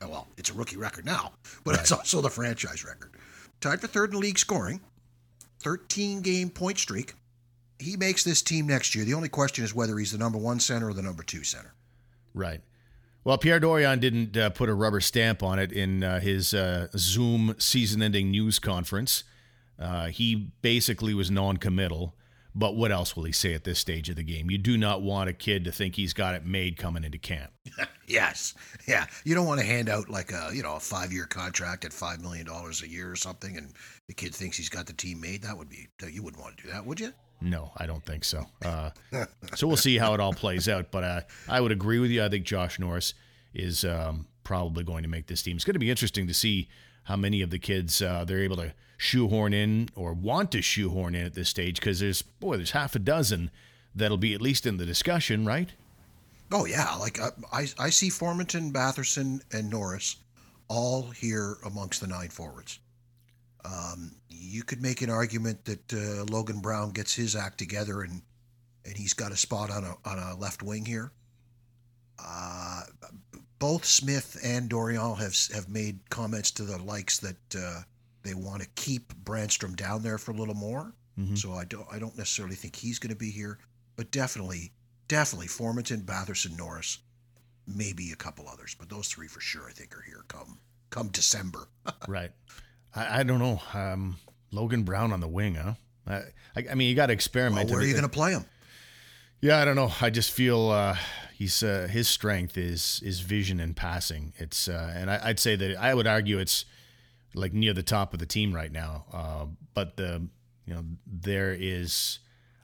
Well, 0.00 0.26
it's 0.36 0.50
a 0.50 0.54
rookie 0.54 0.76
record 0.76 1.06
now, 1.06 1.34
but 1.62 1.76
it's 1.76 1.92
also 1.92 2.20
the 2.20 2.30
franchise 2.30 2.84
record. 2.84 3.12
Tied 3.60 3.80
for 3.80 3.86
third 3.86 4.12
in 4.12 4.18
league 4.18 4.40
scoring, 4.40 4.80
13 5.60 6.20
game 6.20 6.50
point 6.50 6.78
streak. 6.78 7.14
He 7.78 7.96
makes 7.96 8.24
this 8.24 8.42
team 8.42 8.66
next 8.66 8.94
year. 8.94 9.04
The 9.04 9.14
only 9.14 9.28
question 9.28 9.64
is 9.64 9.74
whether 9.74 9.98
he's 9.98 10.12
the 10.12 10.18
number 10.18 10.38
one 10.38 10.60
center 10.60 10.88
or 10.88 10.94
the 10.94 11.02
number 11.02 11.22
two 11.22 11.44
center. 11.44 11.74
Right. 12.32 12.62
Well, 13.24 13.38
Pierre 13.38 13.58
Dorion 13.58 13.98
didn't 13.98 14.36
uh, 14.36 14.50
put 14.50 14.68
a 14.68 14.74
rubber 14.74 15.00
stamp 15.00 15.42
on 15.42 15.58
it 15.58 15.72
in 15.72 16.04
uh, 16.04 16.20
his 16.20 16.54
uh, 16.54 16.86
Zoom 16.96 17.56
season 17.58 18.00
ending 18.00 18.30
news 18.30 18.58
conference. 18.58 19.24
Uh, 19.78 20.06
he 20.06 20.52
basically 20.62 21.12
was 21.12 21.30
non 21.30 21.56
committal, 21.56 22.14
But 22.58 22.74
what 22.74 22.90
else 22.90 23.14
will 23.14 23.24
he 23.24 23.32
say 23.32 23.52
at 23.52 23.64
this 23.64 23.78
stage 23.78 24.08
of 24.08 24.16
the 24.16 24.22
game? 24.22 24.50
You 24.50 24.56
do 24.56 24.78
not 24.78 25.02
want 25.02 25.28
a 25.28 25.34
kid 25.34 25.64
to 25.64 25.72
think 25.72 25.94
he's 25.94 26.14
got 26.14 26.34
it 26.34 26.46
made 26.46 26.78
coming 26.78 27.04
into 27.04 27.18
camp. 27.18 27.52
Yes, 28.08 28.54
yeah. 28.86 29.06
You 29.24 29.34
don't 29.34 29.46
want 29.46 29.58
to 29.58 29.66
hand 29.66 29.88
out 29.88 30.08
like 30.08 30.30
a 30.30 30.50
you 30.54 30.62
know 30.62 30.76
a 30.76 30.78
five 30.78 31.12
year 31.12 31.26
contract 31.26 31.84
at 31.84 31.92
five 31.92 32.22
million 32.22 32.46
dollars 32.46 32.80
a 32.82 32.88
year 32.88 33.10
or 33.10 33.16
something, 33.16 33.56
and 33.56 33.72
the 34.06 34.14
kid 34.14 34.32
thinks 34.32 34.56
he's 34.56 34.68
got 34.68 34.86
the 34.86 34.92
team 34.92 35.20
made. 35.20 35.42
That 35.42 35.58
would 35.58 35.68
be 35.68 35.88
you 36.08 36.22
wouldn't 36.22 36.40
want 36.40 36.56
to 36.56 36.62
do 36.62 36.70
that, 36.70 36.86
would 36.86 37.00
you? 37.00 37.12
No, 37.40 37.72
I 37.76 37.86
don't 37.86 38.04
think 38.04 38.22
so. 38.22 38.46
Uh, 38.64 38.90
so 39.56 39.66
we'll 39.66 39.76
see 39.76 39.98
how 39.98 40.14
it 40.14 40.20
all 40.20 40.32
plays 40.32 40.68
out. 40.68 40.92
But 40.92 41.02
uh, 41.02 41.20
I 41.48 41.60
would 41.60 41.72
agree 41.72 41.98
with 41.98 42.12
you. 42.12 42.24
I 42.24 42.28
think 42.28 42.46
Josh 42.46 42.78
Norris 42.78 43.14
is 43.52 43.84
um, 43.84 44.28
probably 44.44 44.84
going 44.84 45.02
to 45.02 45.08
make 45.08 45.26
this 45.26 45.42
team. 45.42 45.56
It's 45.56 45.64
going 45.64 45.74
to 45.74 45.80
be 45.80 45.90
interesting 45.90 46.28
to 46.28 46.34
see 46.34 46.68
how 47.06 47.16
many 47.16 47.42
of 47.42 47.50
the 47.50 47.58
kids 47.58 48.02
uh, 48.02 48.24
they're 48.24 48.42
able 48.42 48.56
to 48.56 48.72
shoehorn 48.96 49.52
in 49.52 49.88
or 49.94 50.12
want 50.12 50.50
to 50.52 50.62
shoehorn 50.62 51.14
in 51.14 51.26
at 51.26 51.34
this 51.34 51.48
stage 51.48 51.80
because 51.80 52.00
there's 52.00 52.22
boy 52.22 52.56
there's 52.56 52.70
half 52.70 52.94
a 52.94 52.98
dozen 52.98 53.50
that'll 53.94 54.16
be 54.16 54.34
at 54.34 54.42
least 54.42 54.66
in 54.66 54.76
the 54.76 54.86
discussion, 54.86 55.44
right? 55.44 55.70
Oh 56.52 56.64
yeah, 56.64 56.94
like 56.96 57.20
uh, 57.20 57.30
I 57.52 57.66
I 57.78 57.90
see 57.90 58.08
Formenton, 58.08 58.72
Batherson, 58.72 59.40
and 59.52 59.70
Norris 59.70 60.16
all 60.68 61.02
here 61.10 61.58
amongst 61.64 62.00
the 62.00 62.06
nine 62.06 62.28
forwards. 62.28 62.80
Um, 63.64 64.12
you 64.28 64.62
could 64.62 64.80
make 64.80 65.02
an 65.02 65.10
argument 65.10 65.64
that 65.64 65.92
uh, 65.92 66.24
Logan 66.24 66.60
Brown 66.60 66.90
gets 66.90 67.14
his 67.14 67.34
act 67.34 67.58
together 67.58 68.02
and 68.02 68.22
and 68.84 68.96
he's 68.96 69.14
got 69.14 69.32
a 69.32 69.36
spot 69.36 69.70
on 69.70 69.84
a 69.84 69.96
on 70.04 70.18
a 70.18 70.36
left 70.36 70.62
wing 70.62 70.84
here. 70.84 71.12
Uh, 72.18 72.82
both 73.58 73.84
Smith 73.84 74.38
and 74.44 74.68
Dorion 74.68 75.16
have 75.16 75.36
have 75.54 75.68
made 75.68 76.08
comments 76.10 76.50
to 76.52 76.62
the 76.62 76.78
likes 76.78 77.18
that 77.18 77.56
uh, 77.56 77.82
they 78.22 78.34
want 78.34 78.62
to 78.62 78.68
keep 78.74 79.12
Brannstrom 79.24 79.76
down 79.76 80.02
there 80.02 80.18
for 80.18 80.32
a 80.32 80.34
little 80.34 80.54
more. 80.54 80.92
Mm-hmm. 81.18 81.36
So 81.36 81.52
I 81.52 81.64
don't 81.64 81.86
I 81.90 81.98
don't 81.98 82.16
necessarily 82.16 82.56
think 82.56 82.76
he's 82.76 82.98
going 82.98 83.12
to 83.12 83.16
be 83.16 83.30
here, 83.30 83.58
but 83.96 84.10
definitely 84.10 84.72
definitely 85.08 85.46
Formenton, 85.46 86.04
Batherson, 86.04 86.56
Norris, 86.58 86.98
maybe 87.66 88.12
a 88.12 88.16
couple 88.16 88.48
others, 88.48 88.76
but 88.78 88.88
those 88.88 89.08
three 89.08 89.28
for 89.28 89.40
sure 89.40 89.68
I 89.68 89.72
think 89.72 89.96
are 89.96 90.02
here 90.02 90.24
come 90.28 90.58
come 90.90 91.08
December. 91.08 91.68
right. 92.08 92.32
I, 92.94 93.20
I 93.20 93.22
don't 93.22 93.38
know. 93.38 93.60
Um, 93.74 94.16
Logan 94.52 94.82
Brown 94.82 95.12
on 95.12 95.20
the 95.20 95.28
wing, 95.28 95.54
huh? 95.54 95.74
I, 96.06 96.14
I, 96.56 96.64
I 96.70 96.74
mean, 96.74 96.88
you 96.88 96.94
got 96.94 97.06
to 97.06 97.12
experiment. 97.12 97.66
well, 97.66 97.74
where 97.74 97.84
are 97.84 97.86
you 97.86 97.92
going 97.92 98.04
to 98.04 98.08
play 98.08 98.32
him? 98.32 98.44
Yeah, 99.40 99.58
I 99.58 99.64
don't 99.64 99.76
know. 99.76 99.92
I 100.00 100.10
just 100.10 100.30
feel 100.30 100.70
uh, 100.70 100.96
he's 101.34 101.62
uh, 101.62 101.88
his 101.90 102.08
strength 102.08 102.56
is 102.56 103.00
is 103.04 103.20
vision 103.20 103.60
and 103.60 103.76
passing. 103.76 104.32
It's 104.36 104.68
uh, 104.68 104.92
and 104.94 105.10
I, 105.10 105.28
would 105.28 105.38
say 105.38 105.56
that 105.56 105.76
I 105.76 105.94
would 105.94 106.06
argue 106.06 106.38
it's 106.38 106.64
like 107.34 107.52
near 107.52 107.74
the 107.74 107.82
top 107.82 108.12
of 108.12 108.18
the 108.18 108.26
team 108.26 108.54
right 108.54 108.72
now. 108.72 109.04
Uh, 109.12 109.46
but 109.74 109.96
the 109.96 110.26
you 110.64 110.74
know 110.74 110.84
there 111.06 111.56
is 111.58 112.18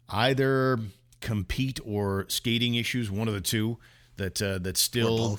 either 0.09 0.79
compete 1.21 1.79
or 1.85 2.27
skating 2.29 2.75
issues, 2.75 3.11
one 3.11 3.29
of 3.29 3.35
the 3.35 3.41
two 3.41 3.79
that 4.17 4.41
uh, 4.41 4.59
that 4.59 4.77
still 4.77 5.39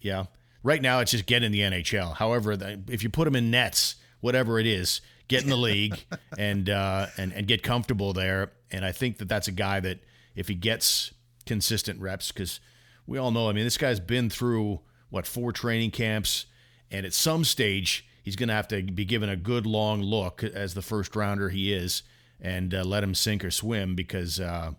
yeah. 0.00 0.24
Right 0.64 0.82
now, 0.82 0.98
it's 0.98 1.12
just 1.12 1.26
get 1.26 1.42
in 1.42 1.52
the 1.52 1.60
NHL. 1.60 2.16
However, 2.16 2.56
if 2.88 3.02
you 3.02 3.08
put 3.08 3.28
him 3.28 3.36
in 3.36 3.50
nets, 3.50 3.94
whatever 4.20 4.58
it 4.58 4.66
is, 4.66 5.00
get 5.28 5.44
in 5.44 5.48
the 5.48 5.56
league 5.56 6.04
and 6.38 6.68
uh, 6.68 7.06
and 7.16 7.32
and 7.32 7.46
get 7.46 7.62
comfortable 7.62 8.12
there. 8.12 8.52
And 8.70 8.84
I 8.84 8.92
think 8.92 9.18
that 9.18 9.28
that's 9.28 9.48
a 9.48 9.52
guy 9.52 9.80
that 9.80 10.00
if 10.38 10.46
he 10.48 10.54
gets 10.54 11.12
consistent 11.46 12.00
reps, 12.00 12.30
because 12.30 12.60
we 13.06 13.18
all 13.18 13.30
know, 13.30 13.48
I 13.48 13.52
mean, 13.52 13.64
this 13.64 13.76
guy's 13.76 14.00
been 14.00 14.30
through 14.30 14.80
what 15.10 15.26
four 15.26 15.52
training 15.52 15.90
camps, 15.90 16.46
and 16.90 17.04
at 17.04 17.12
some 17.12 17.44
stage 17.44 18.06
he's 18.22 18.36
going 18.36 18.48
to 18.48 18.54
have 18.54 18.68
to 18.68 18.82
be 18.82 19.04
given 19.04 19.28
a 19.28 19.36
good 19.36 19.66
long 19.66 20.00
look 20.02 20.44
as 20.44 20.74
the 20.74 20.82
first 20.82 21.16
rounder 21.16 21.48
he 21.48 21.72
is, 21.72 22.02
and 22.40 22.72
uh, 22.72 22.84
let 22.84 23.02
him 23.02 23.14
sink 23.14 23.44
or 23.44 23.50
swim 23.50 23.94
because 23.94 24.38
uh, 24.38 24.70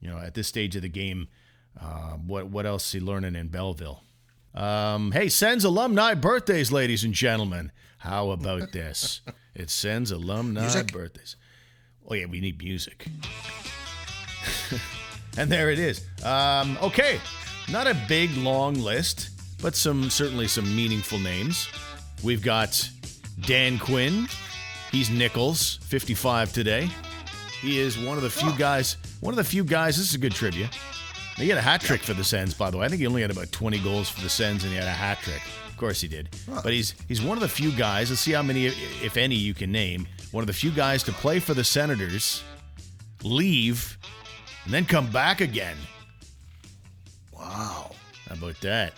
you 0.00 0.08
know 0.10 0.18
at 0.18 0.34
this 0.34 0.48
stage 0.48 0.76
of 0.76 0.82
the 0.82 0.88
game, 0.88 1.28
uh, 1.80 2.12
what 2.12 2.48
what 2.48 2.66
else 2.66 2.86
is 2.86 2.92
he 2.92 3.00
learning 3.00 3.34
in 3.36 3.48
Belleville? 3.48 4.02
Um, 4.54 5.12
hey, 5.12 5.28
Sens 5.28 5.64
alumni 5.64 6.14
birthdays, 6.14 6.70
ladies 6.72 7.04
and 7.04 7.14
gentlemen. 7.14 7.72
How 7.98 8.30
about 8.30 8.72
this? 8.72 9.22
It 9.54 9.70
Sens 9.70 10.10
alumni 10.10 10.62
music? 10.62 10.92
birthdays. 10.92 11.36
Oh 12.06 12.14
yeah, 12.14 12.26
we 12.26 12.40
need 12.40 12.62
music. 12.62 13.06
and 15.36 15.50
there 15.50 15.70
it 15.70 15.78
is. 15.78 16.04
Um, 16.24 16.78
okay, 16.82 17.20
not 17.70 17.86
a 17.86 17.96
big 18.08 18.36
long 18.36 18.74
list, 18.74 19.30
but 19.62 19.74
some 19.74 20.10
certainly 20.10 20.48
some 20.48 20.74
meaningful 20.74 21.18
names. 21.18 21.68
We've 22.22 22.42
got 22.42 22.88
Dan 23.40 23.78
Quinn. 23.78 24.28
He's 24.92 25.10
Nichols, 25.10 25.78
55 25.82 26.52
today. 26.52 26.88
He 27.60 27.78
is 27.78 27.98
one 27.98 28.16
of 28.16 28.22
the 28.22 28.30
few 28.30 28.56
guys. 28.56 28.96
One 29.20 29.32
of 29.32 29.36
the 29.36 29.44
few 29.44 29.64
guys. 29.64 29.96
This 29.96 30.08
is 30.10 30.14
a 30.14 30.18
good 30.18 30.34
trivia. 30.34 30.70
He 31.36 31.48
had 31.48 31.58
a 31.58 31.62
hat 31.62 31.82
trick 31.82 32.00
for 32.00 32.14
the 32.14 32.24
Sens, 32.24 32.54
by 32.54 32.70
the 32.70 32.78
way. 32.78 32.86
I 32.86 32.88
think 32.88 33.00
he 33.00 33.06
only 33.06 33.20
had 33.20 33.30
about 33.30 33.52
20 33.52 33.78
goals 33.80 34.08
for 34.08 34.22
the 34.22 34.28
Sens, 34.28 34.62
and 34.62 34.72
he 34.72 34.78
had 34.78 34.86
a 34.86 34.90
hat 34.90 35.18
trick. 35.18 35.42
Of 35.68 35.76
course 35.76 36.00
he 36.00 36.08
did. 36.08 36.30
But 36.62 36.72
he's 36.72 36.94
he's 37.08 37.20
one 37.20 37.36
of 37.36 37.42
the 37.42 37.48
few 37.48 37.70
guys. 37.72 38.08
Let's 38.08 38.22
see 38.22 38.32
how 38.32 38.42
many, 38.42 38.66
if 38.66 39.18
any, 39.18 39.34
you 39.34 39.52
can 39.52 39.70
name. 39.70 40.06
One 40.32 40.42
of 40.42 40.46
the 40.46 40.54
few 40.54 40.70
guys 40.70 41.02
to 41.02 41.12
play 41.12 41.38
for 41.38 41.52
the 41.52 41.64
Senators, 41.64 42.42
leave, 43.22 43.98
and 44.66 44.74
then 44.74 44.84
come 44.84 45.10
back 45.10 45.40
again. 45.40 45.76
Wow. 47.32 47.92
How 48.28 48.34
about 48.34 48.60
that? 48.60 48.92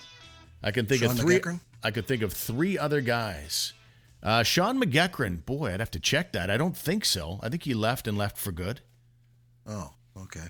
I 0.63 0.71
can 0.73 0.87
think 0.87 1.03
Sean 1.03 1.13
of 1.13 1.19
three. 1.19 1.39
McEachern? 1.39 1.61
I 1.85 1.91
could 1.93 2.09
think 2.09 2.23
of 2.23 2.33
three 2.33 2.77
other 2.77 3.01
guys. 3.01 3.75
Uh, 4.23 4.43
Sean 4.43 4.83
McEachern, 4.83 5.45
boy, 5.45 5.73
I'd 5.73 5.79
have 5.81 5.93
to 5.93 6.01
check 6.01 6.33
that. 6.33 6.51
I 6.51 6.57
don't 6.57 6.77
think 6.77 7.05
so. 7.05 7.39
I 7.43 7.49
think 7.49 7.63
he 7.63 7.75
left 7.75 8.09
and 8.09 8.19
left 8.19 8.37
for 8.37 8.51
good. 8.51 8.81
Oh, 9.67 9.93
okay. 10.17 10.47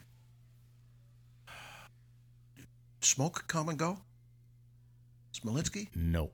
Smoke 3.00 3.44
come 3.48 3.68
and 3.68 3.78
go? 3.78 3.98
Smolinski? 5.34 5.88
No, 5.94 6.30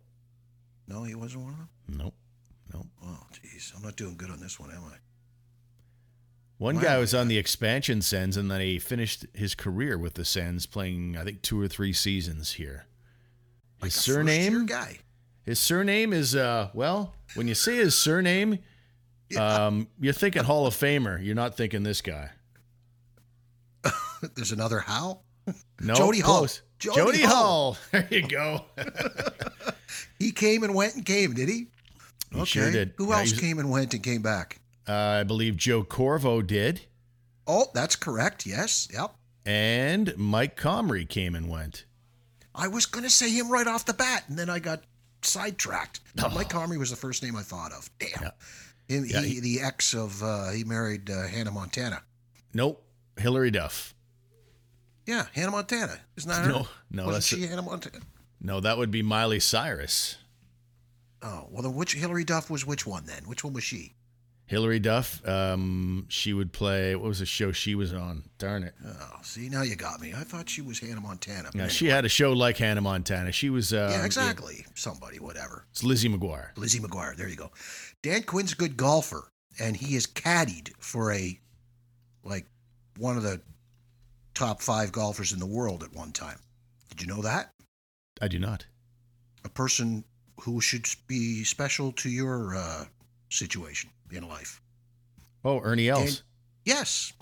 No, 0.87 1.03
he 1.05 1.15
wasn't 1.15 1.45
one 1.45 1.53
of 1.55 1.59
them? 1.59 1.69
no, 1.89 2.13
no. 2.73 2.87
Oh, 3.05 3.27
jeez. 3.33 3.75
I'm 3.77 3.83
not 3.83 3.97
doing 3.97 4.17
good 4.17 4.31
on 4.31 4.41
this 4.41 4.61
one, 4.61 4.71
am 4.71 4.83
I? 4.85 4.97
One 6.59 6.77
Wow. 6.77 6.83
guy 6.83 6.99
was 6.99 7.15
on 7.15 7.29
the 7.29 7.37
expansion 7.39 8.01
Sens, 8.01 8.37
and 8.37 8.51
then 8.51 8.61
he 8.61 8.79
finished 8.79 9.27
his 9.35 9.55
career 9.55 9.99
with 9.99 10.15
the 10.15 10.25
Sens, 10.25 10.67
playing 10.67 11.17
I 11.17 11.25
think 11.25 11.43
two 11.43 11.61
or 11.61 11.69
three 11.69 11.93
seasons 11.93 12.53
here. 12.53 12.87
Like 13.83 13.91
His 13.93 13.97
a 13.97 14.01
surname? 14.01 14.67
guy. 14.67 14.99
His 15.45 15.59
surname 15.59 16.13
is 16.13 16.35
uh 16.37 16.71
well, 16.73 17.15
when 17.35 17.49
you 17.49 17.55
say 17.55 17.77
his 17.77 17.99
surname, 18.01 18.61
um, 19.37 19.89
you're 20.01 20.13
thinking 20.15 20.45
Hall 20.45 20.67
of 20.67 20.75
Famer. 20.75 21.23
You're 21.23 21.35
not 21.35 21.57
thinking 21.57 21.83
this 21.83 22.01
guy. 22.01 22.31
There's 24.37 24.53
another 24.53 24.79
how? 24.81 25.21
No, 25.81 25.95
Jody 25.95 26.23
close. 26.23 26.63
Jody 26.79 26.97
Jody 27.01 27.23
Hull. 27.23 27.73
Hull. 27.75 27.79
There 27.93 28.09
you 28.11 28.27
go. 28.29 28.65
He 30.19 30.31
came 30.33 30.63
and 30.63 30.75
went 30.75 30.95
and 30.95 31.05
came, 31.05 31.35
did 31.35 31.49
he? 31.49 31.67
He 32.33 32.45
sure 32.47 32.71
did. 32.71 32.95
Who 32.97 33.11
Yeah, 33.11 33.19
else 33.19 33.33
came 33.39 33.59
and 33.59 33.71
went 33.71 33.93
and 33.93 34.03
came 34.03 34.23
back? 34.23 34.61
Uh, 34.89 34.93
I 35.21 35.23
believe 35.25 35.57
Joe 35.57 35.83
Corvo 35.83 36.43
did, 36.43 36.83
Oh, 37.47 37.67
that's 37.75 37.97
correct. 37.97 38.47
Yes. 38.47 38.89
Yep. 38.93 39.13
and 39.47 40.15
Mike 40.17 40.57
Comrie 40.59 41.09
came 41.09 41.35
and 41.35 41.49
went. 41.49 41.85
I 42.55 42.69
was 42.69 42.87
going 42.87 43.05
to 43.05 43.11
say 43.11 43.31
him 43.31 43.51
right 43.51 43.67
off 43.67 43.85
the 43.85 43.93
bat, 43.95 44.25
and 44.29 44.39
then 44.39 44.49
I 44.49 44.59
got 44.61 44.83
sidetracked. 45.23 46.01
Mike 46.35 46.49
Comrie 46.49 46.79
was 46.79 46.91
the 46.91 46.97
first 46.97 47.23
name 47.23 47.37
I 47.37 47.43
thought 47.43 47.73
of. 47.73 47.91
Damn. 47.99 48.31
Him- 48.89 49.05
Yeah, 49.07 49.21
he, 49.23 49.35
he- 49.35 49.41
the 49.41 49.61
ex 49.63 49.95
of, 49.95 50.23
uh, 50.23 50.51
he 50.51 50.65
married 50.65 51.11
uh, 51.11 51.27
Hannah 51.27 51.51
Montana. 51.51 52.03
Nope, 52.55 52.83
Hilary 53.19 53.51
Duff. 53.51 53.95
Yeah, 55.07 55.27
Hannah 55.35 55.51
Montana. 55.51 55.99
Isn't 56.17 56.31
that 56.31 56.45
her? 56.47 56.49
No, 56.51 56.67
no, 56.91 57.07
Wasn't 57.07 57.15
that's 57.15 57.27
she 57.27 57.47
Hannah 57.47 57.63
Montana? 57.63 57.99
No, 58.41 58.61
that 58.61 58.79
would 58.79 58.91
be 58.91 59.03
Miley 59.03 59.41
Cyrus. 59.41 60.17
Oh, 61.23 61.47
well, 61.51 61.63
then 61.63 61.75
which 61.75 61.95
Hilary 61.95 62.25
Duff 62.25 62.49
was 62.51 62.67
which 62.67 62.87
one 62.87 63.05
then? 63.07 63.25
Which 63.25 63.43
one 63.45 63.53
was 63.55 63.65
she? 63.65 63.95
Hilary 64.47 64.79
Duff. 64.79 65.27
Um, 65.27 66.07
she 66.09 66.33
would 66.33 66.53
play. 66.53 66.95
What 66.95 67.09
was 67.09 67.21
the 67.21 67.27
show 67.27 67.51
she 67.53 67.75
was 67.75 67.93
on? 67.95 68.25
Darn 68.39 68.63
it. 68.63 68.75
Oh, 68.87 69.11
see, 69.23 69.49
now 69.49 69.63
you 69.63 69.75
got 69.75 70.01
me. 70.01 70.13
I 70.15 70.23
thought 70.25 70.49
she 70.49 70.61
was 70.61 70.79
Hannah 70.79 71.01
Montana. 71.01 71.51
Yeah, 71.55 71.69
she 71.69 71.87
had 71.87 72.05
a 72.05 72.09
show 72.09 72.33
like 72.33 72.59
Hannah 72.59 72.83
Montana. 72.83 73.33
She 73.33 73.49
was. 73.51 73.73
Uh, 73.73 73.89
Yeah, 73.93 74.05
exactly. 74.05 74.67
Somebody, 74.75 75.19
whatever. 75.19 75.67
It's 75.71 75.83
Lizzie 75.83 76.09
McGuire. 76.09 76.57
Lizzie 76.57 76.79
McGuire. 76.81 77.17
There 77.17 77.29
you 77.29 77.37
go. 77.37 77.51
Dan 78.03 78.23
Quinn's 78.25 78.53
a 78.53 78.57
good 78.57 78.77
golfer, 78.77 79.31
and 79.59 79.77
he 79.77 79.97
is 79.97 80.07
caddied 80.07 80.73
for 80.79 81.11
a 81.13 81.39
like 82.23 82.47
one 82.99 83.17
of 83.17 83.23
the 83.23 83.41
top 84.35 84.61
five 84.61 84.93
golfers 84.93 85.33
in 85.33 85.39
the 85.39 85.47
world 85.47 85.83
at 85.83 85.93
one 85.95 86.13
time. 86.13 86.39
Did 86.91 87.01
you 87.01 87.07
know 87.07 87.23
that? 87.23 87.53
I 88.21 88.29
do 88.29 88.39
not. 88.39 88.67
A 89.45 89.49
person 89.49 90.05
who 90.41 90.61
should 90.61 90.87
be 91.07 91.45
special 91.45 91.93
to 91.93 92.09
your 92.11 92.55
uh, 92.57 92.85
situation 93.31 93.91
in 94.17 94.29
life. 94.29 94.61
Oh, 95.45 95.61
Ernie 95.61 95.89
Els. 95.89 96.23
Yes. 96.65 97.13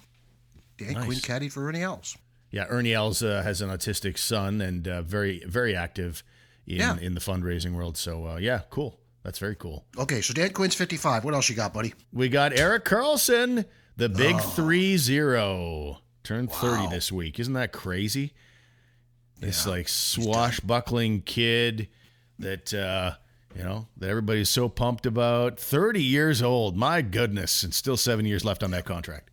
Dan 0.78 0.92
Nice. 0.94 1.04
Quinn 1.04 1.18
caddied 1.18 1.52
for 1.52 1.66
Ernie 1.68 1.82
Els. 1.82 2.16
Yeah, 2.50 2.66
Ernie 2.68 2.92
Els 2.94 3.22
uh, 3.22 3.42
has 3.42 3.60
an 3.62 3.70
autistic 3.70 4.18
son 4.18 4.60
and 4.60 4.86
uh, 4.86 5.02
very, 5.02 5.42
very 5.46 5.74
active 5.74 6.22
in 6.66 6.76
Yeah. 6.76 6.96
in 7.00 7.14
the 7.14 7.20
fundraising 7.20 7.72
world. 7.74 7.96
So 7.96 8.26
uh, 8.26 8.36
yeah, 8.36 8.60
cool. 8.70 8.98
That's 9.24 9.38
very 9.38 9.54
cool. 9.56 9.84
Okay, 9.98 10.20
so 10.20 10.34
Dan 10.34 10.50
Quinn's 10.52 10.74
55. 10.74 11.24
What 11.24 11.34
else 11.34 11.48
you 11.48 11.54
got, 11.54 11.72
buddy? 11.72 11.94
We 12.12 12.28
got 12.28 12.52
Erik 12.52 12.84
Karlsson, 12.84 13.64
The 13.96 14.08
big 14.08 14.40
three 14.40 14.96
zero 14.96 15.98
turned 16.24 16.50
thirty 16.52 16.88
this 16.88 17.10
week. 17.12 17.38
Isn't 17.40 17.54
that 17.54 17.72
crazy? 17.72 18.32
This 19.40 19.64
Yeah, 19.66 19.72
like 19.72 19.88
swashbuckling 19.88 21.22
kid 21.22 21.88
that 22.38 22.72
uh, 22.74 23.14
you 23.56 23.62
know 23.64 23.86
that 23.98 24.08
everybody's 24.10 24.48
so 24.50 24.68
pumped 24.68 25.06
about. 25.06 25.58
Thirty 25.58 26.02
years 26.02 26.42
old. 26.42 26.76
My 26.76 27.02
goodness, 27.02 27.62
and 27.62 27.72
still 27.74 27.96
seven 27.96 28.24
years 28.26 28.44
left 28.44 28.62
on 28.62 28.70
that 28.72 28.84
contract. 28.84 29.30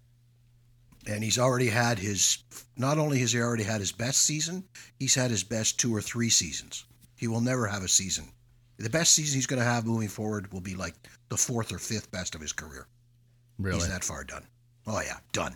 and 1.07 1.23
he's 1.23 1.39
already 1.39 1.67
had 1.69 1.97
his 1.99 2.39
not 2.77 2.97
only 2.97 3.19
has 3.19 3.31
he 3.31 3.39
already 3.39 3.63
had 3.63 3.79
his 3.79 3.91
best 3.91 4.21
season 4.23 4.63
he's 4.99 5.15
had 5.15 5.31
his 5.31 5.43
best 5.43 5.79
two 5.79 5.95
or 5.95 6.01
three 6.01 6.29
seasons 6.29 6.85
he 7.15 7.27
will 7.27 7.41
never 7.41 7.67
have 7.67 7.83
a 7.83 7.87
season 7.87 8.25
the 8.77 8.89
best 8.89 9.13
season 9.13 9.35
he's 9.37 9.47
going 9.47 9.59
to 9.61 9.65
have 9.65 9.85
moving 9.85 10.07
forward 10.09 10.51
will 10.53 10.61
be 10.61 10.75
like 10.75 10.93
the 11.29 11.37
fourth 11.37 11.71
or 11.73 11.77
fifth 11.79 12.11
best 12.11 12.35
of 12.35 12.41
his 12.41 12.51
career 12.53 12.85
Really. 13.57 13.77
he's 13.79 13.87
that 13.89 14.03
far 14.03 14.23
done 14.25 14.45
oh 14.87 15.01
yeah 15.01 15.17
done 15.31 15.55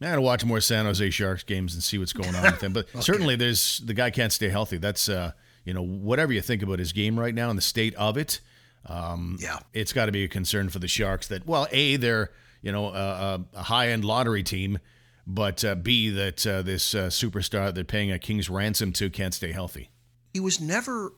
I 0.00 0.06
gotta 0.06 0.20
watch 0.20 0.44
more 0.44 0.60
San 0.60 0.84
Jose 0.86 1.08
Sharks 1.10 1.42
games 1.42 1.72
and 1.74 1.82
see 1.82 1.96
what's 1.98 2.12
going 2.12 2.34
on 2.34 2.42
with 2.42 2.62
him. 2.62 2.74
But 2.74 2.86
certainly, 3.02 3.34
there's 3.34 3.78
the 3.78 3.94
guy 3.94 4.10
can't 4.10 4.30
stay 4.30 4.50
healthy. 4.50 4.76
That's 4.76 5.08
uh, 5.08 5.32
you 5.66 5.74
know 5.74 5.82
whatever 5.82 6.32
you 6.32 6.40
think 6.40 6.62
about 6.62 6.78
his 6.78 6.92
game 6.92 7.20
right 7.20 7.34
now 7.34 7.50
and 7.50 7.58
the 7.58 7.62
state 7.62 7.94
of 7.96 8.16
it. 8.16 8.40
Um, 8.86 9.36
Yeah. 9.40 9.58
it's 9.74 9.92
got 9.92 10.06
to 10.06 10.12
be 10.12 10.24
a 10.24 10.28
concern 10.28 10.68
for 10.70 10.78
the 10.78 10.88
Sharks 10.88 11.26
that 11.28 11.46
well, 11.46 11.66
a 11.72 11.96
they're 11.96 12.30
you 12.62 12.72
know 12.72 12.86
a, 12.88 13.44
a 13.52 13.62
high 13.64 13.88
end 13.90 14.04
lottery 14.04 14.42
team, 14.42 14.78
but 15.26 15.62
uh, 15.64 15.74
b 15.74 16.08
that 16.10 16.46
uh, 16.46 16.62
this 16.62 16.94
uh, 16.94 17.08
superstar 17.08 17.74
they're 17.74 17.84
paying 17.84 18.10
a 18.12 18.18
king's 18.18 18.48
ransom 18.48 18.92
to 18.94 19.10
can't 19.10 19.34
stay 19.34 19.52
healthy. 19.52 19.90
he 20.32 20.40
was 20.40 20.60
never 20.60 21.12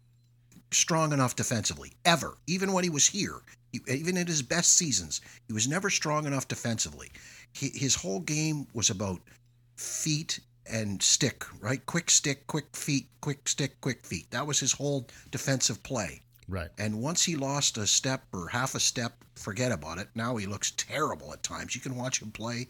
strong 0.71 1.13
enough 1.13 1.35
defensively 1.37 1.93
ever 2.05 2.37
even 2.47 2.73
when 2.75 2.85
he 2.85 2.91
was 2.91 3.07
here 3.07 3.41
he, 3.73 3.81
even 3.89 4.17
in 4.19 4.27
his 4.27 4.43
best 4.43 4.75
seasons 4.75 5.21
he 5.47 5.53
was 5.55 5.67
never 5.67 5.89
strong 5.91 6.27
enough 6.27 6.47
defensively 6.47 7.11
he, 7.55 7.71
his 7.75 7.95
whole 7.95 8.21
game 8.21 8.67
was 8.75 8.91
about 8.91 9.21
feet 9.77 10.41
and 10.71 11.03
stick 11.03 11.45
right 11.61 11.85
quick 11.87 12.11
stick 12.11 12.47
quick 12.47 12.75
feet 12.77 13.09
quick 13.21 13.49
stick 13.49 13.81
quick 13.81 14.05
feet 14.05 14.31
that 14.31 14.47
was 14.47 14.61
his 14.61 14.73
whole 14.73 15.07
defensive 15.31 15.83
play 15.83 16.21
Right. 16.51 16.71
and 16.79 17.03
once 17.03 17.25
he 17.25 17.37
lost 17.37 17.77
a 17.77 17.87
step 17.87 18.23
or 18.33 18.49
half 18.49 18.75
a 18.75 18.81
step 18.81 19.13
forget 19.35 19.71
about 19.73 19.99
it 19.99 20.09
now 20.15 20.37
he 20.37 20.47
looks 20.47 20.73
terrible 20.77 21.33
at 21.33 21.43
times 21.43 21.75
you 21.75 21.81
can 21.81 21.97
watch 21.97 22.23
him 22.23 22.31
play 22.31 22.69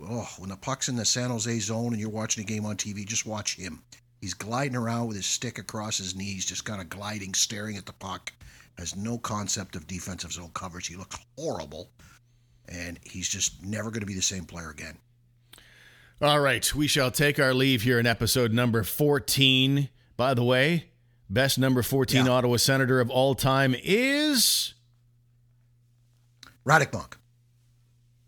oh 0.00 0.28
when 0.38 0.48
the 0.50 0.56
puck's 0.56 0.88
in 0.88 0.96
the 0.96 1.04
san 1.04 1.30
jose 1.30 1.58
zone 1.60 1.92
and 1.92 2.00
you're 2.00 2.08
watching 2.10 2.42
a 2.42 2.46
game 2.46 2.64
on 2.64 2.76
tv 2.76 3.04
just 3.06 3.26
watch 3.26 3.56
him 3.56 3.82
He's 4.20 4.34
gliding 4.34 4.76
around 4.76 5.06
with 5.06 5.16
his 5.16 5.26
stick 5.26 5.58
across 5.58 5.98
his 5.98 6.16
knees, 6.16 6.44
just 6.44 6.64
kind 6.64 6.80
of 6.80 6.88
gliding, 6.88 7.34
staring 7.34 7.76
at 7.76 7.86
the 7.86 7.92
puck. 7.92 8.32
Has 8.76 8.96
no 8.96 9.16
concept 9.16 9.76
of 9.76 9.86
defensive 9.86 10.32
zone 10.32 10.50
coverage. 10.54 10.88
He 10.88 10.96
looks 10.96 11.16
horrible, 11.38 11.90
and 12.68 12.98
he's 13.04 13.28
just 13.28 13.62
never 13.64 13.90
going 13.92 14.00
to 14.00 14.06
be 14.06 14.14
the 14.14 14.20
same 14.22 14.44
player 14.44 14.70
again. 14.70 14.98
All 16.20 16.40
right, 16.40 16.74
we 16.74 16.88
shall 16.88 17.10
take 17.10 17.38
our 17.38 17.54
leave 17.54 17.82
here 17.82 17.98
in 18.00 18.06
episode 18.06 18.52
number 18.52 18.82
14. 18.82 19.88
By 20.16 20.34
the 20.34 20.42
way, 20.42 20.86
best 21.30 21.58
number 21.58 21.82
14 21.82 22.26
Yeah. 22.26 22.32
Ottawa 22.32 22.56
Senator 22.56 23.00
of 23.00 23.08
all 23.08 23.36
time 23.36 23.74
is 23.84 24.74
Radek 26.66 26.90
Bonk. 26.90 27.14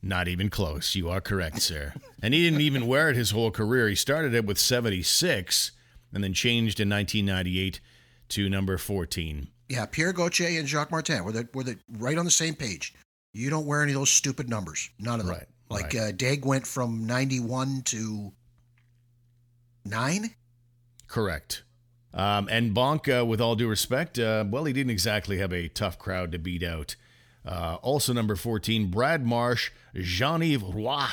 not 0.03 0.29
even 0.29 0.51
close. 0.51 0.95
You 0.95 1.09
are 1.11 1.21
correct, 1.21 1.61
sir. 1.61 1.93
and 2.23 2.33
he 2.33 2.45
didn't 2.45 2.61
even 2.61 2.87
wear 2.87 3.11
it 3.11 3.17
his 3.17 3.33
whole 3.33 3.51
career. 3.51 3.89
He 3.89 3.97
started 3.97 4.35
it 4.35 4.47
with 4.47 4.59
76 4.59 5.73
and 6.15 6.23
then 6.23 6.33
changed 6.33 6.79
in 6.79 6.89
1998 6.89 7.81
to 8.29 8.49
number 8.49 8.79
14. 8.79 9.49
Yeah, 9.69 9.87
Pierre 9.87 10.13
Gauthier 10.13 10.59
and 10.61 10.69
Jacques 10.69 10.93
Martin 10.93 11.25
were 11.25 11.33
the, 11.33 11.49
were 11.55 11.65
the 11.65 11.77
right 11.99 12.17
on 12.19 12.25
the 12.25 12.31
same 12.31 12.55
page. 12.55 12.95
You 13.33 13.51
don't 13.51 13.67
wear 13.67 13.83
any 13.83 13.93
of 13.93 13.99
those 13.99 14.11
stupid 14.11 14.49
numbers. 14.49 14.91
None 15.01 15.19
of 15.21 15.27
them. 15.27 15.35
Right, 15.35 15.47
Like 15.71 15.95
right. 15.95 15.97
uh, 15.97 16.13
Dag 16.13 16.45
went 16.45 16.67
from 16.67 17.07
91 17.07 17.83
to 17.87 18.33
9. 19.85 20.35
Correct. 21.07 21.63
Um, 22.13 22.49
and 22.51 22.75
Bonk, 22.75 23.21
uh, 23.21 23.25
with 23.25 23.41
all 23.41 23.55
due 23.55 23.69
respect, 23.69 24.19
uh, 24.19 24.45
well, 24.49 24.65
he 24.65 24.73
didn't 24.73 24.91
exactly 24.91 25.39
have 25.39 25.53
a 25.53 25.69
tough 25.69 25.97
crowd 25.99 26.33
to 26.33 26.39
beat 26.39 26.65
out. 26.65 26.97
Uh, 27.47 27.77
also, 27.83 28.13
number 28.13 28.37
14, 28.37 28.91
Brad 28.91 29.25
Marsh, 29.25 29.71
Jean 29.95 30.43
Yves 30.43 30.63
Roy, 30.63 31.07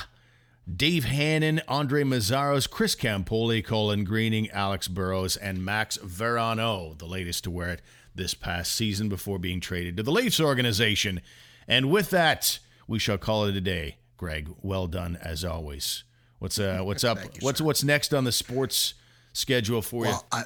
Dave 0.76 1.05
Hannan, 1.05 1.62
Andrej 1.70 2.03
Meszaros, 2.03 2.70
Chris 2.70 2.95
Campoli, 2.95 3.64
Colin 3.64 4.03
Greening, 4.03 4.49
Alex 4.49 4.88
Burrows, 4.88 5.38
and 5.38 5.64
Max 5.64 5.97
Veronneau, 5.97 6.95
the 6.97 7.05
latest 7.05 7.43
to 7.45 7.51
wear 7.51 7.70
it 7.70 7.82
this 8.14 8.34
past 8.34 8.74
season 8.74 9.08
before 9.08 9.38
being 9.38 9.62
traded 9.62 9.95
to 9.97 10.03
the 10.03 10.12
Leafs 10.12 10.39
organization. 10.39 11.22
And 11.68 11.91
with 11.91 12.10
that, 12.10 12.60
we 12.88 12.99
shall 12.99 13.18
call 13.18 13.45
it 13.45 13.55
a 13.55 13.62
day. 13.62 13.97
Greg, 14.18 14.49
well 14.61 14.88
done 14.88 15.18
as 15.22 15.45
always. 15.45 16.03
What's 16.39 16.59
uh, 16.59 16.82
what's 16.82 17.03
up? 17.03 17.18
You, 17.24 17.30
what's 17.41 17.59
sir. 17.59 17.65
what's 17.65 17.84
next 17.84 18.13
on 18.13 18.24
the 18.24 18.32
sports 18.32 18.95
schedule 19.34 19.82
for 19.82 20.05
you? 20.05 20.11
Well, 20.11 20.26
I, 20.32 20.43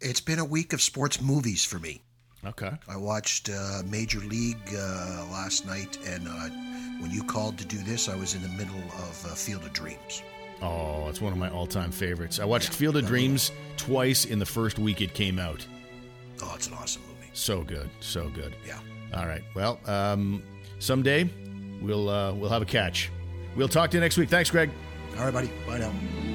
it's 0.00 0.20
been 0.20 0.38
a 0.38 0.44
week 0.44 0.72
of 0.72 0.80
sports 0.80 1.20
movies 1.20 1.64
for 1.64 1.78
me. 1.78 2.02
Okay. 2.44 2.72
I 2.88 2.96
watched 2.96 3.50
uh, 3.50 3.82
Major 3.86 4.18
League 4.18 4.74
uh, 4.74 5.26
last 5.30 5.64
night, 5.64 5.96
and 6.06 6.26
uh, 6.26 6.48
when 7.00 7.10
you 7.12 7.22
called 7.22 7.56
to 7.58 7.64
do 7.64 7.78
this, 7.78 8.08
I 8.08 8.16
was 8.16 8.34
in 8.34 8.42
the 8.42 8.48
middle 8.48 8.82
of 8.98 9.26
uh, 9.26 9.34
Field 9.34 9.62
of 9.62 9.72
Dreams. 9.72 10.22
Oh, 10.60 11.08
it's 11.08 11.20
one 11.20 11.32
of 11.32 11.38
my 11.38 11.50
all-time 11.50 11.92
favorites. 11.92 12.40
I 12.40 12.44
watched 12.44 12.72
Field 12.72 12.96
of 12.96 13.06
Dreams 13.06 13.52
twice 13.76 14.24
in 14.24 14.38
the 14.40 14.46
first 14.46 14.78
week 14.78 15.00
it 15.00 15.14
came 15.14 15.38
out. 15.38 15.64
Oh, 16.42 16.52
it's 16.56 16.66
an 16.66 16.74
awesome 16.74 17.02
movie. 17.02 17.30
So 17.32 17.62
good, 17.62 17.90
so 18.00 18.28
good. 18.28 18.56
Yeah. 18.66 18.78
All 19.14 19.26
right. 19.26 19.42
Well, 19.54 19.78
um, 19.86 20.42
someday 20.80 21.30
we'll 21.82 22.08
uh, 22.08 22.32
we'll 22.32 22.50
have 22.50 22.62
a 22.62 22.66
catch. 22.66 23.10
We'll 23.56 23.68
talk 23.68 23.90
to 23.90 23.96
you 23.96 24.00
next 24.00 24.16
week. 24.16 24.28
Thanks, 24.28 24.50
Greg. 24.50 24.70
All 25.18 25.24
right, 25.24 25.32
buddy. 25.32 25.50
Bye 25.66 25.78
now. 25.78 26.31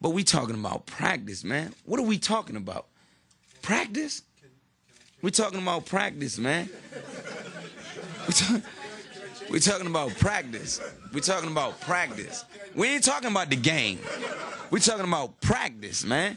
But 0.00 0.10
we 0.10 0.24
talking 0.24 0.54
about 0.54 0.86
practice, 0.86 1.44
man. 1.44 1.74
What 1.84 1.98
are 2.00 2.04
we 2.04 2.18
talking 2.18 2.56
about? 2.56 2.86
Practice? 3.62 4.22
We 5.22 5.30
talking 5.30 5.62
about 5.62 5.86
practice, 5.86 6.38
man. 6.38 6.68
We 8.26 8.32
talk, 8.34 8.62
we 9.50 9.60
talking 9.60 9.86
about 9.86 10.10
practice. 10.16 10.80
We 11.12 11.20
talking 11.20 11.50
about 11.50 11.80
practice. 11.80 12.44
We 12.74 12.88
ain't 12.88 13.04
talking 13.04 13.30
about 13.30 13.48
the 13.48 13.56
game. 13.56 14.00
We 14.70 14.80
talking 14.80 15.06
about 15.06 15.40
practice, 15.40 16.04
man. 16.04 16.36